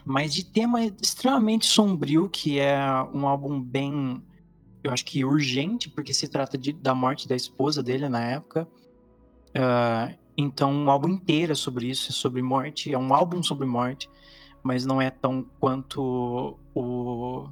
mas 0.06 0.34
de 0.34 0.44
tema 0.44 0.84
extremamente 0.86 1.66
sombrio, 1.66 2.30
que 2.30 2.60
é 2.60 2.80
um 3.14 3.28
álbum 3.28 3.60
bem, 3.60 4.24
eu 4.84 4.92
acho 4.92 5.04
que 5.04 5.26
urgente, 5.26 5.90
porque 5.90 6.14
se 6.14 6.28
trata 6.28 6.58
de, 6.58 6.74
da 6.74 6.94
morte 6.94 7.28
da 7.28 7.36
esposa 7.36 7.82
dele 7.82 8.08
na 8.08 8.24
época. 8.24 8.68
Uh, 9.50 10.16
então, 10.38 10.72
um 10.72 10.90
álbum 10.90 11.10
inteiro 11.10 11.52
é 11.52 11.56
sobre 11.56 11.88
isso, 11.88 12.12
é 12.12 12.14
sobre 12.14 12.42
morte, 12.42 12.94
é 12.94 12.98
um 12.98 13.14
álbum 13.14 13.42
sobre 13.42 13.66
morte. 13.66 14.10
mas 14.64 14.86
não 14.86 15.02
é 15.02 15.10
tão 15.10 15.44
quanto 15.60 16.58
o, 16.76 17.50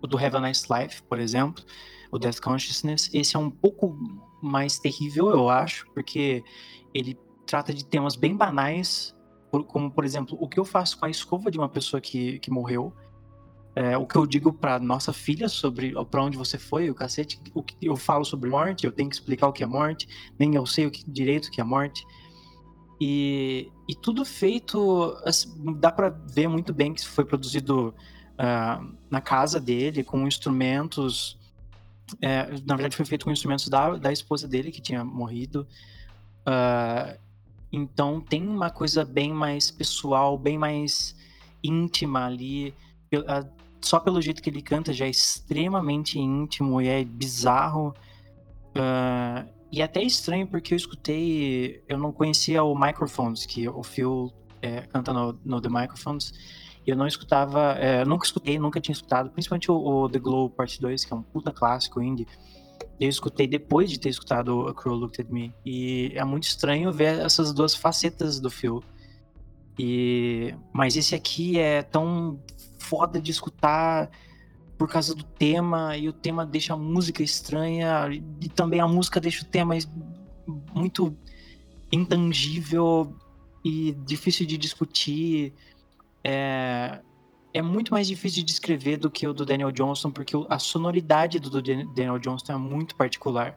o 0.00 0.06
do 0.06 0.16
Have 0.16 0.36
a 0.36 0.40
Nice 0.40 0.66
Life, 0.72 1.02
por 1.02 1.18
exemplo, 1.18 1.62
o 2.10 2.18
Death 2.18 2.40
Consciousness. 2.40 3.10
Esse 3.12 3.36
é 3.36 3.38
um 3.38 3.50
pouco 3.50 3.96
mais 4.42 4.78
terrível, 4.78 5.30
eu 5.30 5.48
acho, 5.48 5.86
porque 5.92 6.42
ele 6.94 7.18
trata 7.46 7.72
de 7.72 7.84
temas 7.84 8.16
bem 8.16 8.36
banais, 8.36 9.14
como, 9.68 9.90
por 9.90 10.04
exemplo, 10.04 10.36
o 10.40 10.48
que 10.48 10.58
eu 10.58 10.64
faço 10.64 10.98
com 10.98 11.06
a 11.06 11.10
escova 11.10 11.50
de 11.50 11.58
uma 11.58 11.68
pessoa 11.68 12.00
que, 12.00 12.38
que 12.40 12.50
morreu. 12.50 12.92
É, 13.74 13.96
o 13.96 14.06
que 14.06 14.16
eu 14.16 14.26
digo 14.26 14.54
para 14.54 14.78
nossa 14.78 15.12
filha 15.12 15.50
sobre 15.50 15.92
para 16.10 16.24
onde 16.24 16.38
você 16.38 16.58
foi, 16.58 16.88
o 16.88 16.94
cacete, 16.94 17.38
o 17.54 17.62
que 17.62 17.76
eu 17.82 17.94
falo 17.94 18.24
sobre 18.24 18.48
morte, 18.48 18.86
eu 18.86 18.92
tenho 18.92 19.10
que 19.10 19.16
explicar 19.16 19.48
o 19.48 19.52
que 19.52 19.62
é 19.62 19.66
morte, 19.66 20.08
nem 20.38 20.54
eu 20.54 20.64
sei 20.64 20.86
o 20.86 20.90
que 20.90 21.04
direito 21.06 21.50
que 21.50 21.60
é 21.60 21.64
morte. 21.64 22.02
E, 22.98 23.70
e 23.86 23.94
tudo 23.94 24.24
feito, 24.24 25.14
assim, 25.24 25.52
dá 25.78 25.92
para 25.92 26.08
ver 26.08 26.48
muito 26.48 26.72
bem 26.72 26.94
que 26.94 27.06
foi 27.06 27.24
produzido 27.24 27.94
uh, 28.36 28.96
na 29.10 29.20
casa 29.20 29.60
dele, 29.60 30.02
com 30.02 30.26
instrumentos. 30.26 31.38
É, 32.20 32.50
na 32.66 32.76
verdade, 32.76 32.96
foi 32.96 33.04
feito 33.04 33.24
com 33.24 33.30
instrumentos 33.30 33.68
da, 33.68 33.96
da 33.96 34.12
esposa 34.12 34.46
dele, 34.46 34.70
que 34.70 34.80
tinha 34.80 35.04
morrido. 35.04 35.66
Uh, 36.46 37.18
então, 37.72 38.20
tem 38.20 38.46
uma 38.46 38.70
coisa 38.70 39.04
bem 39.04 39.32
mais 39.32 39.70
pessoal, 39.70 40.38
bem 40.38 40.56
mais 40.56 41.16
íntima 41.62 42.26
ali. 42.26 42.74
Só 43.80 44.00
pelo 44.00 44.20
jeito 44.20 44.42
que 44.42 44.50
ele 44.50 44.62
canta 44.62 44.92
já 44.92 45.06
é 45.06 45.10
extremamente 45.10 46.18
íntimo 46.18 46.80
e 46.80 46.88
é 46.88 47.04
bizarro. 47.04 47.94
Uh, 48.76 49.48
e 49.70 49.82
até 49.82 50.02
estranho 50.02 50.46
porque 50.46 50.74
eu 50.74 50.76
escutei, 50.76 51.82
eu 51.88 51.98
não 51.98 52.12
conhecia 52.12 52.62
o 52.62 52.74
Microphones, 52.78 53.44
que 53.46 53.68
o 53.68 53.82
Phil 53.82 54.32
é, 54.62 54.82
canta 54.82 55.12
no, 55.12 55.38
no, 55.44 55.60
The 55.60 55.68
Microphones. 55.68 56.32
Eu 56.86 56.96
não 56.96 57.06
escutava, 57.06 57.72
é, 57.72 58.04
nunca 58.04 58.24
escutei, 58.24 58.58
nunca 58.58 58.80
tinha 58.80 58.92
escutado, 58.92 59.30
principalmente 59.30 59.70
o, 59.70 59.74
o, 59.74 60.08
The 60.08 60.18
Glow 60.18 60.48
Part 60.48 60.80
2, 60.80 61.04
que 61.04 61.12
é 61.12 61.16
um 61.16 61.22
puta 61.22 61.50
clássico 61.50 62.00
indie. 62.00 62.26
Eu 63.00 63.08
escutei 63.08 63.46
depois 63.46 63.90
de 63.90 63.98
ter 63.98 64.08
escutado 64.08 64.68
A 64.68 64.74
Crow 64.74 64.94
Looked 64.94 65.20
at 65.20 65.28
Me. 65.28 65.52
E 65.64 66.12
é 66.14 66.24
muito 66.24 66.44
estranho 66.44 66.92
ver 66.92 67.18
essas 67.18 67.52
duas 67.52 67.74
facetas 67.74 68.38
do 68.38 68.48
Phil. 68.48 68.82
E, 69.78 70.54
mas 70.72 70.96
esse 70.96 71.14
aqui 71.14 71.58
é 71.58 71.82
tão 71.82 72.38
foda 72.78 73.20
de 73.20 73.30
escutar 73.30 74.10
por 74.78 74.88
causa 74.88 75.14
do 75.14 75.24
tema, 75.24 75.96
e 75.96 76.08
o 76.08 76.12
tema 76.12 76.44
deixa 76.44 76.74
a 76.74 76.76
música 76.76 77.22
estranha, 77.22 78.08
e 78.40 78.48
também 78.48 78.80
a 78.80 78.86
música 78.86 79.18
deixa 79.20 79.42
o 79.42 79.46
tema 79.46 79.74
muito 80.74 81.16
intangível 81.90 83.14
e 83.64 83.92
difícil 84.04 84.46
de 84.46 84.56
discutir. 84.58 85.54
É, 86.28 87.00
é 87.54 87.62
muito 87.62 87.92
mais 87.92 88.08
difícil 88.08 88.40
de 88.40 88.46
descrever 88.46 88.96
do 88.96 89.08
que 89.08 89.28
o 89.28 89.32
do 89.32 89.46
Daniel 89.46 89.70
Johnston, 89.70 90.10
porque 90.10 90.34
a 90.48 90.58
sonoridade 90.58 91.38
do 91.38 91.62
Daniel 91.62 92.18
Johnston 92.18 92.54
é 92.54 92.56
muito 92.56 92.96
particular. 92.96 93.56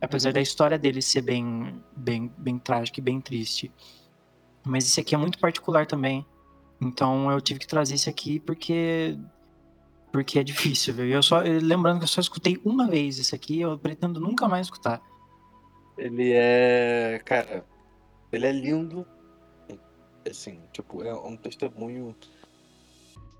Apesar 0.00 0.32
da 0.32 0.40
história 0.40 0.78
dele 0.78 1.02
ser 1.02 1.22
bem, 1.22 1.82
bem, 1.96 2.32
bem 2.38 2.60
trágica 2.60 3.00
e 3.00 3.02
bem 3.02 3.20
triste. 3.20 3.72
Mas 4.64 4.84
esse 4.84 5.00
aqui 5.00 5.16
é 5.16 5.18
muito 5.18 5.36
particular 5.40 5.84
também. 5.84 6.24
Então 6.80 7.28
eu 7.28 7.40
tive 7.40 7.58
que 7.58 7.66
trazer 7.66 7.96
esse 7.96 8.08
aqui 8.08 8.38
porque 8.38 9.18
porque 10.12 10.38
é 10.38 10.44
difícil, 10.44 10.94
viu? 10.94 11.06
Eu 11.06 11.22
só 11.22 11.40
lembrando 11.40 11.98
que 11.98 12.04
eu 12.04 12.08
só 12.08 12.20
escutei 12.20 12.58
uma 12.64 12.86
vez 12.86 13.18
esse 13.18 13.34
aqui, 13.34 13.60
eu 13.60 13.76
pretendo 13.76 14.20
nunca 14.20 14.48
mais 14.48 14.68
escutar. 14.68 15.02
Ele 15.98 16.30
é, 16.32 17.20
cara, 17.24 17.66
ele 18.32 18.46
é 18.46 18.52
lindo. 18.52 19.06
Assim, 20.28 20.60
tipo, 20.72 21.02
é 21.02 21.14
um 21.14 21.36
testemunho 21.36 22.14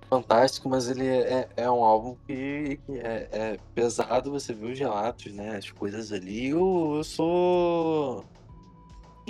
fantástico, 0.08 0.68
mas 0.68 0.88
ele 0.88 1.06
é, 1.06 1.48
é, 1.56 1.64
é 1.64 1.70
um 1.70 1.82
álbum 1.82 2.16
que, 2.26 2.78
que 2.86 2.92
é, 2.98 3.28
é, 3.32 3.58
pesado, 3.74 4.30
você 4.30 4.52
vê 4.52 4.72
os 4.72 4.78
relatos, 4.78 5.32
né? 5.32 5.56
As 5.56 5.70
coisas 5.70 6.12
ali. 6.12 6.48
Eu, 6.48 6.94
eu 6.96 7.04
sou. 7.04 8.24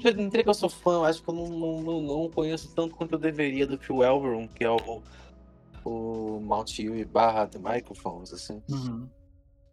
Não 0.04 0.28
diria 0.28 0.42
que 0.42 0.48
eu 0.50 0.54
sou 0.54 0.68
fã, 0.68 1.06
acho 1.06 1.22
que 1.22 1.30
eu 1.30 1.34
não, 1.34 1.48
não, 1.48 2.00
não 2.02 2.30
conheço 2.30 2.70
tanto 2.74 2.94
quanto 2.94 3.12
eu 3.12 3.18
deveria 3.18 3.66
do 3.66 3.78
Phil 3.78 4.02
Elverum, 4.02 4.46
que 4.46 4.62
é 4.62 4.70
o 4.70 5.02
o 5.86 6.40
Mount 6.40 6.78
Huey 6.78 7.04
barra 7.04 7.46
The 7.46 7.58
Microphones, 7.58 8.32
assim. 8.32 8.60
Uhum. 8.68 9.08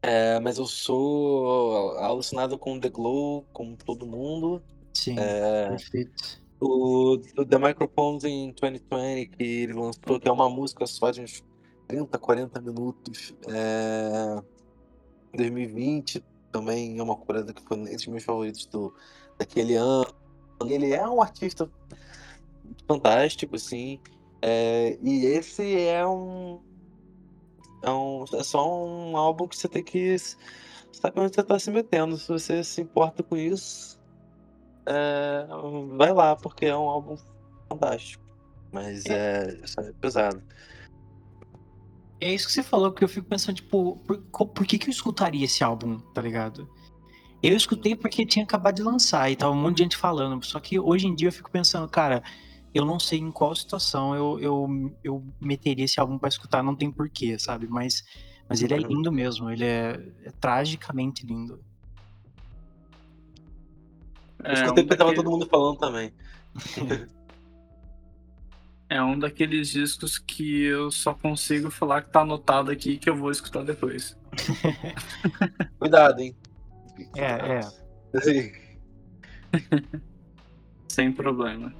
É, 0.01 0.39
mas 0.39 0.57
eu 0.57 0.67
sou 0.67 1.97
alucinado 1.97 2.57
com 2.57 2.79
The 2.79 2.89
Glow, 2.89 3.45
como 3.51 3.75
todo 3.75 4.05
mundo. 4.05 4.61
Sim, 4.93 5.15
é, 5.17 5.69
perfeito. 5.69 6.42
O, 6.65 7.17
The 7.17 7.57
Microphones 7.57 8.23
em 8.23 8.53
2020, 8.53 9.29
que 9.35 9.43
ele 9.43 9.73
lançou, 9.73 10.17
que 10.17 10.29
é 10.29 10.31
uma 10.31 10.49
música 10.49 10.87
só 10.87 11.11
de 11.11 11.21
uns 11.21 11.43
30, 11.89 12.17
40 12.17 12.61
minutos. 12.61 13.35
É, 13.49 14.41
2020 15.35 16.23
também 16.53 16.97
é 16.97 17.03
uma 17.03 17.17
coisa 17.17 17.53
que 17.53 17.61
foi 17.63 17.79
entre 17.79 17.95
os 17.95 18.07
meus 18.07 18.23
favoritos 18.23 18.65
do, 18.67 18.93
daquele 19.37 19.75
ano. 19.75 20.07
Ele 20.65 20.93
é 20.93 21.05
um 21.05 21.21
artista 21.21 21.69
fantástico, 22.87 23.57
assim. 23.57 23.99
É, 24.41 24.97
e 25.01 25.25
esse 25.25 25.79
é 25.79 26.07
um, 26.07 26.61
é 27.81 27.91
um. 27.91 28.23
É 28.35 28.43
só 28.43 28.85
um 28.85 29.17
álbum 29.17 29.47
que 29.49 29.57
você 29.57 29.67
tem 29.67 29.83
que 29.83 30.15
saber 30.93 31.19
onde 31.19 31.35
você 31.35 31.41
está 31.41 31.59
se 31.59 31.71
metendo. 31.71 32.15
Se 32.15 32.29
você 32.29 32.63
se 32.63 32.81
importa 32.81 33.21
com 33.21 33.35
isso, 33.35 33.99
é, 34.85 35.47
vai 35.97 36.13
lá, 36.13 36.35
porque 36.35 36.65
é 36.65 36.75
um 36.75 36.89
álbum 36.89 37.17
fantástico. 37.69 38.23
Mas 38.71 39.05
é, 39.05 39.59
é 39.79 39.91
pesado. 39.93 40.41
É 42.19 42.33
isso 42.33 42.47
que 42.47 42.53
você 42.53 42.63
falou, 42.63 42.91
porque 42.91 43.03
eu 43.03 43.09
fico 43.09 43.27
pensando, 43.27 43.55
tipo, 43.55 43.97
por, 43.97 44.47
por 44.47 44.65
que, 44.65 44.77
que 44.77 44.87
eu 44.87 44.91
escutaria 44.91 45.45
esse 45.45 45.63
álbum, 45.63 45.99
tá 45.99 46.21
ligado? 46.21 46.69
Eu 47.41 47.57
escutei 47.57 47.95
porque 47.95 48.25
tinha 48.25 48.45
acabado 48.45 48.75
de 48.75 48.83
lançar 48.83 49.29
e 49.29 49.35
tava 49.35 49.51
um 49.51 49.61
monte 49.61 49.77
de 49.77 49.83
gente 49.83 49.97
falando. 49.97 50.43
Só 50.45 50.59
que 50.59 50.79
hoje 50.79 51.05
em 51.05 51.13
dia 51.13 51.27
eu 51.27 51.31
fico 51.33 51.51
pensando, 51.51 51.87
cara, 51.89 52.23
eu 52.73 52.85
não 52.85 52.99
sei 52.99 53.19
em 53.19 53.29
qual 53.29 53.53
situação 53.53 54.15
eu, 54.15 54.39
eu, 54.39 54.95
eu 55.03 55.23
meteria 55.39 55.83
esse 55.83 55.99
álbum 55.99 56.17
para 56.17 56.29
escutar, 56.29 56.63
não 56.63 56.75
tem 56.75 56.89
porquê, 56.89 57.37
sabe? 57.37 57.67
Mas, 57.67 58.03
mas 58.47 58.63
ele 58.63 58.73
é 58.73 58.77
uhum. 58.77 58.87
lindo 58.87 59.11
mesmo, 59.11 59.51
ele 59.51 59.65
é, 59.65 60.01
é 60.23 60.31
tragicamente 60.39 61.25
lindo. 61.25 61.59
É, 64.43 64.49
eu 64.49 64.53
escutei 64.53 64.83
um 64.83 64.87
porque 64.87 64.97
daquele... 64.97 64.97
tava 64.97 65.15
todo 65.15 65.29
mundo 65.31 65.47
falando 65.47 65.77
também. 65.77 66.13
é 68.89 69.01
um 69.01 69.17
daqueles 69.17 69.69
discos 69.69 70.19
que 70.19 70.65
eu 70.65 70.91
só 70.91 71.13
consigo 71.13 71.71
falar 71.71 72.03
que 72.03 72.11
tá 72.11 72.21
anotado 72.21 72.69
aqui 72.69 72.97
que 72.97 73.09
eu 73.09 73.15
vou 73.15 73.31
escutar 73.31 73.63
depois. 73.63 74.15
Cuidado, 75.79 76.19
hein? 76.19 76.35
É, 77.15 77.59
é. 77.59 77.61
Sem 80.87 81.11
problema. 81.11 81.73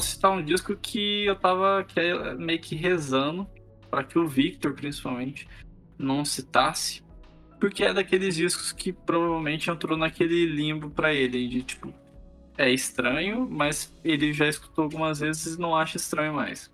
Vou 0.00 0.02
citar 0.02 0.30
um 0.30 0.42
disco 0.42 0.74
que 0.74 1.26
eu 1.26 1.36
tava 1.36 1.84
que 1.84 2.00
é 2.00 2.34
meio 2.34 2.58
que 2.58 2.74
rezando 2.74 3.46
para 3.90 4.02
que 4.02 4.18
o 4.18 4.26
Victor, 4.26 4.72
principalmente, 4.72 5.46
não 5.98 6.24
citasse, 6.24 7.02
porque 7.60 7.84
é 7.84 7.92
daqueles 7.92 8.34
discos 8.34 8.72
que 8.72 8.92
provavelmente 8.94 9.70
entrou 9.70 9.98
naquele 9.98 10.46
limbo 10.46 10.88
para 10.88 11.12
ele, 11.12 11.46
de 11.46 11.62
tipo, 11.62 11.92
é 12.56 12.70
estranho, 12.70 13.46
mas 13.50 13.94
ele 14.02 14.32
já 14.32 14.48
escutou 14.48 14.84
algumas 14.84 15.20
vezes 15.20 15.56
e 15.56 15.60
não 15.60 15.76
acha 15.76 15.98
estranho 15.98 16.32
mais. 16.32 16.72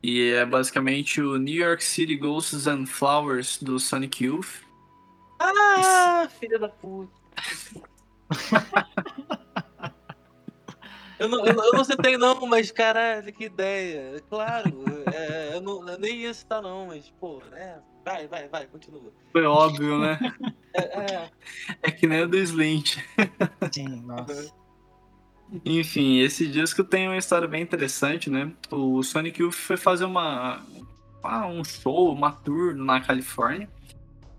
E 0.00 0.30
é 0.30 0.46
basicamente 0.46 1.20
o 1.20 1.38
New 1.38 1.56
York 1.56 1.82
City 1.82 2.14
Ghosts 2.14 2.68
and 2.68 2.86
Flowers 2.86 3.60
do 3.60 3.80
Sonic 3.80 4.24
Youth. 4.24 4.62
Ah, 5.40 6.28
filha 6.38 6.58
da 6.58 6.68
puta. 6.68 7.10
Eu 11.18 11.28
não, 11.28 11.44
eu, 11.44 11.54
eu 11.54 11.72
não 11.72 11.84
citei 11.84 12.16
não, 12.16 12.46
mas 12.46 12.70
caralho, 12.70 13.32
que 13.32 13.44
ideia. 13.44 14.22
Claro, 14.28 14.84
é, 15.12 15.56
eu, 15.56 15.60
não, 15.60 15.88
eu 15.88 15.98
nem 15.98 16.16
ia 16.16 16.32
citar 16.32 16.62
não, 16.62 16.86
mas, 16.86 17.12
pô, 17.20 17.42
é, 17.52 17.78
vai, 18.04 18.26
vai, 18.28 18.48
vai, 18.48 18.66
continua. 18.66 19.12
Foi 19.32 19.44
óbvio, 19.44 19.98
né? 19.98 20.18
É, 20.74 21.00
é. 21.00 21.30
é 21.82 21.90
que 21.90 22.06
nem 22.06 22.22
o 22.22 22.28
do 22.28 22.36
Slint. 22.36 22.98
Sim, 23.72 24.02
nossa. 24.02 24.52
Enfim, 25.64 26.18
esse 26.20 26.46
disco 26.46 26.84
tem 26.84 27.08
uma 27.08 27.16
história 27.16 27.48
bem 27.48 27.62
interessante, 27.62 28.28
né? 28.28 28.52
O 28.70 29.02
Sonic 29.02 29.40
Youth 29.40 29.54
foi 29.54 29.76
fazer 29.76 30.04
uma, 30.04 30.62
um 31.50 31.64
show, 31.64 32.12
uma 32.12 32.30
tour 32.30 32.74
na 32.74 33.00
Califórnia. 33.00 33.68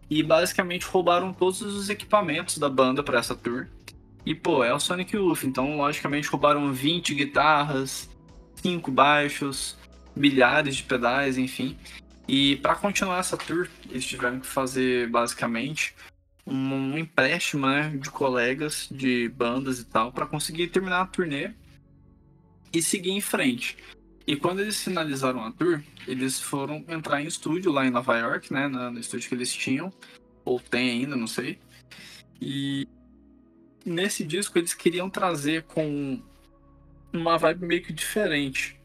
E 0.10 0.24
basicamente 0.24 0.86
roubaram 0.86 1.32
todos 1.32 1.62
os 1.62 1.90
equipamentos 1.90 2.58
da 2.58 2.70
banda 2.70 3.04
para 3.04 3.20
essa 3.20 3.36
tour. 3.36 3.68
E, 4.26 4.36
pô, 4.36 4.64
é 4.64 4.74
o 4.74 4.80
Sonic 4.80 5.16
Youth, 5.16 5.44
então 5.44 5.78
logicamente 5.78 6.28
roubaram 6.28 6.72
20 6.74 7.16
guitarras, 7.16 8.10
5 8.56 8.92
baixos, 8.92 9.78
milhares 10.16 10.76
de 10.76 10.84
pedais, 10.84 11.38
enfim. 11.38 11.78
E 12.28 12.58
para 12.58 12.76
continuar 12.76 13.20
essa 13.20 13.38
tour, 13.38 13.68
eles 13.90 14.06
tiveram 14.06 14.40
que 14.40 14.46
fazer 14.46 15.10
basicamente 15.10 15.96
um 16.46 16.98
empréstimo 16.98 17.68
né, 17.68 17.90
de 17.96 18.10
colegas, 18.10 18.88
de 18.92 19.30
bandas 19.30 19.80
e 19.80 19.86
tal, 19.86 20.12
para 20.12 20.26
conseguir 20.26 20.68
terminar 20.68 21.02
a 21.02 21.06
turnê 21.06 21.52
e 22.74 22.82
seguir 22.82 23.12
em 23.12 23.22
frente. 23.22 23.78
E 24.28 24.36
quando 24.36 24.60
eles 24.60 24.82
finalizaram 24.84 25.44
a 25.44 25.52
tour, 25.52 25.82
eles 26.08 26.40
foram 26.40 26.86
entrar 26.88 27.22
em 27.22 27.26
estúdio 27.26 27.72
lá 27.72 27.86
em 27.86 27.90
Nova 27.90 28.16
York, 28.18 28.54
né, 28.54 28.68
no 28.68 29.00
estúdio 29.00 29.28
que 29.28 29.36
eles 29.36 29.52
tinham, 29.52 29.92
ou 30.46 30.60
tem 30.60 30.92
ainda, 30.92 31.16
não 31.16 31.28
sei. 31.28 31.58
E 32.40 32.88
nesse 33.86 34.24
disco 34.24 34.58
eles 34.58 34.74
queriam 34.74 35.10
trazer 35.10 35.64
com 35.64 36.22
uma 37.12 37.38
vibe 37.38 37.66
meio 37.66 37.84
que 37.84 37.94
diferente. 37.94 38.80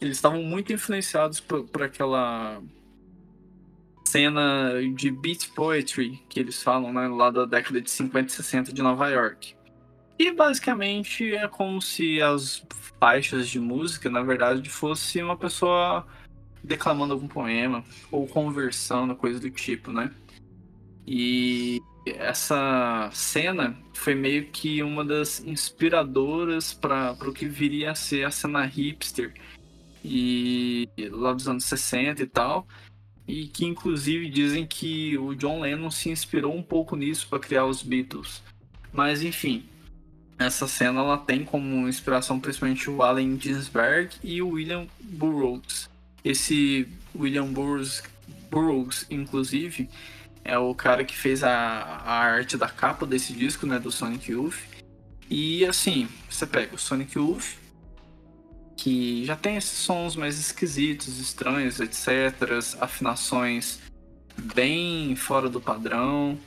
Eles 0.00 0.16
estavam 0.16 0.42
muito 0.42 0.72
influenciados 0.72 1.40
por, 1.40 1.64
por 1.64 1.82
aquela 1.82 2.62
cena 4.04 4.72
de 4.94 5.10
beat 5.10 5.50
poetry 5.54 6.22
que 6.28 6.38
eles 6.38 6.62
falam 6.62 6.92
né, 6.92 7.08
lá 7.08 7.30
da 7.30 7.44
década 7.44 7.80
de 7.80 7.90
50 7.90 8.28
e 8.28 8.36
60 8.36 8.72
de 8.72 8.82
Nova 8.82 9.08
York. 9.08 9.54
E 10.18 10.30
basicamente 10.32 11.34
é 11.34 11.46
como 11.46 11.82
se 11.82 12.22
as 12.22 12.64
faixas 12.98 13.48
de 13.48 13.60
música, 13.60 14.08
na 14.08 14.22
verdade, 14.22 14.68
fosse 14.70 15.22
uma 15.22 15.36
pessoa 15.36 16.06
declamando 16.64 17.12
algum 17.12 17.28
poema 17.28 17.84
ou 18.10 18.26
conversando, 18.26 19.14
coisa 19.14 19.38
do 19.38 19.50
tipo, 19.50 19.92
né? 19.92 20.10
E 21.06 21.80
essa 22.04 23.10
cena 23.12 23.76
foi 23.94 24.14
meio 24.14 24.46
que 24.46 24.82
uma 24.82 25.04
das 25.04 25.44
inspiradoras 25.44 26.72
para 26.74 27.16
o 27.22 27.32
que 27.32 27.46
viria 27.46 27.92
a 27.92 27.94
ser 27.94 28.24
a 28.24 28.30
cena 28.30 28.64
hipster 28.64 29.34
e 30.04 30.88
lá 31.10 31.32
dos 31.32 31.48
anos 31.48 31.64
60 31.64 32.22
e 32.22 32.26
tal 32.26 32.66
e 33.26 33.46
que 33.46 33.64
inclusive 33.64 34.28
dizem 34.28 34.66
que 34.66 35.18
o 35.18 35.34
John 35.34 35.60
Lennon 35.60 35.90
se 35.90 36.10
inspirou 36.10 36.54
um 36.54 36.62
pouco 36.62 36.94
nisso 36.94 37.26
para 37.28 37.40
criar 37.40 37.66
os 37.66 37.82
Beatles. 37.82 38.42
Mas 38.92 39.22
enfim, 39.22 39.64
essa 40.38 40.68
cena 40.68 41.00
ela 41.00 41.18
tem 41.18 41.44
como 41.44 41.88
inspiração 41.88 42.38
principalmente 42.38 42.88
o 42.88 43.02
Allen 43.02 43.38
Ginsberg 43.40 44.14
e 44.22 44.40
o 44.40 44.50
William 44.50 44.86
Burroughs. 45.00 45.90
Esse 46.24 46.88
William 47.14 47.46
Burroughs, 47.46 48.02
Burroughs 48.50 49.06
inclusive, 49.10 49.88
é 50.46 50.58
o 50.58 50.74
cara 50.74 51.04
que 51.04 51.16
fez 51.16 51.42
a, 51.42 51.50
a 51.50 52.12
arte 52.12 52.56
da 52.56 52.68
capa 52.68 53.04
desse 53.04 53.32
disco, 53.32 53.66
né, 53.66 53.78
do 53.78 53.90
Sonic 53.90 54.30
Youth. 54.30 54.58
E 55.28 55.66
assim, 55.66 56.08
você 56.30 56.46
pega 56.46 56.74
o 56.74 56.78
Sonic 56.78 57.18
Youth, 57.18 57.56
que 58.76 59.24
já 59.24 59.34
tem 59.34 59.56
esses 59.56 59.78
sons 59.78 60.14
mais 60.14 60.38
esquisitos, 60.38 61.18
estranhos, 61.18 61.80
etc. 61.80 62.34
Afinações 62.80 63.80
bem 64.38 65.16
fora 65.16 65.48
do 65.48 65.60
padrão 65.60 66.38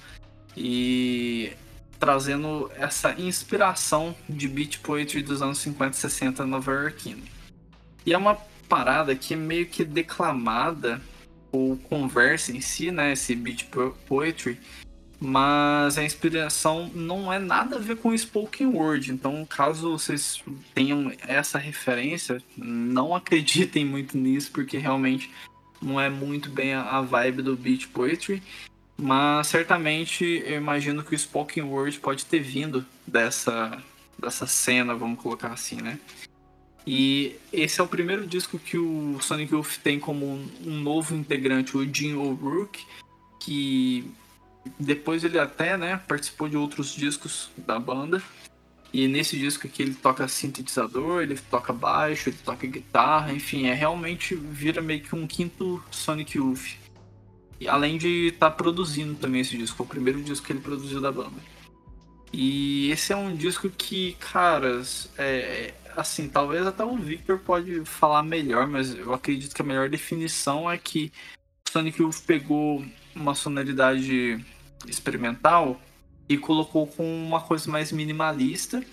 e 0.56 1.52
trazendo 2.00 2.72
essa 2.76 3.20
inspiração 3.20 4.16
de 4.30 4.47
beat 4.47 4.80
poetry 4.80 5.22
dos 5.22 5.41
anos 5.41 5.58
50 5.58 5.97
e 5.97 6.00
60 6.00 6.45
nova-iorquino. 6.45 7.24
E 8.06 8.14
é 8.14 8.18
uma 8.18 8.36
parada 8.70 9.14
que 9.16 9.34
é 9.34 9.38
meio 9.38 9.66
que 9.66 9.84
declamada 9.84 11.02
ou 11.52 11.78
conversa 11.78 12.52
em 12.52 12.62
si, 12.62 12.91
né, 12.91 13.14
esse 13.14 13.36
beat 13.36 13.68
poetry, 14.08 14.60
mas 15.20 15.97
a 15.97 16.04
inspiração 16.04 16.89
não 16.93 17.32
é 17.32 17.38
nada 17.38 17.76
a 17.76 17.80
ver 17.80 17.97
com 17.97 18.18
spoken 18.18 18.68
word. 18.68 19.12
Então, 19.12 19.45
caso 19.45 19.91
vocês 19.91 20.41
tenham 20.74 21.12
essa 21.28 21.58
referência, 21.58 22.41
não 22.56 23.14
acreditem 23.14 23.86
muito 23.86 24.18
nisso, 24.18 24.52
porque 24.52 24.78
realmente 24.78 25.30
não 25.82 26.00
é 26.00 26.10
muito 26.10 26.50
bem 26.50 26.74
a 26.74 27.02
vibe 27.02 27.41
do 27.41 27.56
beat 27.56 27.88
poetry. 27.88 28.41
Mas 28.97 29.47
certamente 29.47 30.26
eu 30.45 30.58
imagino 30.58 31.04
que 31.04 31.16
o 31.16 31.18
spoken 31.18 31.64
word 31.64 32.00
pode 32.00 32.26
ter 32.26 32.39
vindo 32.39 32.86
dessa, 33.08 33.82
dessa 34.18 34.45
cena, 34.45 34.93
vamos 34.93 35.22
colocar 35.22 35.50
assim, 35.50 35.78
né? 35.82 35.97
E 36.86 37.36
esse 37.51 37.80
é 37.80 37.84
o 37.84 37.88
primeiro 37.88 38.25
disco 38.25 38.57
que 38.57 38.77
o 38.77 39.19
Sonic 39.21 39.53
Youth 39.53 39.77
tem 39.84 39.99
como 39.99 40.25
um 40.65 40.80
novo 40.80 41.15
integrante, 41.15 41.77
o 41.77 41.93
Jim 41.93 42.15
O'Rourke, 42.15 42.86
que 43.39 44.09
depois 44.80 45.23
ele 45.23 45.39
até, 45.39 45.77
né, 45.77 46.01
participou 46.07 46.49
de 46.49 46.57
outros 46.57 46.93
discos 46.93 47.49
da 47.57 47.80
banda. 47.80 48.21
E 48.91 49.07
nesse 49.07 49.38
disco 49.38 49.67
aqui 49.67 49.84
ele 49.84 49.93
toca 49.93 50.27
sintetizador, 50.27 51.21
ele 51.21 51.38
toca 51.38 51.71
baixo, 51.71 52.30
ele 52.30 52.38
toca 52.43 52.65
guitarra, 52.65 53.32
enfim, 53.32 53.67
é 53.67 53.73
realmente 53.73 54.34
vira 54.34 54.82
meio 54.82 55.01
que 55.01 55.15
um 55.15 55.27
quinto 55.27 55.84
Sonic 55.91 56.38
Youth. 56.38 56.75
E 57.59 57.67
além 57.67 57.97
de 57.97 58.27
estar 58.27 58.49
tá 58.49 58.55
produzindo 58.55 59.13
também 59.15 59.41
esse 59.41 59.55
disco, 59.57 59.77
foi 59.77 59.86
o 59.86 59.89
primeiro 59.89 60.23
disco 60.23 60.45
que 60.45 60.53
ele 60.53 60.61
produziu 60.61 60.99
da 60.99 61.11
banda. 61.11 61.39
E 62.32 62.89
esse 62.91 63.11
é 63.11 63.15
um 63.15 63.36
disco 63.36 63.69
que, 63.69 64.13
caras, 64.19 65.09
é, 65.17 65.73
assim, 66.00 66.28
talvez 66.28 66.66
até 66.66 66.84
o 66.84 66.95
Victor 66.95 67.39
pode 67.39 67.84
falar 67.86 68.24
melhor, 68.24 68.68
mas 68.68 68.93
eu 68.93 69.14
acredito 69.14 69.54
que 69.54 69.62
a 69.62 69.66
melhor 69.66 69.89
definição 69.89 70.70
é 70.70 70.78
que 70.78 71.12
Sonic 71.68 72.02
Youth 72.02 72.22
pegou 72.26 72.84
uma 73.16 73.36
sonoridade 73.36 74.43
experimental 74.88 75.80
e 76.28 76.38
colocou 76.38 76.88
com 76.88 77.26
uma 77.26 77.41
coisa 77.41 77.70
mais 77.70 77.91
minimalista 77.91 78.84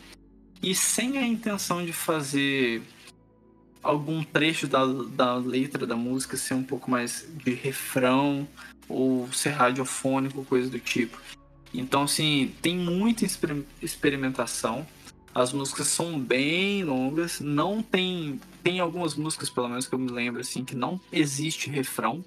e 0.62 0.74
sem 0.74 1.18
a 1.18 1.26
intenção 1.26 1.84
de 1.84 1.92
fazer 1.92 2.82
algum 3.82 4.22
trecho 4.24 4.66
da, 4.66 4.84
da 4.84 5.34
letra 5.36 5.86
da 5.86 5.96
música 5.96 6.36
ser 6.36 6.54
um 6.54 6.62
pouco 6.62 6.90
mais 6.90 7.26
de 7.44 7.52
refrão 7.52 8.48
ou 8.88 9.32
ser 9.32 9.50
radiofônico, 9.50 10.44
coisa 10.44 10.68
do 10.68 10.78
tipo. 10.78 11.18
Então, 11.72 12.02
assim, 12.02 12.54
tem 12.62 12.76
muita 12.76 13.24
exper 13.24 13.62
experimentação. 13.82 14.86
As 15.36 15.52
músicas 15.52 15.88
são 15.88 16.18
bem 16.18 16.82
longas. 16.82 17.40
Não 17.40 17.82
tem. 17.82 18.40
Tem 18.62 18.80
algumas 18.80 19.14
músicas, 19.14 19.50
pelo 19.50 19.68
menos 19.68 19.86
que 19.86 19.94
eu 19.94 19.98
me 19.98 20.10
lembro, 20.10 20.40
assim, 20.40 20.64
que 20.64 20.74
não 20.74 20.98
existe 21.12 21.68
refrão. 21.68 22.24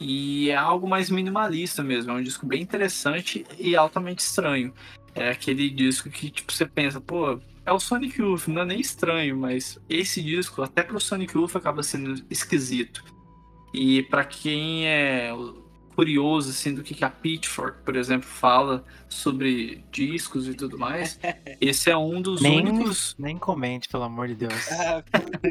E 0.00 0.48
é 0.48 0.56
algo 0.56 0.88
mais 0.88 1.10
minimalista 1.10 1.82
mesmo, 1.82 2.10
é 2.10 2.14
um 2.14 2.22
disco 2.22 2.46
bem 2.46 2.62
interessante 2.62 3.44
e 3.58 3.76
altamente 3.76 4.22
estranho. 4.22 4.72
É 5.14 5.28
aquele 5.28 5.68
disco 5.68 6.08
que, 6.08 6.30
tipo, 6.30 6.50
você 6.50 6.64
pensa, 6.64 7.02
pô, 7.02 7.38
é 7.66 7.70
o 7.70 7.78
Sonic 7.78 8.18
Youth, 8.18 8.48
não 8.48 8.62
é 8.62 8.64
nem 8.64 8.80
estranho, 8.80 9.36
mas 9.36 9.78
esse 9.86 10.22
disco, 10.22 10.62
até 10.62 10.82
pro 10.82 10.98
Sonic 10.98 11.36
Youth, 11.36 11.54
acaba 11.54 11.82
sendo 11.82 12.24
esquisito. 12.30 13.04
E 13.74 14.04
para 14.04 14.24
quem 14.24 14.86
é 14.86 15.30
curioso 16.00 16.48
assim 16.48 16.72
do 16.72 16.82
que, 16.82 16.94
que 16.94 17.04
a 17.04 17.10
Pitchfork, 17.10 17.82
por 17.84 17.94
exemplo, 17.94 18.26
fala 18.26 18.82
sobre 19.06 19.84
discos 19.92 20.48
e 20.48 20.54
tudo 20.54 20.78
mais, 20.78 21.20
esse 21.60 21.90
é 21.90 21.96
um 21.96 22.22
dos 22.22 22.40
nem, 22.40 22.58
únicos. 22.58 23.14
Nem 23.18 23.36
comente, 23.36 23.86
pelo 23.86 24.04
amor 24.04 24.26
de 24.28 24.34
Deus. 24.34 24.54
Ah, 24.80 25.02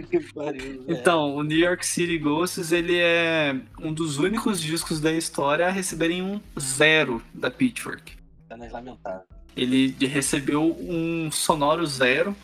que 0.09 0.19
pariu, 0.33 0.83
então, 0.87 1.35
o 1.35 1.43
New 1.43 1.57
York 1.57 1.85
City 1.85 2.17
Ghosts 2.17 2.71
ele 2.71 2.97
é 2.97 3.55
um 3.79 3.93
dos 3.93 4.17
únicos 4.17 4.59
discos 4.59 4.99
da 4.99 5.11
história 5.11 5.67
a 5.67 5.69
receberem 5.69 6.21
um 6.21 6.41
zero 6.59 7.21
da 7.33 7.51
Pitchfork. 7.51 8.13
É 8.49 8.55
lamentável. 8.55 9.21
Ele 9.55 9.95
recebeu 10.07 10.75
um 10.79 11.31
sonoro 11.31 11.85
zero 11.85 12.35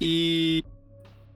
e, 0.00 0.64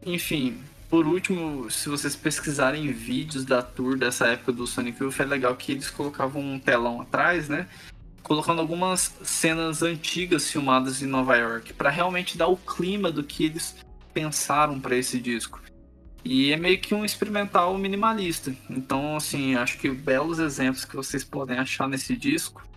enfim, 0.04 0.60
por 0.90 1.06
último, 1.06 1.70
se 1.70 1.88
vocês 1.88 2.16
pesquisarem 2.16 2.90
vídeos 2.90 3.44
da 3.44 3.62
tour 3.62 3.96
dessa 3.96 4.26
época 4.26 4.50
do 4.50 4.66
Sonic 4.66 5.00
Youth, 5.00 5.20
é 5.20 5.24
legal 5.24 5.54
que 5.54 5.70
eles 5.70 5.88
colocavam 5.88 6.42
um 6.42 6.58
telão 6.58 7.00
atrás, 7.00 7.48
né? 7.48 7.68
Colocando 8.24 8.60
algumas 8.60 9.14
cenas 9.22 9.84
antigas 9.84 10.50
filmadas 10.50 11.00
em 11.00 11.06
Nova 11.06 11.36
York, 11.36 11.72
para 11.74 11.90
realmente 11.90 12.36
dar 12.36 12.48
o 12.48 12.56
clima 12.56 13.12
do 13.12 13.22
que 13.22 13.44
eles 13.44 13.76
pensaram 14.12 14.80
para 14.80 14.96
esse 14.96 15.20
disco. 15.20 15.62
E 16.24 16.52
é 16.52 16.56
meio 16.56 16.80
que 16.80 16.92
um 16.92 17.04
experimental 17.04 17.78
minimalista. 17.78 18.52
Então, 18.68 19.16
assim, 19.16 19.54
acho 19.54 19.78
que 19.78 19.88
belos 19.90 20.40
exemplos 20.40 20.84
que 20.84 20.96
vocês 20.96 21.22
podem 21.22 21.56
achar 21.56 21.88
nesse 21.88 22.16
disco 22.16 22.68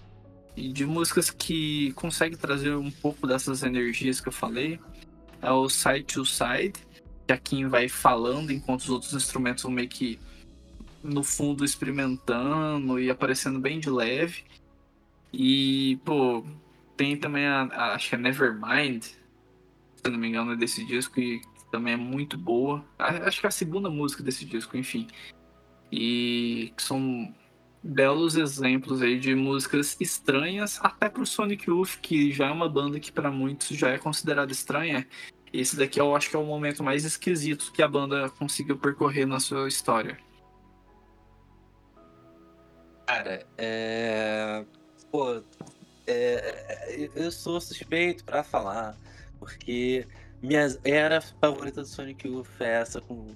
e 0.56 0.72
de 0.72 0.86
músicas 0.86 1.32
que 1.32 1.92
conseguem 1.94 2.38
trazer 2.38 2.76
um 2.76 2.92
pouco 2.92 3.26
dessas 3.26 3.64
energias 3.64 4.22
que 4.22 4.28
eu 4.28 4.34
falei 4.34 4.80
é 5.42 5.52
o 5.52 5.68
Side 5.68 6.04
to 6.04 6.24
Side 6.24 6.93
que 7.26 7.34
a 7.34 7.38
Kim 7.38 7.68
vai 7.68 7.88
falando 7.88 8.52
enquanto 8.52 8.82
os 8.82 8.90
outros 8.90 9.14
instrumentos 9.14 9.64
vão 9.64 9.72
meio 9.72 9.90
que 9.90 10.20
no 11.04 11.24
fundo 11.24 11.66
experimentando 11.66 13.00
e 13.00 13.10
aparecendo 13.10 13.60
bem 13.60 13.80
de 13.80 13.90
leve. 13.90 14.44
E, 15.32 16.00
pô, 16.06 16.46
tem 16.96 17.18
também 17.18 17.46
a, 17.46 17.64
a 17.64 17.94
acho 17.96 18.10
que 18.10 18.16
é 18.16 18.18
Nevermind, 18.18 19.04
se 19.04 20.10
não 20.10 20.18
me 20.18 20.28
engano, 20.28 20.54
é 20.54 20.56
desse 20.56 20.86
disco 20.86 21.20
e 21.20 21.42
também 21.72 21.94
é 21.94 21.98
muito 21.98 22.38
boa. 22.38 22.86
Acho 22.98 23.40
que 23.40 23.46
é 23.48 23.50
a 23.50 23.52
segunda 23.52 23.90
música 23.90 24.22
desse 24.22 24.46
disco, 24.46 24.78
enfim. 24.78 25.08
E 25.92 26.72
que 26.78 26.84
são 26.84 27.34
belos 27.84 28.38
exemplos 28.38 29.02
aí 29.02 29.20
de 29.20 29.36
músicas 29.36 29.98
estranhas, 30.00 30.80
até 30.82 31.10
pro 31.10 31.26
Sonic 31.26 31.70
Youth, 31.70 32.00
que 32.02 32.32
já 32.32 32.48
é 32.48 32.52
uma 32.52 32.70
banda 32.70 33.00
que 33.00 33.12
para 33.12 33.30
muitos 33.30 33.76
já 33.76 33.90
é 33.90 33.98
considerada 33.98 34.52
estranha. 34.52 35.08
Esse 35.54 35.78
daqui 35.78 36.02
eu 36.02 36.16
acho 36.16 36.32
que 36.32 36.36
é 36.36 36.40
o 36.40 36.44
momento 36.44 36.84
mais 36.84 37.06
esquisito 37.06 37.72
que 37.72 37.84
a 37.84 37.88
banda 37.88 38.28
conseguiu 38.32 38.76
percorrer 38.76 39.28
na 39.28 39.40
sua 39.40 39.68
história. 39.68 40.18
Cara, 43.06 43.46
é. 43.56 44.66
Pô, 45.12 45.44
é... 46.08 47.10
eu 47.16 47.32
sou 47.32 47.62
suspeito 47.62 48.24
pra 48.24 48.44
falar, 48.44 48.98
porque 49.40 50.08
minha 50.42 50.68
era 50.84 51.22
favorita 51.22 51.82
do 51.82 51.88
Sonic 51.88 52.28
Youth 52.28 52.48
é 52.60 52.82
essa 52.82 53.00
com, 53.00 53.28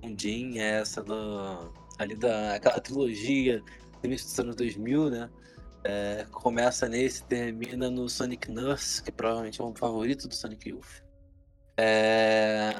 com 0.00 0.18
Jim, 0.18 0.58
é 0.58 0.80
essa 0.80 1.02
do, 1.02 1.70
ali 1.98 2.14
da 2.14 2.54
aquela 2.54 2.80
trilogia 2.80 3.62
do 4.00 4.06
início 4.06 4.26
dos 4.26 4.40
anos 4.40 4.56
2000, 4.56 5.10
né? 5.10 5.30
É, 5.84 6.26
começa 6.32 6.88
nesse, 6.88 7.22
termina 7.24 7.90
no 7.90 8.08
Sonic 8.08 8.50
Nurse, 8.50 9.02
que 9.02 9.12
provavelmente 9.12 9.60
é 9.60 9.64
um 9.64 9.74
favorito 9.74 10.26
do 10.26 10.34
Sonic 10.34 10.70
Youth. 10.70 11.07
É, 11.78 12.74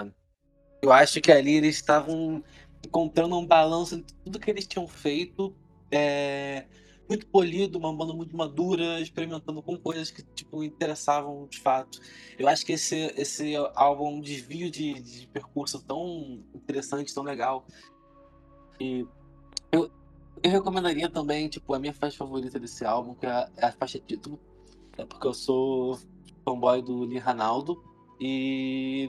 eu 0.82 0.92
acho 0.92 1.20
que 1.20 1.30
ali 1.30 1.54
eles 1.54 1.76
estavam 1.76 2.42
encontrando 2.84 3.38
um 3.38 3.46
balanço 3.46 3.94
entre 3.94 4.14
tudo 4.24 4.40
que 4.40 4.50
eles 4.50 4.66
tinham 4.66 4.88
feito. 4.88 5.54
É, 5.90 6.66
muito 7.08 7.26
polido, 7.28 7.78
uma 7.78 7.94
banda 7.94 8.12
muito 8.12 8.36
madura, 8.36 9.00
experimentando 9.00 9.62
com 9.62 9.78
coisas 9.78 10.10
que 10.10 10.22
tipo 10.22 10.62
interessavam 10.62 11.46
de 11.46 11.58
fato. 11.58 12.00
Eu 12.38 12.48
acho 12.48 12.66
que 12.66 12.72
esse, 12.72 12.96
esse 13.16 13.54
álbum 13.74 14.06
é 14.06 14.10
um 14.10 14.20
desvio 14.20 14.70
de, 14.70 14.94
de 15.00 15.26
percurso 15.28 15.82
tão 15.82 16.44
interessante, 16.54 17.14
tão 17.14 17.22
legal. 17.22 17.64
E 18.80 19.06
eu, 19.72 19.90
eu 20.42 20.50
recomendaria 20.50 21.08
também, 21.08 21.48
tipo, 21.48 21.72
a 21.72 21.78
minha 21.78 21.94
faixa 21.94 22.18
favorita 22.18 22.58
desse 22.58 22.84
álbum, 22.84 23.14
que 23.14 23.26
é 23.26 23.48
a 23.62 23.72
faixa 23.72 23.98
título. 23.98 24.38
É 24.96 25.04
porque 25.04 25.26
eu 25.26 25.34
sou 25.34 25.98
fanboy 26.44 26.82
do 26.82 27.04
Lee 27.04 27.18
Ranaldo. 27.18 27.82
E 28.20 29.08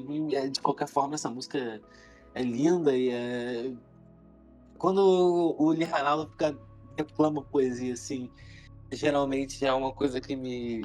de 0.51 0.61
qualquer 0.61 0.87
forma 0.87 1.15
essa 1.15 1.29
música 1.29 1.81
é 2.35 2.41
linda 2.41 2.95
e 2.95 3.09
é. 3.09 3.73
Quando 4.77 5.55
o 5.57 5.71
Lee 5.71 5.83
Ranaldo 5.83 6.29
fica 6.31 6.57
reclama 6.97 7.41
poesia, 7.41 7.93
assim, 7.93 8.29
geralmente 8.91 9.65
é 9.65 9.73
uma 9.73 9.91
coisa 9.93 10.19
que 10.19 10.35
me, 10.35 10.81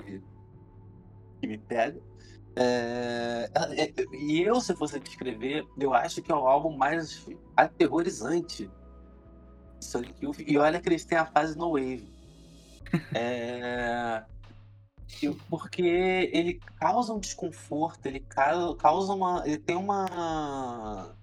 que 1.40 1.46
me 1.46 1.58
pega. 1.58 2.00
É, 2.56 3.50
é, 3.54 3.92
e 4.12 4.42
eu, 4.42 4.60
se 4.60 4.74
fosse 4.76 4.98
descrever, 5.00 5.66
eu 5.78 5.92
acho 5.92 6.22
que 6.22 6.30
é 6.30 6.34
o 6.34 6.46
álbum 6.46 6.76
mais 6.76 7.26
aterrorizante 7.56 8.70
Sonic 9.80 10.24
Youth. 10.24 10.40
E 10.46 10.56
olha 10.56 10.80
que 10.80 10.88
eles 10.88 11.04
têm 11.04 11.18
a 11.18 11.26
fase 11.26 11.56
no 11.56 11.72
Wave. 11.72 12.12
É, 13.12 14.24
porque 15.48 15.82
ele 16.32 16.60
causa 16.78 17.12
um 17.12 17.18
desconforto, 17.18 18.06
ele 18.06 18.20
causa 18.78 19.12
uma. 19.12 19.42
Ele 19.46 19.58
tem 19.58 19.76
uma. 19.76 21.14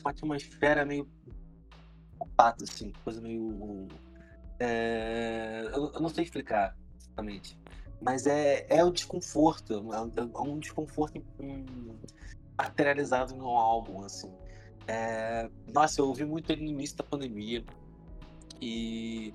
Uma 0.00 0.10
atmosfera 0.10 0.84
meio 0.84 1.08
pato, 2.36 2.64
assim, 2.64 2.92
coisa 3.02 3.20
meio. 3.20 3.88
É... 4.58 5.70
Eu, 5.72 6.00
não 6.00 6.08
sei 6.08 6.24
explicar 6.24 6.76
exatamente. 6.98 7.58
Mas 8.00 8.26
é, 8.26 8.66
é 8.68 8.84
o 8.84 8.90
desconforto, 8.90 9.72
é, 9.92 10.20
é 10.20 10.40
um 10.40 10.58
desconforto 10.58 11.22
materializado 12.56 13.34
no 13.34 13.48
álbum, 13.48 14.04
assim. 14.04 14.30
É... 14.86 15.48
Nossa, 15.72 16.00
eu 16.00 16.08
ouvi 16.08 16.24
muito 16.24 16.50
ele 16.50 16.64
no 16.64 16.70
início 16.70 16.96
da 16.96 17.04
pandemia. 17.04 17.64
E 18.60 19.32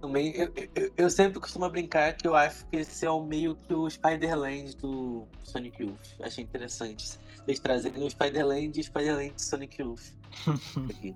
também 0.00 0.34
eu, 0.34 0.52
eu, 0.74 0.92
eu, 0.96 1.10
sempre 1.10 1.38
costumo 1.38 1.68
brincar 1.68 2.14
que 2.14 2.26
eu 2.26 2.34
acho 2.34 2.66
que 2.66 2.76
esse 2.76 3.04
é 3.04 3.10
o 3.10 3.22
meio 3.22 3.54
que 3.54 3.74
o 3.74 3.88
Spider-Land 3.88 4.76
do 4.76 5.26
Sonic 5.44 5.82
Youth. 5.82 6.20
Achei 6.22 6.42
interessante. 6.42 7.18
Eles 7.46 7.60
trazerem 7.60 8.02
o 8.02 8.10
Spider-Land 8.10 8.78
e 8.78 8.80
o 8.80 8.84
Spider-Land 8.84 9.34
do 9.34 9.42
Sonic 9.42 9.80
Youth. 9.82 10.12
aqui. 10.90 11.14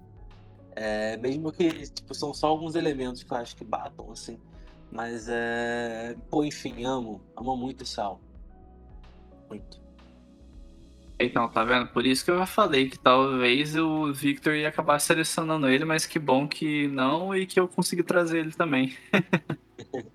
É, 0.77 1.17
mesmo 1.17 1.53
que 1.53 1.71
tipo, 1.89 2.15
são 2.15 2.35
só 2.35 2.49
alguns 2.49 2.75
elementos 2.75 3.23
que 3.23 3.33
eu 3.33 3.37
acho 3.37 3.57
que 3.57 3.65
batam, 3.65 4.11
assim. 4.11 4.39
Mas 4.91 5.29
é. 5.29 6.17
Pô, 6.31 6.45
enfim, 6.45 6.85
amo. 6.85 7.21
Amo 7.37 7.57
muito 7.57 7.83
esse 7.83 8.01
álbum. 8.01 8.23
Muito. 9.49 9.84
Então, 11.19 11.49
tá 11.49 11.65
vendo? 11.65 11.87
Por 11.89 12.05
isso 12.05 12.25
que 12.25 12.31
eu 12.31 12.39
já 12.39 12.47
falei 12.47 12.91
que 12.91 12.99
talvez 12.99 13.77
o 13.77 14.13
Victor 14.13 14.55
ia 14.55 14.69
acabar 14.69 14.99
selecionando 14.99 15.69
ele, 15.69 15.85
mas 15.85 16.07
que 16.07 16.19
bom 16.19 16.49
que 16.49 16.89
não 16.89 17.35
e 17.35 17.47
que 17.47 17.59
eu 17.59 17.69
consegui 17.69 18.03
trazer 18.03 18.41
ele 18.41 18.53
também. 18.53 18.97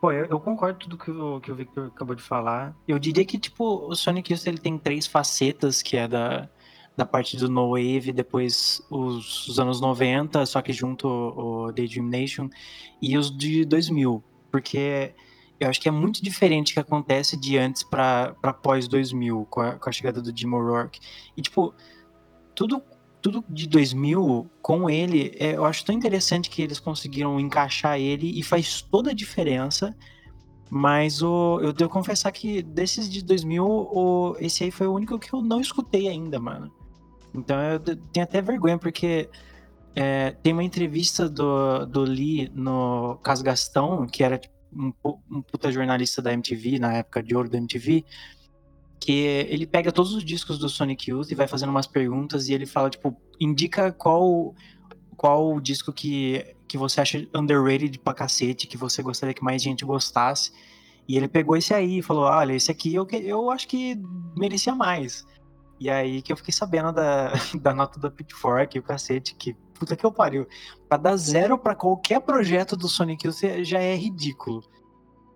Pô, 0.00 0.12
eu, 0.12 0.26
eu, 0.26 0.38
concordo 0.38 0.78
tudo 0.78 0.98
que 0.98 1.10
o, 1.10 1.40
que 1.40 1.50
o 1.50 1.54
Victor 1.54 1.86
acabou 1.86 2.14
de 2.14 2.22
falar. 2.22 2.76
Eu 2.86 2.98
diria 2.98 3.24
que, 3.24 3.38
tipo, 3.38 3.88
o 3.88 3.94
Sonic 3.96 4.30
Youth 4.30 4.46
ele 4.46 4.58
tem 4.58 4.78
três 4.78 5.06
facetas, 5.06 5.82
que 5.82 5.96
é 5.96 6.06
da, 6.06 6.48
da 6.94 7.06
parte 7.06 7.36
do 7.36 7.48
No 7.48 7.70
Wave, 7.70 8.12
depois 8.12 8.82
os, 8.90 9.48
os 9.48 9.58
anos 9.58 9.80
90, 9.80 10.44
só 10.44 10.60
que 10.60 10.72
junto 10.72 11.08
o, 11.08 11.66
o 11.66 11.72
Daydream 11.72 12.06
Nation, 12.06 12.50
e 13.00 13.16
os 13.16 13.34
de 13.34 13.64
2000, 13.64 14.22
porque 14.50 15.14
eu 15.58 15.68
acho 15.68 15.80
que 15.80 15.88
é 15.88 15.92
muito 15.92 16.22
diferente 16.22 16.72
o 16.72 16.74
que 16.74 16.80
acontece 16.80 17.36
de 17.36 17.56
antes 17.56 17.82
para 17.82 18.34
pós 18.62 18.86
2000, 18.86 19.46
com 19.50 19.60
a, 19.60 19.72
com 19.72 19.88
a 19.88 19.92
chegada 19.92 20.20
do 20.20 20.36
Jim 20.36 20.52
O'Rourke. 20.52 21.00
E, 21.36 21.42
tipo, 21.42 21.74
tudo, 22.54 22.82
tudo 23.22 23.44
de 23.48 23.66
2000, 23.66 24.50
com 24.60 24.90
ele, 24.90 25.34
é, 25.38 25.56
eu 25.56 25.64
acho 25.64 25.84
tão 25.84 25.94
interessante 25.94 26.50
que 26.50 26.60
eles 26.60 26.78
conseguiram 26.78 27.40
encaixar 27.40 27.98
ele 27.98 28.38
e 28.38 28.42
faz 28.42 28.82
toda 28.82 29.10
a 29.10 29.14
diferença. 29.14 29.96
Mas 30.68 31.22
o, 31.22 31.60
eu 31.62 31.72
devo 31.72 31.90
confessar 31.90 32.32
que 32.32 32.60
desses 32.62 33.08
de 33.08 33.24
2000, 33.24 33.64
o, 33.64 34.36
esse 34.40 34.64
aí 34.64 34.70
foi 34.70 34.86
o 34.86 34.92
único 34.92 35.18
que 35.18 35.32
eu 35.32 35.40
não 35.40 35.60
escutei 35.60 36.08
ainda, 36.08 36.40
mano. 36.40 36.72
Então 37.32 37.60
eu 37.60 37.78
tenho 37.78 38.24
até 38.24 38.42
vergonha, 38.42 38.76
porque 38.76 39.28
é, 39.94 40.32
tem 40.42 40.52
uma 40.52 40.64
entrevista 40.64 41.28
do, 41.28 41.86
do 41.86 42.02
Lee 42.02 42.50
no 42.54 43.18
Caso 43.22 43.44
Gastão, 43.44 44.06
que 44.06 44.24
era 44.24 44.38
tipo, 44.38 44.55
um, 44.78 44.92
um 45.30 45.42
puta 45.42 45.72
jornalista 45.72 46.20
da 46.20 46.32
MTV, 46.32 46.78
na 46.78 46.94
época 46.94 47.22
de 47.22 47.34
ouro 47.34 47.48
da 47.48 47.58
MTV, 47.58 48.04
que 49.00 49.12
ele 49.12 49.66
pega 49.66 49.92
todos 49.92 50.12
os 50.14 50.24
discos 50.24 50.58
do 50.58 50.68
Sonic 50.68 51.10
Youth 51.10 51.30
e 51.30 51.34
vai 51.34 51.46
fazendo 51.46 51.70
umas 51.70 51.86
perguntas 51.86 52.48
e 52.48 52.54
ele 52.54 52.66
fala, 52.66 52.90
tipo, 52.90 53.16
indica 53.40 53.92
qual 53.92 54.54
qual 55.16 55.58
disco 55.60 55.92
que, 55.92 56.54
que 56.68 56.76
você 56.76 57.00
acha 57.00 57.26
underrated 57.34 57.98
pra 57.98 58.12
cacete, 58.12 58.66
que 58.66 58.76
você 58.76 59.02
gostaria 59.02 59.34
que 59.34 59.42
mais 59.42 59.62
gente 59.62 59.84
gostasse. 59.84 60.52
E 61.08 61.16
ele 61.16 61.28
pegou 61.28 61.56
esse 61.56 61.72
aí 61.72 61.98
e 61.98 62.02
falou, 62.02 62.24
olha, 62.24 62.52
esse 62.52 62.70
aqui 62.70 62.94
eu, 62.94 63.06
eu 63.10 63.50
acho 63.50 63.66
que 63.66 63.98
merecia 64.36 64.74
mais. 64.74 65.24
E 65.80 65.88
aí 65.88 66.20
que 66.20 66.32
eu 66.32 66.36
fiquei 66.36 66.52
sabendo 66.52 66.92
da, 66.92 67.32
da 67.60 67.74
nota 67.74 67.98
da 67.98 68.10
Pitchfork 68.10 68.76
e 68.76 68.80
o 68.80 68.82
cacete, 68.82 69.34
que 69.34 69.56
puta 69.76 69.96
que 69.96 70.04
eu 70.04 70.12
pariu. 70.12 70.46
Pra 70.88 70.96
dar 70.96 71.16
zero 71.16 71.58
para 71.58 71.74
qualquer 71.74 72.20
projeto 72.20 72.76
do 72.76 72.88
Sonic 72.88 73.26
Youth 73.26 73.64
já 73.64 73.80
é 73.80 73.94
ridículo. 73.94 74.62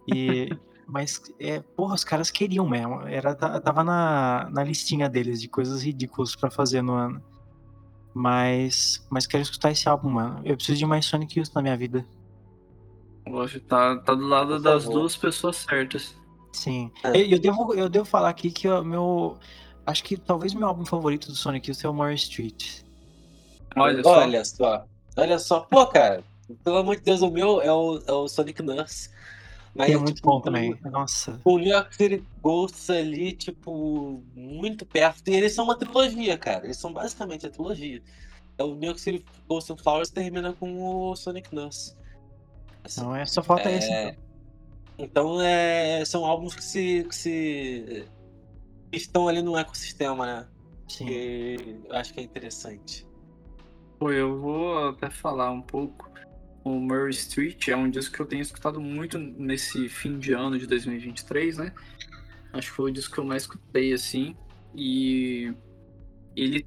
E, 0.06 0.50
mas, 0.86 1.22
é, 1.38 1.60
porra, 1.60 1.94
os 1.94 2.04
caras 2.04 2.30
queriam 2.30 2.68
mesmo. 2.68 3.02
Era, 3.02 3.34
tava 3.34 3.84
na, 3.84 4.48
na 4.50 4.64
listinha 4.64 5.08
deles 5.08 5.40
de 5.40 5.48
coisas 5.48 5.82
ridículas 5.82 6.34
para 6.34 6.50
fazer 6.50 6.82
no 6.82 6.94
ano. 6.94 7.22
Mas, 8.12 9.06
mas 9.08 9.26
quero 9.26 9.42
escutar 9.42 9.70
esse 9.70 9.88
álbum, 9.88 10.10
mano. 10.10 10.40
Eu 10.44 10.56
preciso 10.56 10.78
de 10.78 10.86
mais 10.86 11.06
Sonic 11.06 11.38
Youth 11.38 11.52
na 11.54 11.62
minha 11.62 11.76
vida. 11.76 12.04
Hoje 13.28 13.60
tá, 13.60 13.96
tá 13.98 14.14
do 14.14 14.26
lado 14.26 14.54
Por 14.54 14.62
das 14.62 14.84
favor. 14.84 15.00
duas 15.00 15.16
pessoas 15.16 15.56
certas. 15.56 16.16
Sim. 16.52 16.90
É. 17.04 17.20
Eu, 17.20 17.26
eu, 17.26 17.38
devo, 17.38 17.74
eu 17.74 17.88
devo 17.88 18.04
falar 18.04 18.30
aqui 18.30 18.50
que 18.50 18.68
o 18.68 18.82
meu 18.82 19.38
Acho 19.86 20.04
que 20.04 20.16
talvez 20.16 20.54
meu 20.54 20.68
álbum 20.68 20.84
favorito 20.84 21.26
do 21.28 21.34
Sonic 21.34 21.68
Youth 21.68 21.84
é 21.84 21.88
o 21.88 21.94
More 21.94 22.14
Street. 22.14 22.82
Olha 23.76 24.02
só. 24.02 24.18
Olha 24.18 24.44
só. 24.44 24.86
Olha 25.16 25.38
só. 25.38 25.60
Pô, 25.60 25.86
cara, 25.86 26.22
pelo 26.64 26.78
amor 26.78 26.96
de 26.96 27.02
Deus, 27.02 27.22
o 27.22 27.30
meu 27.30 27.60
é 27.60 27.72
o, 27.72 28.02
é 28.06 28.12
o 28.12 28.28
Sonic 28.28 28.62
Nurse. 28.62 29.10
Mas 29.74 29.90
é, 29.90 29.92
é 29.92 29.96
muito 29.96 30.14
tipo, 30.14 30.28
bom 30.28 30.40
também. 30.40 30.76
Nossa. 30.84 31.40
O 31.44 31.58
New 31.58 31.68
York 31.68 31.94
City 31.94 32.24
Ghosts 32.42 32.90
ali, 32.90 33.32
tipo, 33.32 34.22
muito 34.34 34.84
perto. 34.84 35.28
E 35.28 35.34
eles 35.34 35.54
são 35.54 35.64
uma 35.64 35.76
trilogia, 35.76 36.36
cara. 36.36 36.64
Eles 36.64 36.76
são 36.76 36.92
basicamente 36.92 37.46
a 37.46 37.50
trilogia. 37.50 38.02
É 38.58 38.64
o 38.64 38.74
New 38.74 38.86
York 38.86 39.00
City 39.00 39.24
Ghosts 39.48 39.70
and 39.70 39.82
Flowers 39.82 40.10
termina 40.10 40.52
com 40.52 40.82
o 40.82 41.14
Sonic 41.14 41.54
Nurse. 41.54 41.94
Assim, 42.82 43.00
não 43.00 43.14
é 43.14 43.24
só 43.24 43.42
falta 43.42 43.70
é... 43.70 43.76
esse. 43.76 43.88
Então, 44.98 45.36
então 45.36 45.42
é... 45.42 46.04
são 46.04 46.24
álbuns 46.24 46.54
que 46.54 46.64
se, 46.64 47.06
que 47.08 47.14
se 47.14 48.08
estão 48.92 49.28
ali 49.28 49.40
no 49.40 49.56
ecossistema, 49.56 50.26
né? 50.26 50.46
Sim. 50.88 51.06
Que 51.06 51.80
eu 51.88 51.96
acho 51.96 52.12
que 52.12 52.20
é 52.20 52.22
interessante. 52.24 53.06
Eu 54.00 54.38
vou 54.40 54.88
até 54.88 55.10
falar 55.10 55.50
um 55.50 55.60
pouco. 55.60 56.10
O 56.64 56.78
Murray 56.78 57.10
Street 57.10 57.68
é 57.68 57.76
um 57.76 57.90
disco 57.90 58.14
que 58.14 58.22
eu 58.22 58.26
tenho 58.26 58.42
escutado 58.42 58.80
muito 58.80 59.18
nesse 59.18 59.88
fim 59.88 60.18
de 60.18 60.32
ano 60.32 60.58
de 60.58 60.66
2023, 60.66 61.58
né? 61.58 61.72
Acho 62.52 62.68
que 62.68 62.76
foi 62.76 62.90
o 62.90 62.94
disco 62.94 63.14
que 63.14 63.20
eu 63.20 63.24
mais 63.24 63.42
escutei, 63.42 63.92
assim. 63.92 64.36
E 64.74 65.54
ele, 66.34 66.66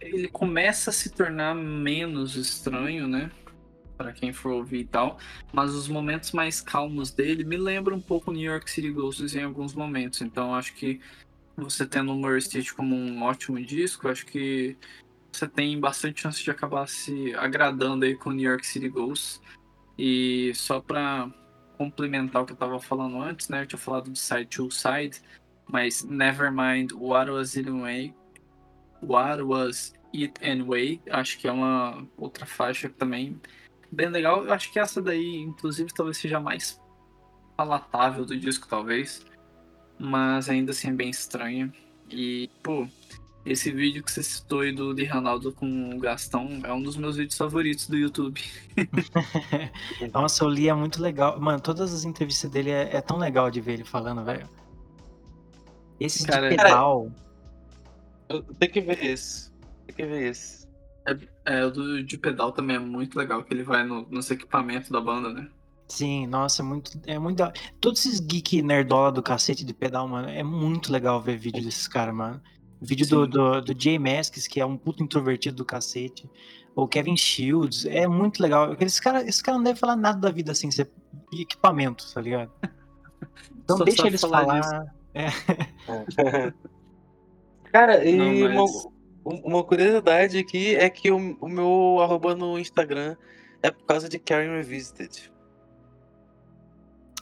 ele 0.00 0.28
começa 0.28 0.90
a 0.90 0.92
se 0.92 1.10
tornar 1.10 1.54
menos 1.54 2.36
estranho, 2.36 3.06
né? 3.06 3.30
Para 3.96 4.12
quem 4.12 4.32
for 4.32 4.52
ouvir 4.52 4.80
e 4.80 4.84
tal. 4.84 5.18
Mas 5.52 5.74
os 5.74 5.88
momentos 5.88 6.32
mais 6.32 6.60
calmos 6.60 7.10
dele 7.10 7.44
me 7.44 7.56
lembram 7.56 7.96
um 7.96 8.00
pouco 8.00 8.32
New 8.32 8.50
York 8.50 8.70
City 8.70 8.90
Ghosts 8.90 9.34
em 9.34 9.42
alguns 9.42 9.74
momentos. 9.74 10.20
Então 10.20 10.54
acho 10.54 10.74
que 10.74 11.00
você 11.56 11.86
tendo 11.86 12.12
o 12.12 12.16
Murray 12.16 12.38
Street 12.38 12.72
como 12.72 12.94
um 12.94 13.22
ótimo 13.22 13.58
disco, 13.64 14.08
acho 14.08 14.26
que 14.26 14.76
você 15.36 15.48
tem 15.48 15.78
bastante 15.78 16.22
chance 16.22 16.42
de 16.42 16.50
acabar 16.50 16.88
se 16.88 17.34
agradando 17.34 18.04
aí 18.04 18.16
com 18.16 18.30
New 18.30 18.48
York 18.48 18.66
City 18.66 18.88
Ghosts. 18.88 19.40
E 19.98 20.52
só 20.54 20.80
pra 20.80 21.30
complementar 21.76 22.42
o 22.42 22.46
que 22.46 22.52
eu 22.52 22.56
tava 22.56 22.80
falando 22.80 23.20
antes, 23.20 23.48
né? 23.48 23.62
Eu 23.62 23.66
tinha 23.66 23.78
falado 23.78 24.10
de 24.10 24.18
Side 24.18 24.46
to 24.46 24.70
Side, 24.70 25.20
mas 25.70 26.02
Nevermind 26.04 26.92
What 26.92 27.30
Was 27.30 27.56
It 27.56 27.68
Anyway. 27.68 28.14
What 29.02 29.42
Was 29.42 29.94
It 30.14 30.34
Anyway, 30.42 31.00
acho 31.10 31.38
que 31.38 31.46
é 31.48 31.52
uma 31.52 32.06
outra 32.16 32.46
faixa 32.46 32.88
também 32.88 33.40
bem 33.90 34.08
legal. 34.08 34.44
Eu 34.44 34.52
acho 34.52 34.72
que 34.72 34.78
essa 34.78 35.00
daí, 35.00 35.36
inclusive, 35.36 35.92
talvez 35.94 36.18
seja 36.18 36.40
mais 36.40 36.80
palatável 37.56 38.24
do 38.24 38.36
disco, 38.36 38.66
talvez. 38.68 39.24
Mas 39.98 40.48
ainda 40.48 40.72
assim 40.72 40.90
é 40.90 40.92
bem 40.92 41.10
estranha. 41.10 41.72
E, 42.10 42.50
pô, 42.62 42.86
esse 43.46 43.70
vídeo 43.70 44.02
que 44.02 44.10
você 44.10 44.22
citou 44.22 44.60
aí 44.60 44.72
do 44.72 44.92
de 44.92 45.04
Ronaldo 45.04 45.52
com 45.52 45.94
o 45.94 45.98
Gastão 46.00 46.60
é 46.64 46.72
um 46.72 46.82
dos 46.82 46.96
meus 46.96 47.16
vídeos 47.16 47.38
favoritos 47.38 47.86
do 47.88 47.96
YouTube. 47.96 48.42
Nossa, 50.12 50.42
eu 50.42 50.48
li, 50.48 50.68
é 50.68 50.74
muito 50.74 51.00
legal. 51.00 51.40
Mano, 51.40 51.60
todas 51.60 51.94
as 51.94 52.04
entrevistas 52.04 52.50
dele 52.50 52.70
é, 52.70 52.96
é 52.96 53.00
tão 53.00 53.16
legal 53.16 53.48
de 53.50 53.60
ver 53.60 53.74
ele 53.74 53.84
falando, 53.84 54.24
velho. 54.24 54.48
Esse 56.00 56.26
Cara, 56.26 56.50
de 56.50 56.56
pedal. 56.56 57.10
Tem 58.58 58.68
que 58.68 58.80
ver 58.80 59.04
esse. 59.04 59.52
Tem 59.86 59.94
que 59.94 60.06
ver 60.06 60.30
esse. 60.30 60.66
É, 61.44 61.64
o 61.64 61.70
do 61.70 62.02
de 62.02 62.18
pedal 62.18 62.50
também 62.50 62.76
é 62.76 62.80
muito 62.80 63.16
legal, 63.16 63.44
que 63.44 63.54
ele 63.54 63.62
vai 63.62 63.84
no, 63.84 64.02
nos 64.10 64.28
equipamentos 64.28 64.90
da 64.90 65.00
banda, 65.00 65.32
né? 65.32 65.48
Sim, 65.86 66.26
nossa, 66.26 66.62
é 66.62 66.64
muito. 66.64 66.90
É 67.06 67.16
muito 67.16 67.44
Todos 67.80 68.04
esses 68.04 68.18
geek 68.18 68.60
nerdola 68.60 69.12
do 69.12 69.22
cacete 69.22 69.64
de 69.64 69.72
pedal, 69.72 70.08
mano, 70.08 70.28
é 70.28 70.42
muito 70.42 70.90
legal 70.90 71.22
ver 71.22 71.38
vídeo 71.38 71.62
desses 71.62 71.86
caras, 71.86 72.12
mano. 72.12 72.42
Vídeo 72.80 73.06
do, 73.06 73.24
Sim. 73.24 73.30
do, 73.30 73.60
do 73.62 73.82
Jay 73.82 73.98
Masks, 73.98 74.46
que 74.46 74.60
é 74.60 74.66
um 74.66 74.76
puto 74.76 75.02
introvertido 75.02 75.56
do 75.56 75.64
cacete. 75.64 76.28
Ou 76.74 76.86
Kevin 76.86 77.16
Shields, 77.16 77.86
é 77.86 78.06
muito 78.06 78.42
legal. 78.42 78.76
Esse 78.78 79.00
cara, 79.00 79.22
esse 79.26 79.42
cara 79.42 79.56
não 79.56 79.64
deve 79.64 79.78
falar 79.80 79.96
nada 79.96 80.18
da 80.18 80.30
vida 80.30 80.52
assim, 80.52 80.70
ser 80.70 80.90
de 81.32 81.42
equipamento, 81.42 82.12
tá 82.12 82.20
ligado? 82.20 82.50
Então 83.64 83.78
Só 83.78 83.84
deixa 83.84 84.06
eles 84.06 84.20
falar 84.20 84.62
falar. 84.62 84.94
Cara, 87.72 88.04
e 88.04 88.14
Não, 88.16 88.54
mas- 88.54 88.86
uma, 89.24 89.40
uma 89.44 89.64
curiosidade 89.64 90.38
aqui 90.38 90.76
é 90.76 90.88
que 90.88 91.10
o, 91.10 91.36
o 91.40 91.48
meu 91.48 91.98
arroba 92.00 92.36
no 92.36 92.56
Instagram 92.58 93.16
é 93.62 93.70
por 93.72 93.84
causa 93.86 94.08
de 94.08 94.20
Karen 94.20 94.52
Revisited. 94.52 95.32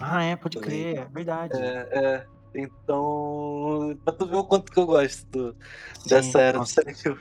Ah, 0.00 0.22
é, 0.22 0.36
pode 0.36 0.58
crer, 0.58 0.98
é 0.98 1.04
verdade. 1.06 1.58
É, 1.58 1.88
é. 1.92 2.26
Então, 2.54 3.98
pra 4.04 4.12
tu 4.14 4.26
ver 4.26 4.36
o 4.36 4.44
quanto 4.44 4.70
que 4.70 4.78
eu 4.78 4.86
gosto 4.86 5.26
do- 5.30 5.56
Sim, 6.00 6.08
dessa 6.08 6.40
era 6.40 6.52
do 6.52 6.60
nossa, 6.60 6.80
Silent 6.82 7.04
Hill. 7.04 7.18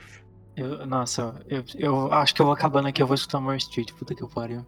eu, 0.56 0.86
nossa, 0.86 1.44
eu, 1.48 1.64
eu 1.76 2.12
acho 2.12 2.34
que 2.34 2.40
eu 2.40 2.46
vou 2.46 2.54
acabando 2.54 2.88
aqui, 2.88 3.02
eu 3.02 3.06
vou 3.06 3.14
escutar 3.14 3.40
More 3.40 3.58
Street, 3.58 3.92
puta 3.92 4.14
que 4.14 4.22
eu 4.22 4.28
pariu. 4.28 4.64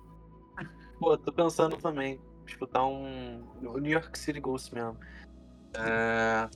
Pô, 0.99 1.17
tô 1.17 1.33
pensando 1.33 1.77
também 1.77 2.21
escutar 2.47 2.85
um 2.87 3.43
o 3.63 3.79
New 3.79 3.93
York 3.93 4.19
City 4.19 4.41
Ghost 4.41 4.75
mesmo. 4.75 4.99
É, 5.75 6.49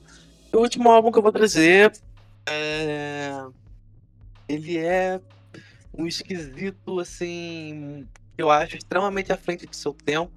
O 0.53 0.59
último 0.59 0.89
álbum 0.89 1.11
que 1.11 1.19
eu 1.19 1.23
vou 1.23 1.31
trazer 1.31 1.91
é... 2.49 3.31
ele 4.49 4.77
é 4.77 5.21
um 5.93 6.07
esquisito 6.07 6.99
assim 6.99 8.07
eu 8.37 8.49
acho 8.49 8.75
extremamente 8.77 9.31
à 9.31 9.37
frente 9.37 9.67
de 9.67 9.75
seu 9.75 9.93
tempo. 9.93 10.31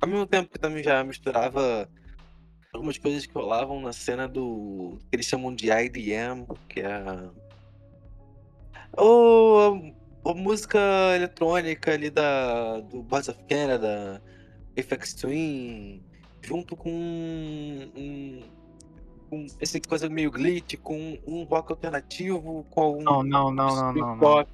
Ao 0.00 0.08
mesmo 0.08 0.26
tempo 0.26 0.50
que 0.50 0.58
também 0.58 0.82
já 0.82 1.04
misturava 1.04 1.88
algumas 2.72 2.96
coisas 2.96 3.26
que 3.26 3.34
rolavam 3.34 3.80
na 3.80 3.92
cena 3.92 4.26
do 4.26 4.98
que 5.10 5.16
eles 5.16 5.26
chamam 5.26 5.54
de 5.54 5.70
IDM, 5.70 6.46
que 6.68 6.80
é 6.80 6.86
a- 6.86 7.30
ou 8.96 9.92
a, 10.24 10.30
a 10.30 10.34
música 10.34 10.78
eletrônica 11.14 11.92
ali 11.92 12.08
da 12.10 12.80
do 12.80 13.02
Boys 13.02 13.28
of 13.28 13.38
Canada, 13.44 14.22
FX 14.74 15.14
Twin, 15.14 16.02
junto 16.40 16.74
com 16.74 16.90
um, 16.90 18.40
com 19.28 19.46
esse 19.60 19.78
coisa 19.82 20.08
meio 20.08 20.30
glitch, 20.30 20.76
com 20.82 21.18
um 21.26 21.44
rock 21.44 21.72
alternativo, 21.72 22.64
com 22.70 22.80
algum 22.80 23.02
Não, 23.02 23.22
não, 23.22 23.50
não, 23.50 23.76
não, 23.76 23.92
não, 23.92 24.06
não. 24.16 24.18
pop. 24.18 24.50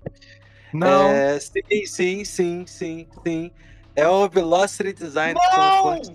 Não, 0.74 0.88
É, 0.88 1.38
sim, 1.40 1.62
sim, 1.86 2.24
sim, 2.24 2.66
sim, 2.66 3.06
sim. 3.24 3.50
É 3.94 4.06
o 4.08 4.28
Velocity 4.28 4.92
Design 4.92 5.34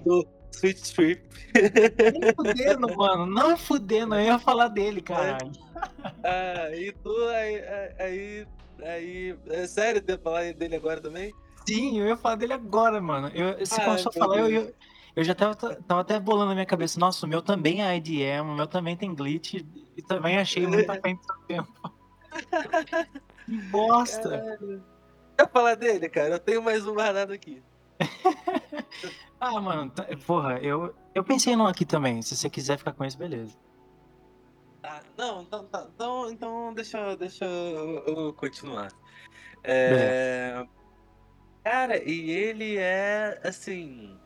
do 0.05 0.27
Switch 0.53 0.93
Trip. 0.93 1.21
nem 1.53 2.33
fudendo, 2.33 2.95
mano, 2.95 3.25
não 3.25 3.57
fudendo, 3.57 4.15
eu 4.15 4.21
ia 4.21 4.39
falar 4.39 4.69
dele, 4.69 5.01
caralho. 5.01 5.51
Ah, 6.23 6.69
e 6.73 6.91
tu 6.91 7.13
aí, 7.27 7.61
aí, 7.99 8.47
aí, 8.81 9.35
é 9.49 9.67
sério 9.67 10.01
de 10.01 10.17
falar 10.17 10.53
dele 10.53 10.75
agora 10.75 11.01
também? 11.01 11.33
Sim, 11.67 11.99
eu 11.99 12.07
ia 12.07 12.17
falar 12.17 12.35
dele 12.35 12.53
agora, 12.53 13.01
mano. 13.01 13.29
Eu, 13.29 13.57
você 13.57 13.79
Ai, 13.79 13.85
começou 13.85 14.09
a 14.09 14.13
falar, 14.13 14.37
eu, 14.39 14.49
eu, 14.49 14.73
eu 15.15 15.23
já 15.23 15.35
tava, 15.35 15.55
tava 15.55 16.01
até 16.01 16.19
bolando 16.19 16.49
na 16.49 16.55
minha 16.55 16.65
cabeça. 16.65 16.99
Nossa, 16.99 17.25
o 17.25 17.29
meu 17.29 17.41
também 17.41 17.83
é 17.83 17.95
IDM, 17.95 18.41
o 18.41 18.55
meu 18.55 18.67
também 18.67 18.97
tem 18.97 19.13
glitch 19.13 19.55
e 19.55 20.01
também 20.01 20.37
achei 20.37 20.65
muito 20.65 20.89
à 20.91 20.99
frente 20.99 21.19
do 21.19 21.25
seu 21.25 21.41
tempo. 21.47 21.93
Que 23.45 23.57
bosta! 23.69 24.59
Quer 25.37 25.49
falar 25.49 25.75
dele, 25.75 26.09
cara? 26.09 26.35
Eu 26.35 26.39
tenho 26.39 26.61
mais 26.61 26.85
um 26.85 26.93
guardado 26.93 27.33
aqui. 27.33 27.61
Ah, 29.39 29.59
mano, 29.59 29.91
tá- 29.91 30.07
porra, 30.25 30.57
eu, 30.59 30.95
eu 31.13 31.21
pensei 31.21 31.53
num 31.53 31.67
aqui 31.67 31.83
também. 31.83 32.21
Se 32.21 32.33
você 32.33 32.49
quiser 32.49 32.77
ficar 32.77 32.93
com 32.93 33.03
esse, 33.03 33.17
beleza. 33.17 33.53
Ah, 34.81 35.01
não, 35.17 35.41
então, 35.41 35.65
tá, 35.65 35.85
então, 35.93 36.31
então 36.31 36.73
deixa, 36.73 36.97
eu- 36.97 37.17
deixa 37.17 37.43
eu, 37.43 38.03
eu 38.05 38.33
continuar. 38.33 38.89
É, 39.61 40.65
Cara, 41.63 42.01
e 42.03 42.29
ele 42.29 42.77
é 42.77 43.39
assim. 43.43 44.17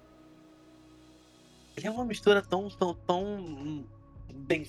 Ele 1.75 1.87
é 1.87 1.91
uma 1.91 2.05
mistura 2.05 2.41
tão, 2.41 2.69
tão, 2.69 2.93
tão 2.93 3.85
bem 4.33 4.65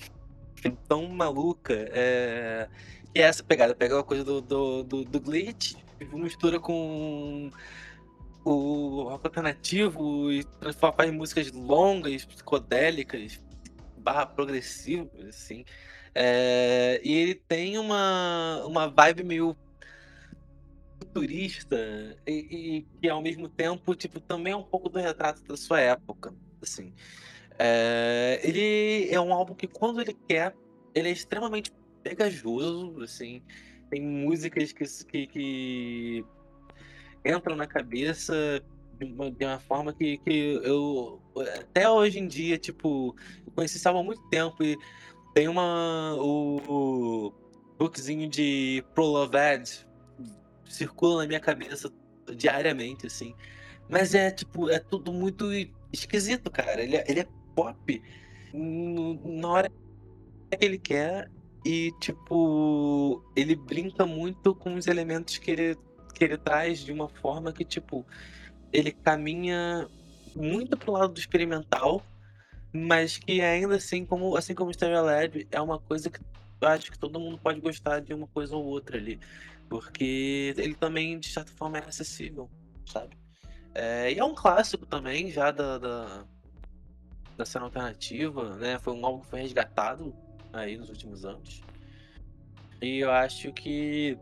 tão 0.87 1.07
maluca. 1.09 1.73
É... 1.91 2.69
Que 3.13 3.21
é 3.21 3.23
essa 3.23 3.43
pegada, 3.43 3.73
pegar 3.73 3.95
uma 3.97 4.03
coisa 4.03 4.23
do, 4.23 4.39
do, 4.41 4.83
do, 4.83 5.03
do 5.03 5.19
glitch, 5.19 5.73
e 5.99 6.05
mistura 6.05 6.59
com 6.59 7.49
o 8.43 9.03
rock 9.03 9.27
alternativo 9.27 10.31
e 10.31 10.43
transforma 10.43 10.95
faz 10.95 11.11
músicas 11.11 11.51
longas, 11.51 12.25
psicodélicas, 12.25 13.41
barra 13.97 14.25
progressivas, 14.25 15.25
assim. 15.27 15.65
É, 16.15 16.99
e 17.03 17.13
ele 17.13 17.35
tem 17.35 17.77
uma, 17.77 18.63
uma 18.65 18.87
vibe 18.87 19.23
meio 19.23 19.55
futurista 20.99 21.77
e, 22.27 22.31
e 22.31 22.81
que 22.99 23.07
ao 23.07 23.21
mesmo 23.21 23.47
tempo 23.47 23.95
tipo 23.95 24.19
também 24.19 24.53
é 24.53 24.55
um 24.55 24.63
pouco 24.63 24.89
do 24.89 24.99
retrato 24.99 25.43
da 25.43 25.55
sua 25.55 25.79
época 25.79 26.33
assim 26.61 26.93
É, 27.57 28.39
ele 28.43 29.09
é 29.09 29.19
um 29.19 29.33
álbum 29.33 29.53
que 29.53 29.67
quando 29.67 30.01
ele 30.01 30.13
quer 30.27 30.55
ele 30.93 31.09
é 31.09 31.11
extremamente 31.11 31.71
pegajoso 32.03 33.01
assim 33.01 33.41
tem 33.89 34.01
músicas 34.01 34.73
que, 34.73 34.85
que, 35.05 35.27
que 35.27 36.25
entram 37.25 37.55
na 37.55 37.67
cabeça 37.67 38.61
de 38.97 39.05
uma, 39.05 39.31
de 39.31 39.45
uma 39.45 39.59
forma 39.59 39.93
que, 39.93 40.17
que 40.17 40.59
eu 40.63 41.21
até 41.59 41.89
hoje 41.89 42.19
em 42.19 42.27
dia 42.27 42.57
tipo 42.57 43.15
eu 43.45 43.51
conheci 43.53 43.85
álbum 43.87 44.01
há 44.01 44.03
muito 44.03 44.21
tempo 44.29 44.63
e 44.63 44.77
tem 45.33 45.47
uma 45.47 46.15
o, 46.15 46.57
o 46.67 47.33
bookzinho 47.77 48.29
de 48.29 48.83
Pro 48.93 49.05
Love 49.05 49.37
Ad 49.37 49.87
circula 50.69 51.23
na 51.23 51.27
minha 51.27 51.39
cabeça 51.39 51.91
diariamente, 52.35 53.07
assim. 53.07 53.33
Mas 53.89 54.13
é, 54.13 54.29
tipo, 54.29 54.69
é 54.69 54.79
tudo 54.79 55.11
muito 55.11 55.45
esquisito, 55.91 56.51
cara. 56.51 56.81
Ele 56.81 56.95
é, 56.95 57.05
ele 57.07 57.21
é 57.21 57.27
pop 57.55 58.01
na 58.53 59.47
hora 59.47 59.69
que 59.69 60.65
ele 60.65 60.77
quer 60.77 61.29
e, 61.65 61.91
tipo, 61.99 63.23
ele 63.35 63.55
brinca 63.55 64.05
muito 64.05 64.53
com 64.55 64.75
os 64.75 64.87
elementos 64.87 65.37
que 65.37 65.51
ele, 65.51 65.77
que 66.13 66.23
ele 66.23 66.37
traz 66.37 66.79
de 66.79 66.91
uma 66.91 67.07
forma 67.07 67.51
que, 67.51 67.63
tipo, 67.63 68.05
ele 68.71 68.91
caminha 68.91 69.87
muito 70.35 70.77
pro 70.77 70.91
lado 70.91 71.13
do 71.13 71.19
experimental, 71.19 72.03
mas 72.71 73.17
que 73.17 73.41
ainda 73.41 73.75
assim, 73.75 74.05
como, 74.05 74.35
assim 74.35 74.53
como 74.53 74.69
o 74.69 74.73
Stereo 74.73 75.03
Lab, 75.03 75.47
é 75.51 75.61
uma 75.61 75.79
coisa 75.79 76.09
que 76.09 76.19
eu 76.61 76.67
acho 76.67 76.91
que 76.91 76.99
todo 76.99 77.19
mundo 77.19 77.37
pode 77.37 77.59
gostar 77.59 77.99
de 77.99 78.13
uma 78.13 78.27
coisa 78.27 78.55
ou 78.55 78.65
outra 78.65 78.97
ali. 78.97 79.19
Porque 79.69 80.53
ele 80.57 80.73
também, 80.73 81.19
de 81.19 81.29
certa 81.29 81.51
forma, 81.53 81.77
é 81.77 81.85
acessível, 81.85 82.49
sabe? 82.85 83.17
É, 83.73 84.11
e 84.11 84.19
é 84.19 84.23
um 84.23 84.33
clássico 84.33 84.85
também, 84.85 85.31
já 85.31 85.51
da, 85.51 85.77
da, 85.77 86.25
da 87.37 87.45
cena 87.45 87.65
alternativa, 87.65 88.55
né? 88.57 88.79
Foi 88.79 88.93
um 88.93 89.05
álbum 89.05 89.21
que 89.21 89.27
foi 89.27 89.41
resgatado 89.41 90.13
aí 90.51 90.77
nos 90.77 90.89
últimos 90.89 91.23
anos. 91.23 91.61
E 92.81 92.99
eu 92.99 93.11
acho 93.11 93.51
que 93.53 94.17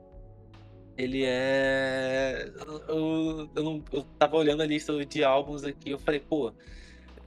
ele 0.97 1.23
é. 1.25 2.51
Eu, 2.87 3.49
eu, 3.55 3.63
não, 3.63 3.83
eu 3.91 4.03
tava 4.17 4.35
olhando 4.35 4.61
a 4.61 4.65
lista 4.65 5.05
de 5.05 5.23
álbuns 5.23 5.63
aqui, 5.63 5.91
eu 5.91 5.99
falei, 5.99 6.19
pô, 6.19 6.51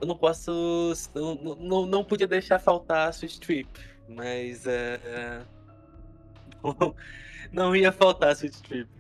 eu 0.01 0.07
não 0.07 0.17
posso. 0.17 0.93
Eu 1.15 1.37
não, 1.37 1.55
não, 1.55 1.87
não 1.87 2.05
podia 2.05 2.27
deixar 2.27 2.59
faltar 2.59 3.09
a 3.09 3.11
Sweet 3.11 3.41
Trip, 3.41 3.69
mas 4.09 4.67
é. 4.67 5.45
não 7.53 7.75
ia 7.77 7.93
faltar 7.93 8.33
Sweet 8.33 8.63
Trip. 8.63 8.91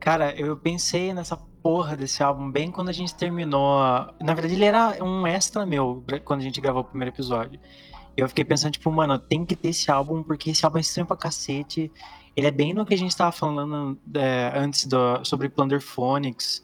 Cara, 0.00 0.34
eu 0.34 0.56
pensei 0.56 1.12
nessa 1.12 1.36
porra 1.36 1.96
desse 1.96 2.22
álbum 2.22 2.50
bem 2.50 2.70
quando 2.70 2.88
a 2.88 2.92
gente 2.92 3.14
terminou. 3.14 3.80
Na 4.20 4.34
verdade, 4.34 4.54
ele 4.54 4.64
era 4.64 5.02
um 5.04 5.26
extra 5.26 5.66
meu 5.66 6.02
quando 6.24 6.40
a 6.40 6.44
gente 6.44 6.60
gravou 6.60 6.82
o 6.82 6.84
primeiro 6.84 7.12
episódio. 7.12 7.60
Eu 8.16 8.28
fiquei 8.28 8.44
pensando, 8.44 8.72
tipo, 8.72 8.90
mano, 8.90 9.18
tem 9.18 9.44
que 9.44 9.54
ter 9.54 9.68
esse 9.70 9.90
álbum, 9.90 10.22
porque 10.22 10.50
esse 10.50 10.64
álbum 10.64 10.78
é 10.78 10.80
estranho 10.80 11.06
pra 11.06 11.16
cacete. 11.16 11.92
Ele 12.36 12.46
é 12.46 12.50
bem 12.50 12.74
no 12.74 12.84
que 12.84 12.92
a 12.92 12.98
gente 12.98 13.16
tava 13.16 13.32
falando 13.32 13.98
é, 14.14 14.52
antes 14.54 14.86
do, 14.86 15.24
sobre 15.24 15.48
Plunder 15.48 15.80
Phonics, 15.80 16.62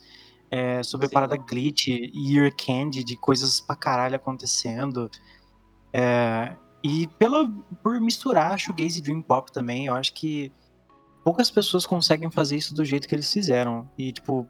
é, 0.51 0.83
sobre 0.83 1.07
Sim. 1.07 1.13
a 1.13 1.15
parada 1.15 1.37
glitch 1.37 1.89
e 1.89 2.37
Ear 2.37 2.53
Candy, 2.55 3.03
de 3.03 3.17
coisas 3.17 3.61
pra 3.61 3.75
caralho 3.75 4.15
acontecendo. 4.15 5.11
É, 5.93 6.55
e 6.85 7.07
pela, 7.19 7.49
por 7.83 7.99
misturar 8.01 8.59
shoegaze 8.59 8.99
e 8.99 9.03
dream 9.03 9.23
pop 9.23 9.51
também, 9.51 9.87
eu 9.87 9.95
acho 9.95 10.13
que 10.13 10.53
poucas 11.25 11.51
pessoas 11.51 11.87
conseguem 11.87 12.31
fazer 12.31 12.57
isso 12.57 12.75
do 12.75 12.85
jeito 12.85 13.09
que 13.09 13.15
eles 13.15 13.33
fizeram. 13.33 13.89
E, 13.97 14.13
tipo, 14.13 14.47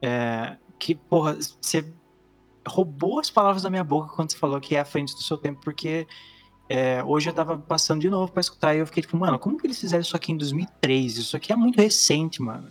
é, 0.00 0.56
que, 0.78 0.94
porra, 0.94 1.36
você 1.60 1.92
roubou 2.66 3.20
as 3.20 3.30
palavras 3.30 3.62
da 3.62 3.70
minha 3.70 3.84
boca 3.84 4.14
quando 4.14 4.30
você 4.30 4.38
falou 4.38 4.60
que 4.60 4.74
é 4.76 4.80
à 4.80 4.84
frente 4.84 5.14
do 5.14 5.22
seu 5.22 5.36
tempo, 5.36 5.60
porque 5.62 6.06
é, 6.68 7.02
hoje 7.04 7.30
eu 7.30 7.34
tava 7.34 7.56
passando 7.56 8.00
de 8.00 8.10
novo 8.10 8.30
pra 8.32 8.40
escutar 8.40 8.74
e 8.74 8.78
eu 8.78 8.86
fiquei 8.86 9.02
tipo, 9.02 9.16
mano, 9.16 9.38
como 9.38 9.56
que 9.56 9.66
eles 9.66 9.78
fizeram 9.78 10.02
isso 10.02 10.16
aqui 10.16 10.32
em 10.32 10.36
2003? 10.36 11.18
Isso 11.18 11.36
aqui 11.36 11.52
é 11.52 11.56
muito 11.56 11.76
recente, 11.76 12.42
mano. 12.42 12.68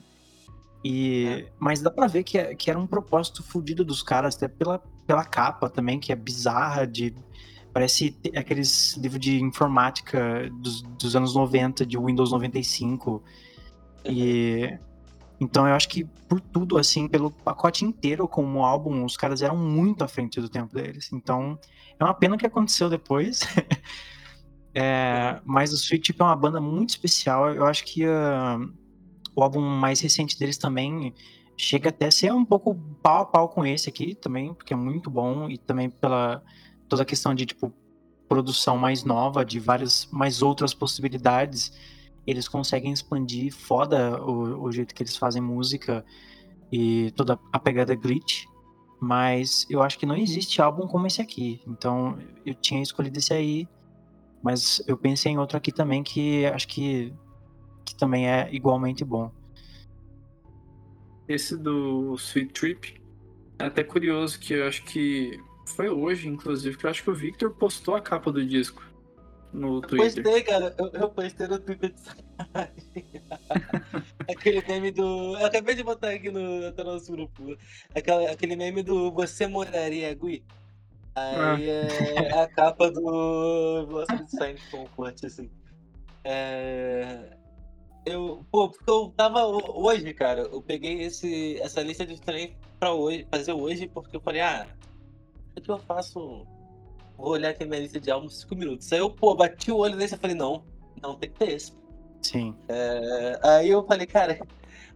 E, 0.84 1.26
é. 1.28 1.52
Mas 1.58 1.82
dá 1.82 1.90
pra 1.90 2.08
ver 2.08 2.24
que, 2.24 2.38
é, 2.38 2.54
que 2.54 2.70
era 2.70 2.78
um 2.78 2.86
propósito 2.86 3.42
fodido 3.42 3.84
dos 3.84 4.04
caras, 4.04 4.36
até 4.36 4.48
pela, 4.48 4.80
pela 5.08 5.24
capa 5.24 5.70
também, 5.70 6.00
que 6.00 6.12
é 6.12 6.16
bizarra, 6.16 6.86
de 6.86 7.16
parece 7.74 8.18
aqueles 8.36 8.96
livros 8.96 9.20
de 9.20 9.42
informática 9.42 10.50
dos, 10.62 10.82
dos 10.82 11.16
anos 11.16 11.36
90, 11.36 11.86
de 11.86 11.98
Windows 11.98 12.32
95. 12.32 13.24
E 14.06 14.78
então 15.40 15.68
eu 15.68 15.74
acho 15.74 15.90
que 15.90 16.06
por 16.28 16.40
tudo, 16.40 16.78
assim, 16.78 17.08
pelo 17.08 17.30
pacote 17.30 17.84
inteiro 17.84 18.28
como 18.28 18.64
álbum, 18.64 19.04
os 19.04 19.18
caras 19.18 19.42
eram 19.42 19.58
muito 19.58 20.04
à 20.04 20.08
frente 20.08 20.40
do 20.40 20.50
tempo 20.50 20.74
deles. 20.74 21.12
Então 21.12 21.60
é 22.00 22.04
uma 22.04 22.14
pena 22.14 22.38
que 22.38 22.46
aconteceu 22.46 22.90
depois. 22.90 23.42
é, 24.74 25.40
mas 25.44 25.72
o 25.74 25.76
Sweet 25.76 26.14
Tip 26.14 26.22
é 26.22 26.24
uma 26.24 26.36
banda 26.36 26.62
muito 26.62 26.92
especial. 26.92 27.54
Eu 27.54 27.66
acho 27.66 27.84
que 27.84 28.06
uh, 28.06 28.74
o 29.36 29.44
álbum 29.44 29.62
mais 29.62 30.00
recente 30.00 30.40
deles 30.40 30.58
também 30.58 31.14
chega 31.58 31.90
até 31.90 32.08
a 32.08 32.12
ser 32.12 32.34
um 32.34 32.46
pouco 32.46 32.76
pau 33.02 33.22
a 33.22 33.26
pau 33.26 33.50
com 33.50 33.66
esse 33.66 33.90
aqui 33.90 34.16
também, 34.16 34.54
porque 34.54 34.74
é 34.74 34.78
muito 34.78 35.10
bom 35.10 35.50
e 35.50 35.58
também 35.58 35.90
pela 35.90 36.42
toda 36.88 37.04
a 37.04 37.06
questão 37.06 37.34
de 37.34 37.46
tipo 37.46 37.74
produção 38.28 38.78
mais 38.78 39.04
nova, 39.04 39.46
de 39.46 39.60
várias 39.60 40.08
mais 40.12 40.42
outras 40.42 40.74
possibilidades 40.74 41.72
eles 42.26 42.48
conseguem 42.48 42.92
expandir 42.92 43.54
foda 43.54 44.22
o, 44.22 44.64
o 44.64 44.72
jeito 44.72 44.94
que 44.94 45.04
eles 45.04 45.16
fazem 45.16 45.42
música 45.42 46.04
e 46.72 47.12
toda 47.12 47.40
a 47.52 47.60
pegada 47.60 47.96
glitch. 47.96 48.46
Mas 49.00 49.66
eu 49.70 49.84
acho 49.84 50.00
que 50.00 50.06
não 50.06 50.16
existe 50.16 50.62
álbum 50.62 50.88
como 50.88 51.06
esse 51.06 51.22
aqui. 51.22 51.62
Então 51.68 52.18
eu 52.46 52.56
tinha 52.56 52.82
escolhido 52.82 53.20
esse 53.20 53.34
aí. 53.34 53.68
Mas 54.42 54.82
eu 54.88 54.98
pensei 54.98 55.32
em 55.32 55.38
outro 55.38 55.58
aqui 55.58 55.72
também 55.72 56.04
que 56.04 56.46
acho 56.48 56.68
que, 56.68 57.14
que 57.84 57.96
também 57.96 58.30
é 58.30 58.50
igualmente 58.52 59.04
bom. 59.04 59.32
Esse 61.28 61.58
do 61.58 62.14
Sweet 62.16 62.54
Trip 62.54 63.02
é 63.58 63.66
até 63.66 63.84
curioso 63.84 64.40
que 64.40 64.54
eu 64.54 64.68
acho 64.68 64.84
que 64.84 65.40
foi 65.66 65.90
hoje, 65.90 66.28
inclusive, 66.28 66.78
que 66.78 66.86
eu 66.86 66.90
acho 66.90 67.04
que 67.04 67.10
o 67.10 67.16
Victor 67.16 67.52
postou 67.52 67.96
a 67.96 68.02
capa 68.02 68.32
do 68.32 68.46
disco 68.46 68.84
no 69.56 69.82
Twitter. 69.82 70.24
Postei, 70.24 70.44
cara. 70.44 70.76
Eu, 70.78 70.92
eu 70.94 71.10
postei 71.10 71.48
no 71.48 71.60
Twitter 71.60 71.94
de 71.94 72.02
Aquele 74.30 74.62
meme 74.68 74.92
do. 74.92 75.38
Eu 75.38 75.46
acabei 75.46 75.76
de 75.76 75.84
botar 75.84 76.10
aqui 76.10 76.30
no, 76.30 76.72
no 76.72 76.84
nosso 76.84 77.12
grupo. 77.12 77.58
Aquela, 77.96 78.30
aquele 78.30 78.56
meme 78.56 78.84
do 78.84 79.12
Você 79.12 79.48
moraria, 79.48 80.14
Gui? 80.14 80.44
Aí 81.16 81.70
ah. 81.70 81.88
é 82.22 82.42
a 82.42 82.48
capa 82.48 82.92
do 82.92 83.88
Velocity 83.88 84.26
Design 84.26 84.60
Comfort, 84.70 85.24
assim. 85.24 85.50
É... 86.24 87.38
Eu, 88.06 88.46
pô, 88.52 88.70
porque 88.70 88.90
eu 88.90 89.14
tava 89.16 89.46
hoje, 89.46 90.14
cara, 90.14 90.42
eu 90.42 90.62
peguei 90.62 91.02
esse, 91.02 91.60
essa 91.60 91.82
lista 91.82 92.06
de 92.06 92.22
trem 92.22 92.56
pra 92.80 92.94
hoje, 92.94 93.26
fazer 93.32 93.54
hoje, 93.54 93.88
porque 93.88 94.16
eu 94.16 94.22
falei, 94.22 94.42
ah, 94.42 94.68
o 95.58 95.62
que 95.62 95.72
eu 95.72 95.80
faço 95.80 96.46
vou 97.18 97.30
olhar 97.30 97.50
aqui 97.50 97.64
a 97.64 97.68
minha 97.68 97.80
lista 97.80 98.00
de 98.00 98.12
álbuns 98.12 98.42
5 98.42 98.56
minutos. 98.56 98.92
Aí 98.92 99.00
eu, 99.00 99.10
pô, 99.10 99.36
bati 99.36 99.72
o 99.72 99.78
olho 99.78 99.96
nesse 99.96 100.16
e 100.16 100.18
falei, 100.18 100.36
não, 100.36 100.64
não 101.02 101.16
tem 101.16 101.30
que 101.30 101.40
ter 101.40 101.52
esse. 101.52 101.74
Sim. 102.22 102.56
É, 102.68 103.40
aí 103.44 103.70
eu 103.70 103.86
falei, 103.86 104.08
cara, 104.08 104.40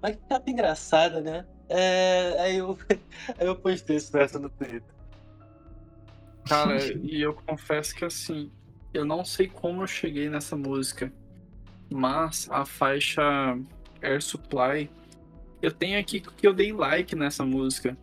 mas 0.02 0.16
que 0.16 0.22
capa 0.28 0.50
engraçada, 0.50 1.22
né? 1.22 1.46
É, 1.68 2.36
aí, 2.40 2.58
eu, 2.58 2.78
aí 3.38 3.48
eu 3.48 3.56
postei 3.56 3.98
isso 3.98 4.16
nessa 4.16 4.40
no 4.40 4.50
Twitter. 4.50 4.84
Cara, 6.48 6.78
e 7.04 7.22
eu 7.22 7.34
confesso 7.34 7.94
que 7.96 8.04
assim, 8.04 8.52
eu 8.92 9.06
não 9.06 9.24
sei 9.24 9.48
como 9.48 9.84
eu 9.84 9.88
cheguei 9.88 10.30
nessa 10.30 10.56
música, 10.56 11.14
mas 11.92 12.48
a 12.50 12.66
faixa 12.66 13.22
Air 14.02 14.22
Supply, 14.22 14.90
eu 15.62 15.72
tenho 15.72 16.00
aqui 16.00 16.20
que 16.20 16.48
eu 16.48 16.54
dei 16.54 16.72
like 16.72 17.16
nessa 17.16 17.46
música. 17.46 17.96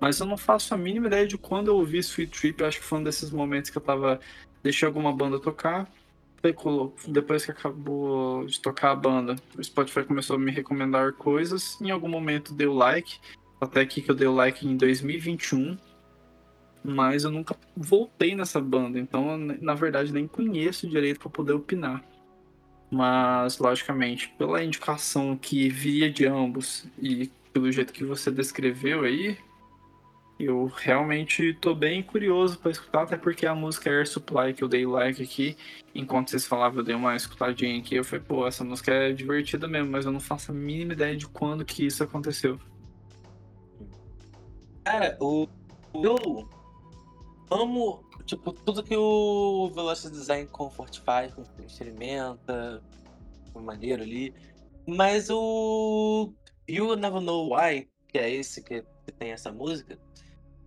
Mas 0.00 0.20
eu 0.20 0.26
não 0.26 0.36
faço 0.36 0.74
a 0.74 0.76
mínima 0.76 1.08
ideia 1.08 1.26
de 1.26 1.36
quando 1.36 1.68
eu 1.68 1.76
ouvi 1.76 1.98
Sweet 1.98 2.38
Trip. 2.38 2.64
Acho 2.64 2.78
que 2.78 2.84
foi 2.84 2.98
um 2.98 3.02
desses 3.02 3.30
momentos 3.30 3.70
que 3.70 3.78
eu 3.78 3.82
tava. 3.82 4.20
Deixei 4.62 4.86
alguma 4.86 5.12
banda 5.12 5.40
tocar. 5.40 5.90
Depois 7.08 7.44
que 7.44 7.50
acabou 7.50 8.46
de 8.46 8.60
tocar 8.60 8.92
a 8.92 8.94
banda, 8.94 9.34
o 9.56 9.62
Spotify 9.62 10.04
começou 10.04 10.36
a 10.36 10.38
me 10.38 10.52
recomendar 10.52 11.12
coisas. 11.14 11.80
Em 11.80 11.90
algum 11.90 12.08
momento 12.08 12.54
deu 12.54 12.72
like. 12.72 13.18
Até 13.60 13.80
aqui 13.80 14.00
que 14.00 14.10
eu 14.10 14.14
dei 14.14 14.28
o 14.28 14.34
like 14.34 14.66
em 14.66 14.76
2021. 14.76 15.76
Mas 16.84 17.24
eu 17.24 17.32
nunca 17.32 17.56
voltei 17.76 18.36
nessa 18.36 18.60
banda. 18.60 19.00
Então, 19.00 19.36
na 19.36 19.74
verdade, 19.74 20.12
nem 20.12 20.28
conheço 20.28 20.88
direito 20.88 21.18
para 21.18 21.30
poder 21.30 21.54
opinar. 21.54 22.04
Mas, 22.88 23.58
logicamente, 23.58 24.32
pela 24.38 24.62
indicação 24.62 25.36
que 25.36 25.68
via 25.68 26.08
de 26.08 26.24
ambos 26.24 26.86
e 26.98 27.30
pelo 27.52 27.70
jeito 27.72 27.92
que 27.92 28.04
você 28.04 28.30
descreveu 28.30 29.02
aí, 29.02 29.36
eu 30.38 30.66
realmente 30.66 31.52
tô 31.54 31.74
bem 31.74 32.02
curioso 32.02 32.58
para 32.58 32.70
escutar, 32.70 33.02
até 33.02 33.16
porque 33.16 33.44
a 33.44 33.54
música 33.54 33.90
Air 33.90 34.06
Supply 34.06 34.54
que 34.54 34.62
eu 34.62 34.68
dei 34.68 34.86
like 34.86 35.22
aqui, 35.22 35.56
enquanto 35.94 36.30
vocês 36.30 36.46
falavam, 36.46 36.78
eu 36.78 36.84
dei 36.84 36.94
uma 36.94 37.16
escutadinha 37.16 37.78
aqui, 37.78 37.96
eu 37.96 38.04
falei, 38.04 38.24
pô, 38.24 38.46
essa 38.46 38.62
música 38.62 38.92
é 38.92 39.12
divertida 39.12 39.66
mesmo, 39.66 39.90
mas 39.90 40.06
eu 40.06 40.12
não 40.12 40.20
faço 40.20 40.52
a 40.52 40.54
mínima 40.54 40.92
ideia 40.92 41.16
de 41.16 41.26
quando 41.26 41.64
que 41.64 41.84
isso 41.84 42.02
aconteceu. 42.04 42.58
Cara, 44.84 45.16
o. 45.20 45.48
Eu 45.94 46.48
amo, 47.50 48.04
tipo, 48.24 48.52
tudo 48.52 48.82
que 48.82 48.96
o 48.96 49.70
Velocity 49.74 50.12
Design 50.12 50.46
Comfort 50.48 51.00
faz, 51.00 51.34
experimenta, 51.66 52.82
maneiro 53.54 54.02
ali. 54.02 54.32
Mas 54.86 55.28
o 55.30 56.32
You 56.68 56.96
Never 56.96 57.20
Know 57.20 57.54
Why, 57.54 57.88
que 58.08 58.18
é 58.18 58.30
esse 58.30 58.62
que 58.62 58.84
tem 59.18 59.32
essa 59.32 59.50
música, 59.50 59.98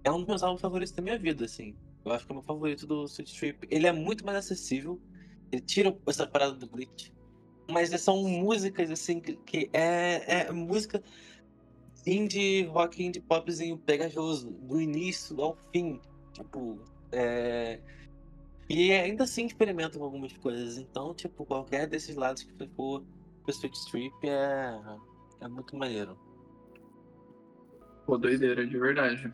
é 0.03 0.11
um 0.11 0.19
dos 0.19 0.27
meus 0.27 0.43
álbuns 0.43 0.61
favoritos 0.61 0.93
da 0.93 1.01
minha 1.01 1.17
vida, 1.17 1.45
assim. 1.45 1.75
Eu 2.03 2.11
acho 2.11 2.25
que 2.25 2.31
é 2.31 2.33
o 2.33 2.37
meu 2.37 2.43
favorito 2.43 2.87
do 2.87 3.05
Sweet 3.05 3.37
Trip. 3.37 3.67
Ele 3.69 3.87
é 3.87 3.91
muito 3.91 4.25
mais 4.25 4.37
acessível. 4.37 4.99
Ele 5.51 5.61
tira 5.61 5.95
essa 6.07 6.25
parada 6.25 6.53
do 6.53 6.67
glitch. 6.67 7.09
Mas 7.69 7.89
são 8.01 8.23
músicas, 8.23 8.89
assim, 8.89 9.19
que, 9.19 9.69
é, 9.71 10.47
é 10.47 10.51
música 10.51 11.01
indie 12.05 12.63
rock, 12.63 13.03
indie 13.03 13.21
popzinho 13.21 13.77
pegajoso. 13.77 14.49
Do 14.49 14.81
início 14.81 15.39
ao 15.41 15.55
fim. 15.71 15.99
Tipo, 16.33 16.79
é... 17.11 17.79
E 18.67 18.91
ainda 18.93 19.25
assim 19.25 19.45
experimenta 19.45 19.99
com 19.99 20.05
algumas 20.05 20.33
coisas. 20.37 20.77
Então, 20.77 21.13
tipo, 21.13 21.45
qualquer 21.45 21.87
desses 21.87 22.15
lados 22.15 22.43
que 22.43 22.67
for 22.75 23.03
pro 23.43 23.51
Sweet 23.51 23.91
Trip 23.91 24.15
é, 24.23 24.79
é 25.41 25.47
muito 25.47 25.75
maneiro. 25.75 26.17
Pô, 28.05 28.17
doideira, 28.17 28.65
de 28.65 28.79
verdade. 28.79 29.31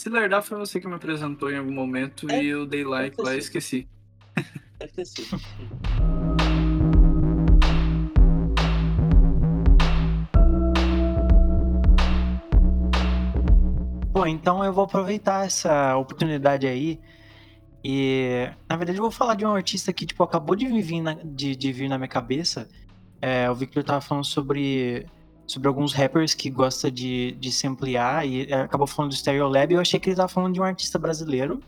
Se 0.00 0.08
lerdar 0.08 0.42
foi 0.42 0.56
você 0.56 0.80
que 0.80 0.88
me 0.88 0.94
apresentou 0.94 1.52
em 1.52 1.58
algum 1.58 1.74
momento 1.74 2.26
é, 2.30 2.42
e 2.42 2.46
eu 2.46 2.64
dei 2.64 2.82
like 2.82 3.20
lá 3.20 3.34
e 3.34 3.38
esqueci. 3.38 3.86
Esqueci. 4.80 5.28
Bom, 14.10 14.26
então 14.26 14.64
eu 14.64 14.72
vou 14.72 14.84
aproveitar 14.84 15.44
essa 15.44 15.94
oportunidade 15.98 16.66
aí 16.66 16.98
e, 17.84 18.50
na 18.66 18.76
verdade, 18.76 18.96
eu 18.96 19.02
vou 19.02 19.10
falar 19.10 19.34
de 19.34 19.44
um 19.44 19.54
artista 19.54 19.92
que, 19.92 20.06
tipo, 20.06 20.22
acabou 20.22 20.56
de 20.56 20.66
vir 20.80 21.02
na, 21.02 21.12
de, 21.12 21.54
de 21.54 21.72
vir 21.74 21.90
na 21.90 21.98
minha 21.98 22.08
cabeça. 22.08 22.66
É, 23.20 23.50
o 23.50 23.54
Victor 23.54 23.84
tava 23.84 24.00
falando 24.00 24.24
sobre 24.24 25.04
sobre 25.50 25.68
alguns 25.68 25.92
rappers 25.92 26.34
que 26.34 26.48
gosta 26.50 26.90
de, 26.90 27.32
de 27.32 27.50
samplear 27.50 28.26
e 28.26 28.50
é, 28.50 28.62
acabou 28.62 28.86
falando 28.86 29.10
do 29.10 29.16
Stereolab. 29.16 29.72
Eu 29.72 29.80
achei 29.80 29.98
que 29.98 30.08
ele 30.08 30.14
estava 30.14 30.28
falando 30.28 30.54
de 30.54 30.60
um 30.60 30.64
artista 30.64 30.98
brasileiro 30.98 31.60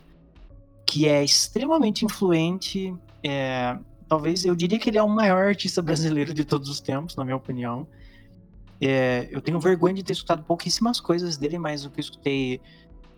que 0.85 1.07
é 1.07 1.23
extremamente 1.23 2.05
influente 2.05 2.93
é, 3.23 3.77
talvez 4.07 4.45
eu 4.45 4.55
diria 4.55 4.77
que 4.77 4.89
ele 4.89 4.97
é 4.97 5.03
o 5.03 5.09
maior 5.09 5.47
artista 5.47 5.81
brasileiro 5.81 6.33
de 6.33 6.43
todos 6.43 6.69
os 6.69 6.79
tempos, 6.81 7.15
na 7.15 7.23
minha 7.23 7.37
opinião. 7.37 7.87
É, 8.81 9.27
eu 9.31 9.41
tenho 9.41 9.59
vergonha 9.59 9.95
de 9.95 10.03
ter 10.03 10.13
escutado 10.13 10.43
pouquíssimas 10.43 10.99
coisas 10.99 11.37
dele, 11.37 11.57
mas 11.57 11.85
o 11.85 11.89
que 11.89 11.99
eu 11.99 12.03
escutei 12.03 12.61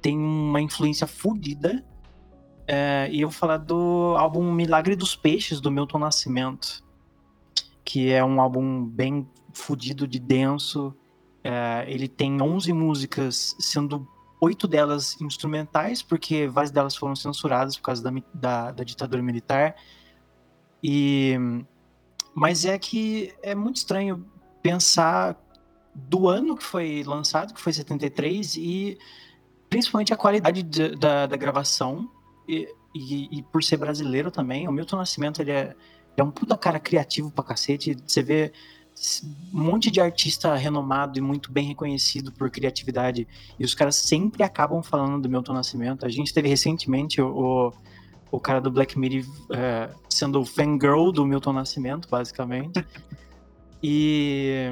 tem 0.01 0.17
uma 0.17 0.61
influência 0.61 1.07
fodida. 1.07 1.83
É, 2.67 3.09
e 3.11 3.21
eu 3.21 3.29
vou 3.29 3.37
falar 3.37 3.57
do 3.57 4.15
álbum 4.17 4.51
Milagre 4.51 4.95
dos 4.95 5.15
Peixes, 5.15 5.59
do 5.59 5.71
Milton 5.71 5.99
Nascimento. 5.99 6.84
Que 7.85 8.11
é 8.11 8.25
um 8.25 8.41
álbum 8.41 8.83
bem 8.83 9.29
fodido 9.53 10.05
de 10.07 10.19
denso. 10.19 10.93
É, 11.43 11.85
ele 11.87 12.07
tem 12.07 12.41
11 12.41 12.73
músicas, 12.73 13.55
sendo 13.59 14.07
oito 14.41 14.67
delas 14.67 15.19
instrumentais, 15.21 16.01
porque 16.01 16.47
várias 16.47 16.71
delas 16.71 16.95
foram 16.95 17.15
censuradas 17.15 17.77
por 17.77 17.83
causa 17.83 18.03
da, 18.03 18.11
da, 18.33 18.71
da 18.71 18.83
ditadura 18.83 19.21
militar. 19.21 19.75
E, 20.83 21.35
mas 22.33 22.65
é 22.65 22.77
que 22.77 23.33
é 23.41 23.55
muito 23.55 23.77
estranho 23.77 24.25
pensar 24.61 25.39
do 25.93 26.27
ano 26.27 26.57
que 26.57 26.63
foi 26.63 27.03
lançado, 27.05 27.53
que 27.53 27.61
foi 27.61 27.71
73, 27.71 28.57
e 28.57 28.97
principalmente 29.69 30.13
a 30.13 30.17
qualidade 30.17 30.61
de, 30.61 30.95
da, 30.95 31.25
da 31.25 31.37
gravação, 31.37 32.11
e, 32.47 32.67
e, 32.93 33.39
e, 33.39 33.43
por 33.43 33.63
ser 33.63 33.77
brasileiro 33.77 34.29
também. 34.29 34.67
O 34.67 34.71
Milton 34.71 34.97
Nascimento 34.97 35.41
ele 35.41 35.51
é, 35.51 35.75
é 36.17 36.23
um 36.23 36.31
puta 36.31 36.57
cara 36.57 36.79
criativo 36.79 37.29
pra 37.31 37.43
cacete. 37.43 37.97
Você 38.05 38.23
vê 38.23 38.51
um 39.53 39.63
monte 39.63 39.91
de 39.91 39.99
artista 39.99 40.55
renomado 40.55 41.17
e 41.19 41.21
muito 41.21 41.51
bem 41.51 41.67
reconhecido 41.67 42.31
por 42.31 42.49
criatividade, 42.49 43.27
e 43.59 43.65
os 43.65 43.75
caras 43.75 43.97
sempre 43.97 44.41
acabam 44.41 44.81
falando 44.81 45.21
do 45.21 45.29
Milton 45.29 45.53
Nascimento. 45.53 46.05
A 46.05 46.09
gente 46.09 46.33
teve 46.33 46.47
recentemente 46.47 47.21
o, 47.21 47.73
o 48.31 48.39
cara 48.39 48.61
do 48.61 48.71
Black 48.71 48.97
Mirror 48.97 49.25
é, 49.51 49.89
sendo 50.09 50.39
o 50.39 50.45
fangirl 50.45 51.11
do 51.11 51.25
Milton 51.25 51.53
Nascimento, 51.53 52.07
basicamente. 52.09 52.85
E, 53.87 54.71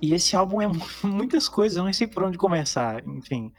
e 0.00 0.14
esse 0.14 0.36
álbum 0.36 0.62
é 0.62 0.70
muitas 1.02 1.48
coisas, 1.48 1.76
eu 1.76 1.82
não 1.82 1.92
sei 1.92 2.06
por 2.06 2.22
onde 2.22 2.38
começar, 2.38 3.04
enfim. 3.04 3.50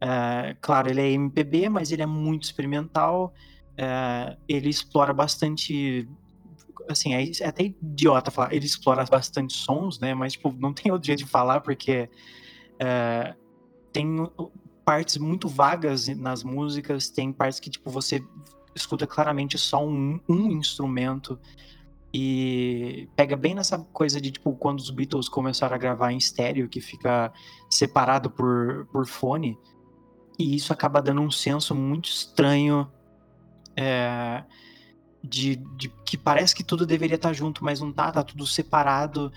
É, 0.00 0.54
claro, 0.60 0.88
ele 0.88 1.00
é 1.00 1.10
MPB, 1.10 1.68
mas 1.68 1.90
ele 1.90 2.02
é 2.02 2.06
muito 2.06 2.44
experimental. 2.44 3.34
É, 3.76 4.36
ele 4.48 4.68
explora 4.68 5.12
bastante 5.12 6.08
assim, 6.88 7.14
é, 7.14 7.30
é, 7.40 7.46
até 7.46 7.64
idiota 7.64 8.30
falar, 8.30 8.52
ele 8.52 8.66
explora 8.66 9.04
bastante 9.04 9.54
sons, 9.54 9.98
né? 9.98 10.14
Mas, 10.14 10.32
tipo, 10.32 10.52
não 10.58 10.72
tem 10.72 10.90
outro 10.90 11.06
jeito 11.06 11.20
de 11.20 11.30
falar, 11.30 11.60
porque 11.60 12.08
é, 12.78 13.34
tem 13.92 14.28
partes 14.84 15.16
muito 15.16 15.48
vagas 15.48 16.08
nas 16.08 16.42
músicas, 16.42 17.08
tem 17.08 17.32
partes 17.32 17.60
que, 17.60 17.70
tipo, 17.70 17.90
você 17.90 18.24
escuta 18.74 19.06
claramente 19.06 19.58
só 19.58 19.84
um, 19.86 20.18
um 20.28 20.50
instrumento 20.50 21.38
e 22.14 23.08
pega 23.16 23.36
bem 23.36 23.54
nessa 23.54 23.78
coisa 23.78 24.20
de, 24.20 24.30
tipo, 24.30 24.54
quando 24.56 24.80
os 24.80 24.90
Beatles 24.90 25.28
começaram 25.28 25.74
a 25.74 25.78
gravar 25.78 26.12
em 26.12 26.18
estéreo, 26.18 26.68
que 26.68 26.80
fica 26.80 27.32
separado 27.70 28.30
por, 28.30 28.86
por 28.92 29.06
fone, 29.06 29.58
e 30.38 30.54
isso 30.54 30.72
acaba 30.72 31.00
dando 31.00 31.22
um 31.22 31.30
senso 31.30 31.74
muito 31.74 32.08
estranho 32.08 32.90
é, 33.76 34.44
de, 35.22 35.56
de, 35.76 35.88
que 36.04 36.16
parece 36.16 36.54
que 36.54 36.64
tudo 36.64 36.84
deveria 36.84 37.16
estar 37.16 37.32
junto, 37.32 37.64
mas 37.64 37.80
não 37.80 37.92
tá, 37.92 38.10
tá 38.10 38.22
tudo 38.22 38.46
separado. 38.46 39.32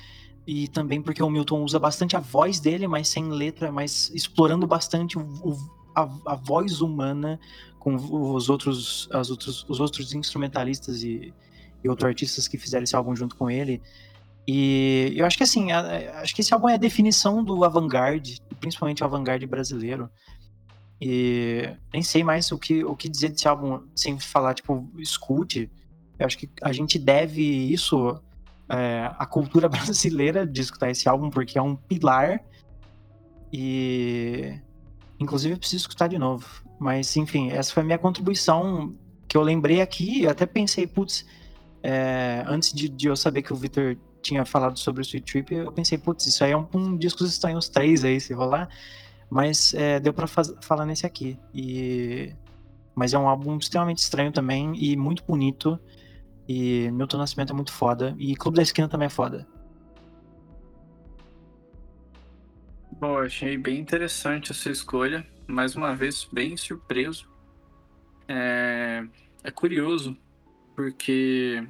E 0.47 0.67
também 0.67 1.01
porque 1.01 1.23
o 1.23 1.29
Milton 1.29 1.63
usa 1.63 1.79
bastante 1.79 2.15
a 2.15 2.19
voz 2.19 2.59
dele, 2.59 2.87
mas 2.87 3.07
sem 3.07 3.29
letra, 3.29 3.71
mas 3.71 4.11
explorando 4.13 4.67
bastante 4.67 5.17
o, 5.17 5.21
o, 5.21 5.57
a, 5.95 6.03
a, 6.27 6.35
voz 6.35 6.81
humana 6.81 7.39
com 7.79 7.95
os 7.95 8.49
outros, 8.49 9.09
as 9.11 9.29
outros, 9.29 9.65
os 9.67 9.79
outros 9.79 10.13
instrumentalistas 10.13 11.03
e, 11.03 11.33
e 11.83 11.89
outros 11.89 12.07
artistas 12.07 12.47
que 12.47 12.57
fizeram 12.57 12.83
esse 12.83 12.95
álbum 12.95 13.15
junto 13.15 13.35
com 13.35 13.49
ele. 13.49 13.81
E 14.47 15.13
eu 15.15 15.25
acho 15.25 15.37
que 15.37 15.43
assim, 15.43 15.71
acho 15.71 16.35
que 16.35 16.41
esse 16.41 16.53
álbum 16.53 16.69
é 16.69 16.75
a 16.75 16.77
definição 16.77 17.43
do 17.43 17.63
avant-garde, 17.63 18.39
principalmente 18.59 19.01
o 19.01 19.05
avant-garde 19.05 19.47
brasileiro. 19.47 20.09
E 21.01 21.69
nem 21.91 22.01
sei 22.01 22.23
mais 22.23 22.51
o 22.51 22.57
que, 22.57 22.83
o 22.83 22.95
que 22.95 23.09
dizer 23.09 23.29
desse 23.29 23.47
álbum 23.47 23.81
sem 23.95 24.17
falar, 24.19 24.53
tipo, 24.53 24.89
escute. 24.97 25.69
Eu 26.17 26.25
acho 26.25 26.37
que 26.37 26.49
a 26.61 26.71
gente 26.71 26.97
deve 26.97 27.41
isso 27.41 28.19
é, 28.69 29.11
à 29.17 29.25
cultura 29.25 29.67
brasileira 29.69 30.45
de 30.45 30.61
escutar 30.61 30.89
esse 30.89 31.07
álbum, 31.09 31.29
porque 31.29 31.57
é 31.57 31.61
um 31.61 31.75
pilar. 31.75 32.41
E. 33.51 34.59
Inclusive, 35.19 35.53
eu 35.53 35.57
preciso 35.57 35.83
escutar 35.83 36.07
de 36.07 36.17
novo. 36.17 36.45
Mas, 36.79 37.15
enfim, 37.15 37.51
essa 37.51 37.73
foi 37.73 37.83
a 37.83 37.85
minha 37.85 37.97
contribuição 37.97 38.93
que 39.27 39.37
eu 39.37 39.41
lembrei 39.41 39.81
aqui. 39.81 40.23
Eu 40.23 40.29
até 40.29 40.45
pensei, 40.45 40.85
putz, 40.85 41.25
é, 41.81 42.43
antes 42.47 42.73
de, 42.73 42.89
de, 42.89 43.07
eu 43.07 43.15
saber 43.15 43.41
que 43.41 43.53
o 43.53 43.55
Victor 43.55 43.97
tinha 44.21 44.43
falado 44.43 44.77
sobre 44.77 45.01
o 45.01 45.03
Sweet 45.03 45.31
Trip, 45.31 45.53
eu 45.53 45.71
pensei, 45.71 45.97
putz, 45.97 46.25
isso 46.25 46.43
aí 46.43 46.51
é 46.51 46.57
um, 46.57 46.67
um 46.73 46.97
Discos 46.97 47.29
Estranhos 47.29 47.69
3 47.69 48.03
aí, 48.03 48.19
se 48.19 48.33
rolar. 48.33 48.67
Mas 49.35 49.73
é, 49.73 49.99
deu 49.99 50.13
para 50.13 50.27
falar 50.27 50.85
nesse 50.85 51.05
aqui. 51.05 51.37
E... 51.53 52.33
Mas 52.95 53.13
é 53.13 53.19
um 53.19 53.27
álbum 53.27 53.57
extremamente 53.57 53.97
estranho 53.97 54.31
também 54.31 54.73
e 54.81 54.95
muito 54.95 55.25
bonito. 55.25 55.77
E 56.47 56.89
Milton 56.91 57.17
Nascimento 57.17 57.51
é 57.51 57.53
muito 57.53 57.73
foda. 57.73 58.15
E 58.17 58.33
Clube 58.37 58.55
da 58.55 58.63
Esquina 58.63 58.87
também 58.87 59.07
é 59.07 59.09
foda. 59.09 59.45
Bom, 62.93 63.17
achei 63.17 63.57
bem 63.57 63.77
interessante 63.77 64.53
essa 64.53 64.71
escolha. 64.71 65.27
Mais 65.45 65.75
uma 65.75 65.93
vez, 65.93 66.25
bem 66.31 66.55
surpreso. 66.55 67.29
É, 68.29 69.05
é 69.43 69.51
curioso, 69.51 70.15
porque 70.73 71.61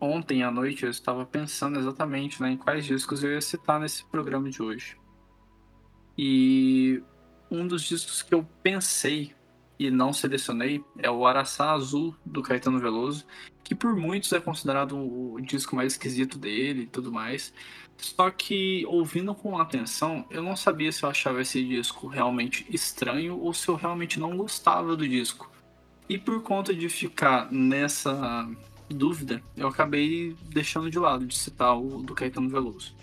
ontem 0.00 0.42
à 0.42 0.50
noite 0.50 0.84
eu 0.84 0.90
estava 0.90 1.26
pensando 1.26 1.78
exatamente 1.78 2.40
né, 2.40 2.52
em 2.52 2.56
quais 2.56 2.86
discos 2.86 3.22
eu 3.22 3.32
ia 3.32 3.42
citar 3.42 3.78
nesse 3.78 4.06
programa 4.06 4.48
de 4.48 4.62
hoje. 4.62 4.96
E 6.16 7.02
um 7.50 7.66
dos 7.66 7.82
discos 7.82 8.22
que 8.22 8.34
eu 8.34 8.46
pensei 8.62 9.34
e 9.78 9.90
não 9.90 10.12
selecionei 10.12 10.82
é 10.98 11.10
o 11.10 11.26
Araçá 11.26 11.72
Azul 11.72 12.14
do 12.24 12.42
Caetano 12.42 12.80
Veloso, 12.80 13.26
que 13.62 13.74
por 13.74 13.94
muitos 13.94 14.32
é 14.32 14.40
considerado 14.40 14.96
o 14.96 15.40
disco 15.40 15.76
mais 15.76 15.92
esquisito 15.92 16.38
dele 16.38 16.82
e 16.82 16.86
tudo 16.86 17.12
mais. 17.12 17.52
Só 17.98 18.30
que 18.30 18.84
ouvindo 18.86 19.34
com 19.34 19.58
atenção, 19.58 20.26
eu 20.30 20.42
não 20.42 20.56
sabia 20.56 20.92
se 20.92 21.02
eu 21.02 21.10
achava 21.10 21.42
esse 21.42 21.62
disco 21.64 22.06
realmente 22.06 22.66
estranho 22.70 23.38
ou 23.38 23.52
se 23.52 23.68
eu 23.68 23.74
realmente 23.74 24.20
não 24.20 24.36
gostava 24.36 24.96
do 24.96 25.08
disco. 25.08 25.50
E 26.08 26.16
por 26.16 26.42
conta 26.42 26.72
de 26.72 26.88
ficar 26.88 27.50
nessa 27.50 28.48
dúvida, 28.88 29.42
eu 29.56 29.66
acabei 29.66 30.36
deixando 30.48 30.90
de 30.90 30.98
lado 30.98 31.26
de 31.26 31.36
citar 31.36 31.76
o 31.76 32.02
do 32.02 32.14
Caetano 32.14 32.48
Veloso. 32.48 32.94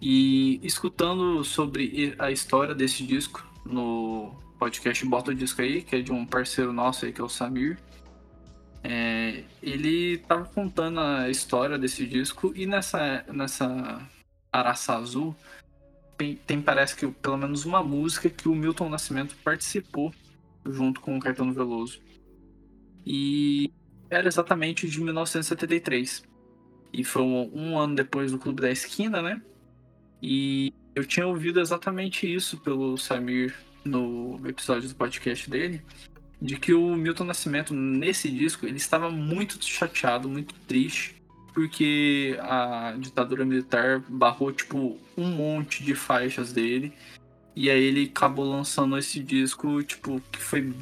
E 0.00 0.60
escutando 0.62 1.42
sobre 1.42 2.14
a 2.18 2.30
história 2.30 2.74
desse 2.74 3.02
disco 3.04 3.46
no 3.64 4.34
podcast 4.58 5.04
Bota 5.06 5.30
o 5.30 5.34
Disco 5.34 5.62
aí, 5.62 5.82
que 5.82 5.96
é 5.96 6.00
de 6.00 6.12
um 6.12 6.24
parceiro 6.24 6.72
nosso 6.72 7.04
aí, 7.04 7.12
que 7.12 7.20
é 7.20 7.24
o 7.24 7.28
Samir. 7.28 7.78
É, 8.82 9.42
ele 9.62 10.18
tava 10.18 10.44
contando 10.44 11.00
a 11.00 11.28
história 11.28 11.76
desse 11.78 12.06
disco 12.06 12.52
e 12.54 12.66
nessa, 12.66 13.24
nessa 13.32 14.00
Araça 14.52 14.94
Azul 14.94 15.34
tem, 16.16 16.36
tem, 16.36 16.62
parece 16.62 16.94
que 16.94 17.06
pelo 17.08 17.36
menos 17.36 17.64
uma 17.64 17.82
música 17.82 18.30
que 18.30 18.48
o 18.48 18.54
Milton 18.54 18.88
Nascimento 18.88 19.36
participou 19.42 20.14
junto 20.64 21.00
com 21.00 21.16
o 21.16 21.20
Caetano 21.20 21.52
Veloso. 21.52 22.00
E 23.04 23.72
era 24.10 24.26
exatamente 24.26 24.88
de 24.88 25.00
1973. 25.00 26.24
E 26.92 27.04
foi 27.04 27.22
um, 27.22 27.50
um 27.54 27.78
ano 27.78 27.94
depois 27.94 28.32
do 28.32 28.38
Clube 28.38 28.62
da 28.62 28.70
Esquina, 28.70 29.20
né? 29.20 29.42
E 30.22 30.72
eu 30.94 31.04
tinha 31.04 31.26
ouvido 31.26 31.60
exatamente 31.60 32.32
isso 32.32 32.56
pelo 32.58 32.96
Samir 32.96 33.54
no 33.84 34.40
episódio 34.46 34.88
do 34.88 34.94
podcast 34.94 35.48
dele, 35.48 35.82
de 36.40 36.56
que 36.56 36.74
o 36.74 36.96
Milton 36.96 37.24
Nascimento 37.24 37.72
nesse 37.72 38.30
disco 38.30 38.66
ele 38.66 38.76
estava 38.76 39.10
muito 39.10 39.62
chateado, 39.64 40.28
muito 40.28 40.54
triste, 40.66 41.16
porque 41.54 42.36
a 42.40 42.94
ditadura 42.98 43.44
militar 43.44 44.02
barrou 44.08 44.52
tipo 44.52 44.98
um 45.16 45.30
monte 45.30 45.82
de 45.82 45.94
faixas 45.94 46.52
dele. 46.52 46.92
E 47.54 47.70
aí 47.70 47.82
ele 47.82 48.04
acabou 48.04 48.44
lançando 48.44 48.98
esse 48.98 49.18
disco, 49.20 49.82
tipo, 49.82 50.20
que 50.30 50.38
foi 50.38 50.74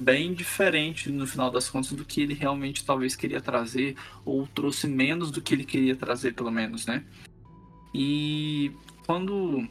bem 0.00 0.34
diferente 0.34 1.08
no 1.10 1.24
final 1.24 1.50
das 1.50 1.68
contas 1.68 1.92
do 1.92 2.04
que 2.04 2.20
ele 2.20 2.34
realmente 2.34 2.84
talvez 2.84 3.14
queria 3.14 3.40
trazer, 3.40 3.94
ou 4.24 4.44
trouxe 4.48 4.88
menos 4.88 5.30
do 5.30 5.40
que 5.40 5.54
ele 5.54 5.64
queria 5.64 5.94
trazer, 5.94 6.34
pelo 6.34 6.50
menos, 6.50 6.84
né? 6.86 7.04
E 7.98 8.70
quando 9.06 9.66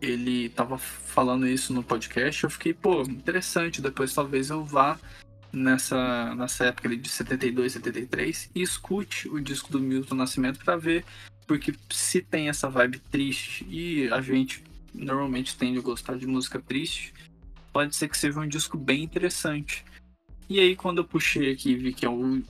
ele 0.00 0.48
tava 0.48 0.78
falando 0.78 1.46
isso 1.46 1.74
no 1.74 1.82
podcast, 1.82 2.44
eu 2.44 2.48
fiquei, 2.48 2.72
pô, 2.72 3.02
interessante. 3.02 3.82
Depois 3.82 4.14
talvez 4.14 4.48
eu 4.48 4.64
vá 4.64 4.98
nessa, 5.52 6.34
nessa 6.34 6.64
época 6.64 6.96
de 6.96 7.06
72, 7.06 7.74
73 7.74 8.50
e 8.54 8.62
escute 8.62 9.28
o 9.28 9.38
disco 9.38 9.70
do 9.70 9.78
Milton 9.78 10.14
Nascimento 10.14 10.64
para 10.64 10.74
ver, 10.78 11.04
porque 11.46 11.74
se 11.90 12.22
tem 12.22 12.48
essa 12.48 12.70
vibe 12.70 12.98
triste 13.10 13.66
e 13.68 14.10
a 14.10 14.22
gente 14.22 14.64
normalmente 14.94 15.58
tende 15.58 15.80
a 15.80 15.82
gostar 15.82 16.16
de 16.16 16.26
música 16.26 16.58
triste, 16.58 17.12
pode 17.74 17.94
ser 17.94 18.08
que 18.08 18.16
seja 18.16 18.40
um 18.40 18.48
disco 18.48 18.78
bem 18.78 19.02
interessante. 19.02 19.84
E 20.50 20.58
aí, 20.58 20.74
quando 20.74 20.98
eu 20.98 21.04
puxei 21.04 21.52
aqui 21.52 21.70
e 21.70 21.76
vi 21.76 21.92
que 21.92 22.04
é 22.04 22.08
o, 22.08 22.42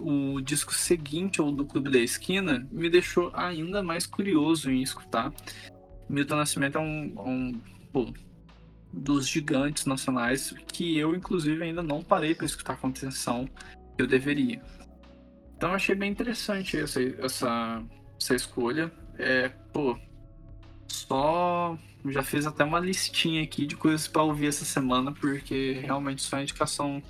o, 0.00 0.40
disco 0.40 0.74
seguinte 0.74 1.40
ao 1.40 1.52
do 1.52 1.64
Clube 1.64 1.88
da 1.88 2.00
Esquina, 2.00 2.66
me 2.72 2.90
deixou 2.90 3.30
ainda 3.32 3.80
mais 3.80 4.06
curioso 4.06 4.68
em 4.72 4.82
escutar. 4.82 5.32
Milton 6.08 6.34
Nascimento 6.34 6.78
é 6.78 6.80
um, 6.80 7.14
um 7.16 7.60
pô, 7.92 8.12
dos 8.92 9.28
gigantes 9.28 9.86
nacionais 9.86 10.52
que 10.66 10.98
eu, 10.98 11.14
inclusive, 11.14 11.62
ainda 11.62 11.80
não 11.80 12.02
parei 12.02 12.34
para 12.34 12.44
escutar 12.44 12.76
com 12.76 12.88
atenção 12.88 13.48
que 13.96 14.02
eu 14.02 14.08
deveria. 14.08 14.60
Então, 15.56 15.72
achei 15.72 15.94
bem 15.94 16.10
interessante 16.10 16.76
essa, 16.76 17.00
essa, 17.00 17.84
essa 18.20 18.34
escolha. 18.34 18.90
É, 19.16 19.48
pô, 19.72 19.96
só 20.88 21.78
já 22.10 22.22
fiz 22.22 22.46
até 22.46 22.64
uma 22.64 22.80
listinha 22.80 23.42
aqui 23.42 23.66
de 23.66 23.76
coisas 23.76 24.06
para 24.08 24.22
ouvir 24.22 24.46
essa 24.46 24.64
semana, 24.64 25.12
porque 25.12 25.80
realmente 25.82 26.20
isso 26.20 26.34
é 26.34 26.42
indicação 26.42 27.02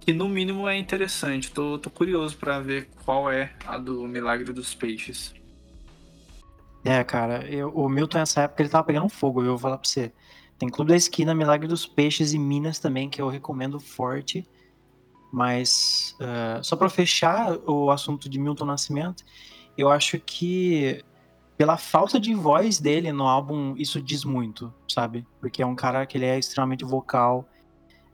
que 0.00 0.12
no 0.12 0.28
mínimo 0.28 0.68
é 0.68 0.76
interessante. 0.76 1.50
Tô, 1.50 1.78
tô 1.78 1.90
curioso 1.90 2.36
para 2.36 2.60
ver 2.60 2.88
qual 3.04 3.30
é 3.30 3.52
a 3.66 3.78
do 3.78 4.06
Milagre 4.06 4.52
dos 4.52 4.74
Peixes. 4.74 5.34
É, 6.84 7.02
cara, 7.02 7.46
eu, 7.48 7.70
o 7.70 7.88
Milton 7.88 8.18
nessa 8.18 8.42
época 8.42 8.62
ele 8.62 8.68
tava 8.68 8.84
pegando 8.84 9.08
fogo, 9.08 9.42
eu 9.42 9.50
vou 9.50 9.58
falar 9.58 9.78
pra 9.78 9.88
você. 9.88 10.12
Tem 10.58 10.68
Clube 10.68 10.90
da 10.90 10.96
Esquina, 10.96 11.34
Milagre 11.34 11.66
dos 11.66 11.86
Peixes 11.86 12.34
e 12.34 12.38
Minas 12.38 12.78
também, 12.78 13.08
que 13.08 13.20
eu 13.20 13.28
recomendo 13.28 13.80
forte. 13.80 14.46
Mas, 15.32 16.14
uh, 16.20 16.62
só 16.62 16.76
para 16.76 16.88
fechar 16.88 17.58
o 17.66 17.90
assunto 17.90 18.28
de 18.28 18.38
Milton 18.38 18.66
Nascimento, 18.66 19.24
eu 19.76 19.90
acho 19.90 20.20
que 20.20 21.02
pela 21.56 21.76
falta 21.76 22.18
de 22.18 22.34
voz 22.34 22.80
dele 22.80 23.12
no 23.12 23.26
álbum, 23.26 23.74
isso 23.76 24.00
diz 24.00 24.24
muito, 24.24 24.72
sabe? 24.88 25.26
Porque 25.40 25.62
é 25.62 25.66
um 25.66 25.74
cara 25.74 26.04
que 26.04 26.18
ele 26.18 26.26
é 26.26 26.38
extremamente 26.38 26.84
vocal. 26.84 27.48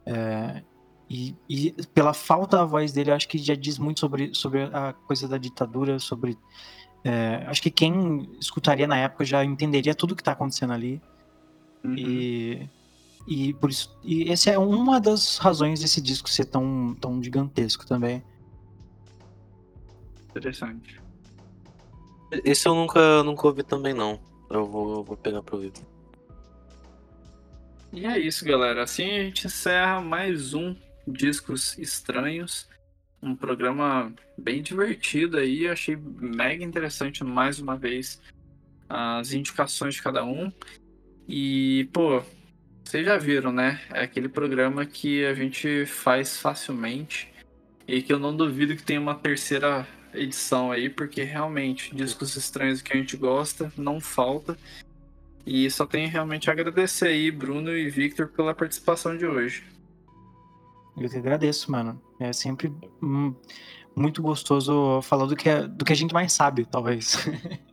É, 0.05 0.63
e, 1.09 1.35
e, 1.49 1.71
pela 1.93 2.13
falta 2.13 2.57
da 2.57 2.65
voz 2.65 2.91
dele, 2.91 3.11
acho 3.11 3.27
que 3.27 3.37
já 3.37 3.55
diz 3.55 3.77
muito 3.77 3.99
sobre, 3.99 4.33
sobre 4.33 4.63
a 4.63 4.93
coisa 4.93 5.27
da 5.27 5.37
ditadura, 5.37 5.99
sobre. 5.99 6.37
É, 7.03 7.43
acho 7.47 7.61
que 7.63 7.71
quem 7.71 8.29
escutaria 8.39 8.87
na 8.87 8.97
época 8.97 9.25
já 9.25 9.43
entenderia 9.43 9.95
tudo 9.95 10.15
que 10.15 10.23
tá 10.23 10.33
acontecendo 10.33 10.73
ali. 10.73 11.01
Uhum. 11.83 11.95
E, 11.97 12.69
e 13.27 13.53
por 13.55 13.71
isso. 13.71 13.97
E 14.03 14.31
essa 14.31 14.51
é 14.51 14.57
uma 14.59 15.01
das 15.01 15.37
razões 15.37 15.79
desse 15.79 15.99
disco 15.99 16.29
ser 16.29 16.45
tão, 16.45 16.95
tão 17.01 17.21
gigantesco 17.23 17.87
também. 17.87 18.23
Interessante. 20.29 21.01
Esse 22.45 22.67
eu 22.67 22.73
nunca, 22.73 23.23
nunca 23.23 23.47
ouvi 23.47 23.63
também, 23.63 23.93
não. 23.93 24.19
Eu 24.49 24.65
vou, 24.65 25.03
vou 25.03 25.17
pegar 25.17 25.43
pra 25.43 25.55
ouvir. 25.55 25.73
E 27.91 28.05
é 28.05 28.17
isso, 28.17 28.45
galera. 28.45 28.83
Assim 28.83 29.03
a 29.03 29.23
gente 29.23 29.47
encerra 29.47 29.99
mais 29.99 30.53
um 30.53 30.75
Discos 31.05 31.77
Estranhos. 31.77 32.69
Um 33.21 33.35
programa 33.35 34.13
bem 34.37 34.61
divertido 34.61 35.37
aí. 35.37 35.67
Achei 35.67 35.95
mega 35.95 36.63
interessante 36.63 37.23
mais 37.23 37.59
uma 37.59 37.75
vez 37.75 38.21
as 38.87 39.33
indicações 39.33 39.95
de 39.95 40.01
cada 40.01 40.23
um. 40.23 40.51
E, 41.27 41.89
pô, 41.93 42.23
vocês 42.83 43.05
já 43.05 43.17
viram, 43.17 43.51
né? 43.51 43.81
É 43.93 44.03
aquele 44.03 44.29
programa 44.29 44.85
que 44.85 45.25
a 45.25 45.33
gente 45.33 45.85
faz 45.85 46.37
facilmente 46.37 47.31
e 47.87 48.01
que 48.01 48.11
eu 48.11 48.19
não 48.19 48.35
duvido 48.35 48.75
que 48.75 48.83
tenha 48.83 48.99
uma 48.99 49.15
terceira 49.15 49.87
edição 50.13 50.71
aí, 50.71 50.89
porque 50.89 51.23
realmente 51.23 51.95
discos 51.95 52.35
estranhos 52.35 52.81
que 52.81 52.93
a 52.93 52.97
gente 52.97 53.15
gosta 53.17 53.71
não 53.77 53.99
falta. 53.99 54.57
E 55.45 55.69
só 55.71 55.85
tenho 55.85 56.09
realmente 56.09 56.49
a 56.49 56.53
agradecer 56.53 57.07
aí, 57.07 57.31
Bruno 57.31 57.71
e 57.71 57.89
Victor, 57.89 58.27
pela 58.27 58.53
participação 58.53 59.17
de 59.17 59.25
hoje. 59.25 59.63
Eu 60.97 61.09
te 61.09 61.17
agradeço, 61.17 61.71
mano. 61.71 62.01
É 62.19 62.31
sempre 62.31 62.71
muito 63.95 64.21
gostoso 64.21 65.01
falar 65.01 65.25
do 65.25 65.35
que, 65.35 65.49
é, 65.49 65.67
do 65.67 65.83
que 65.83 65.93
a 65.93 65.95
gente 65.95 66.13
mais 66.13 66.33
sabe, 66.33 66.65
talvez. 66.65 67.17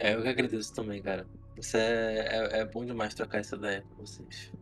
É, 0.00 0.14
eu 0.14 0.22
que 0.22 0.28
agradeço 0.28 0.72
também, 0.72 1.02
cara. 1.02 1.26
Isso 1.56 1.76
é, 1.76 2.18
é, 2.18 2.60
é 2.60 2.64
bom 2.64 2.84
demais 2.84 3.14
trocar 3.14 3.38
essa 3.38 3.56
ideia 3.56 3.82
com 3.82 4.06
vocês. 4.06 4.52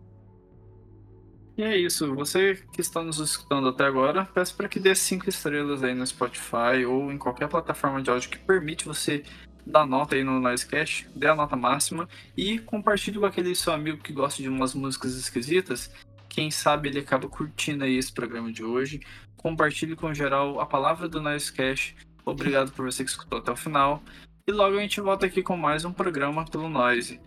E 1.57 1.63
é 1.63 1.77
isso. 1.77 2.15
Você 2.15 2.63
que 2.73 2.81
está 2.81 3.03
nos 3.03 3.19
escutando 3.19 3.69
até 3.69 3.85
agora, 3.85 4.27
peço 4.27 4.55
para 4.55 4.69
que 4.69 4.79
dê 4.79 4.95
cinco 4.95 5.29
estrelas 5.29 5.83
aí 5.83 5.95
no 5.95 6.07
Spotify 6.07 6.85
ou 6.87 7.11
em 7.11 7.17
qualquer 7.17 7.49
plataforma 7.49 8.03
de 8.03 8.11
áudio 8.11 8.29
que 8.29 8.39
permite 8.39 8.85
você 8.85 9.23
dar 9.67 9.87
nota 9.87 10.15
aí 10.15 10.23
no 10.23 10.39
Noisecast, 10.39 11.09
dê 11.17 11.27
a 11.27 11.35
nota 11.35 11.57
máxima 11.57 12.09
e 12.37 12.59
compartilhe 12.59 13.19
com 13.19 13.27
aquele 13.27 13.55
seu 13.55 13.73
amigo 13.73 13.99
que 13.99 14.13
gosta 14.13 14.43
de 14.43 14.49
umas 14.49 14.75
músicas 14.75 15.17
esquisitas. 15.17 15.91
Quem 16.29 16.51
sabe 16.51 16.89
ele 16.89 17.01
acaba 17.01 17.29
curtindo 17.29 17.85
aí 17.85 17.97
esse 17.97 18.13
programa 18.13 18.53
de 18.53 18.63
hoje. 18.63 19.01
Compartilhe 19.37 19.97
com 19.97 20.13
geral 20.13 20.61
a 20.61 20.67
palavra 20.67 21.09
do 21.09 21.21
Noisecast. 21.21 21.97
Obrigado 22.25 22.71
por 22.73 22.85
você 22.85 23.03
que 23.03 23.11
escutou 23.11 23.39
até 23.39 23.51
o 23.51 23.57
final. 23.57 24.03
E 24.47 24.53
logo 24.53 24.77
a 24.77 24.81
gente 24.81 25.01
volta 25.01 25.27
aqui 25.27 25.43
com 25.43 25.57
mais 25.57 25.85
um 25.85 25.93
programa 25.93 26.45
pelo 26.45 26.69
Noise. 26.69 27.21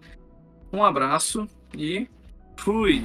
Um 0.71 0.83
abraço 0.83 1.47
e 1.75 2.07
fui! 2.57 3.03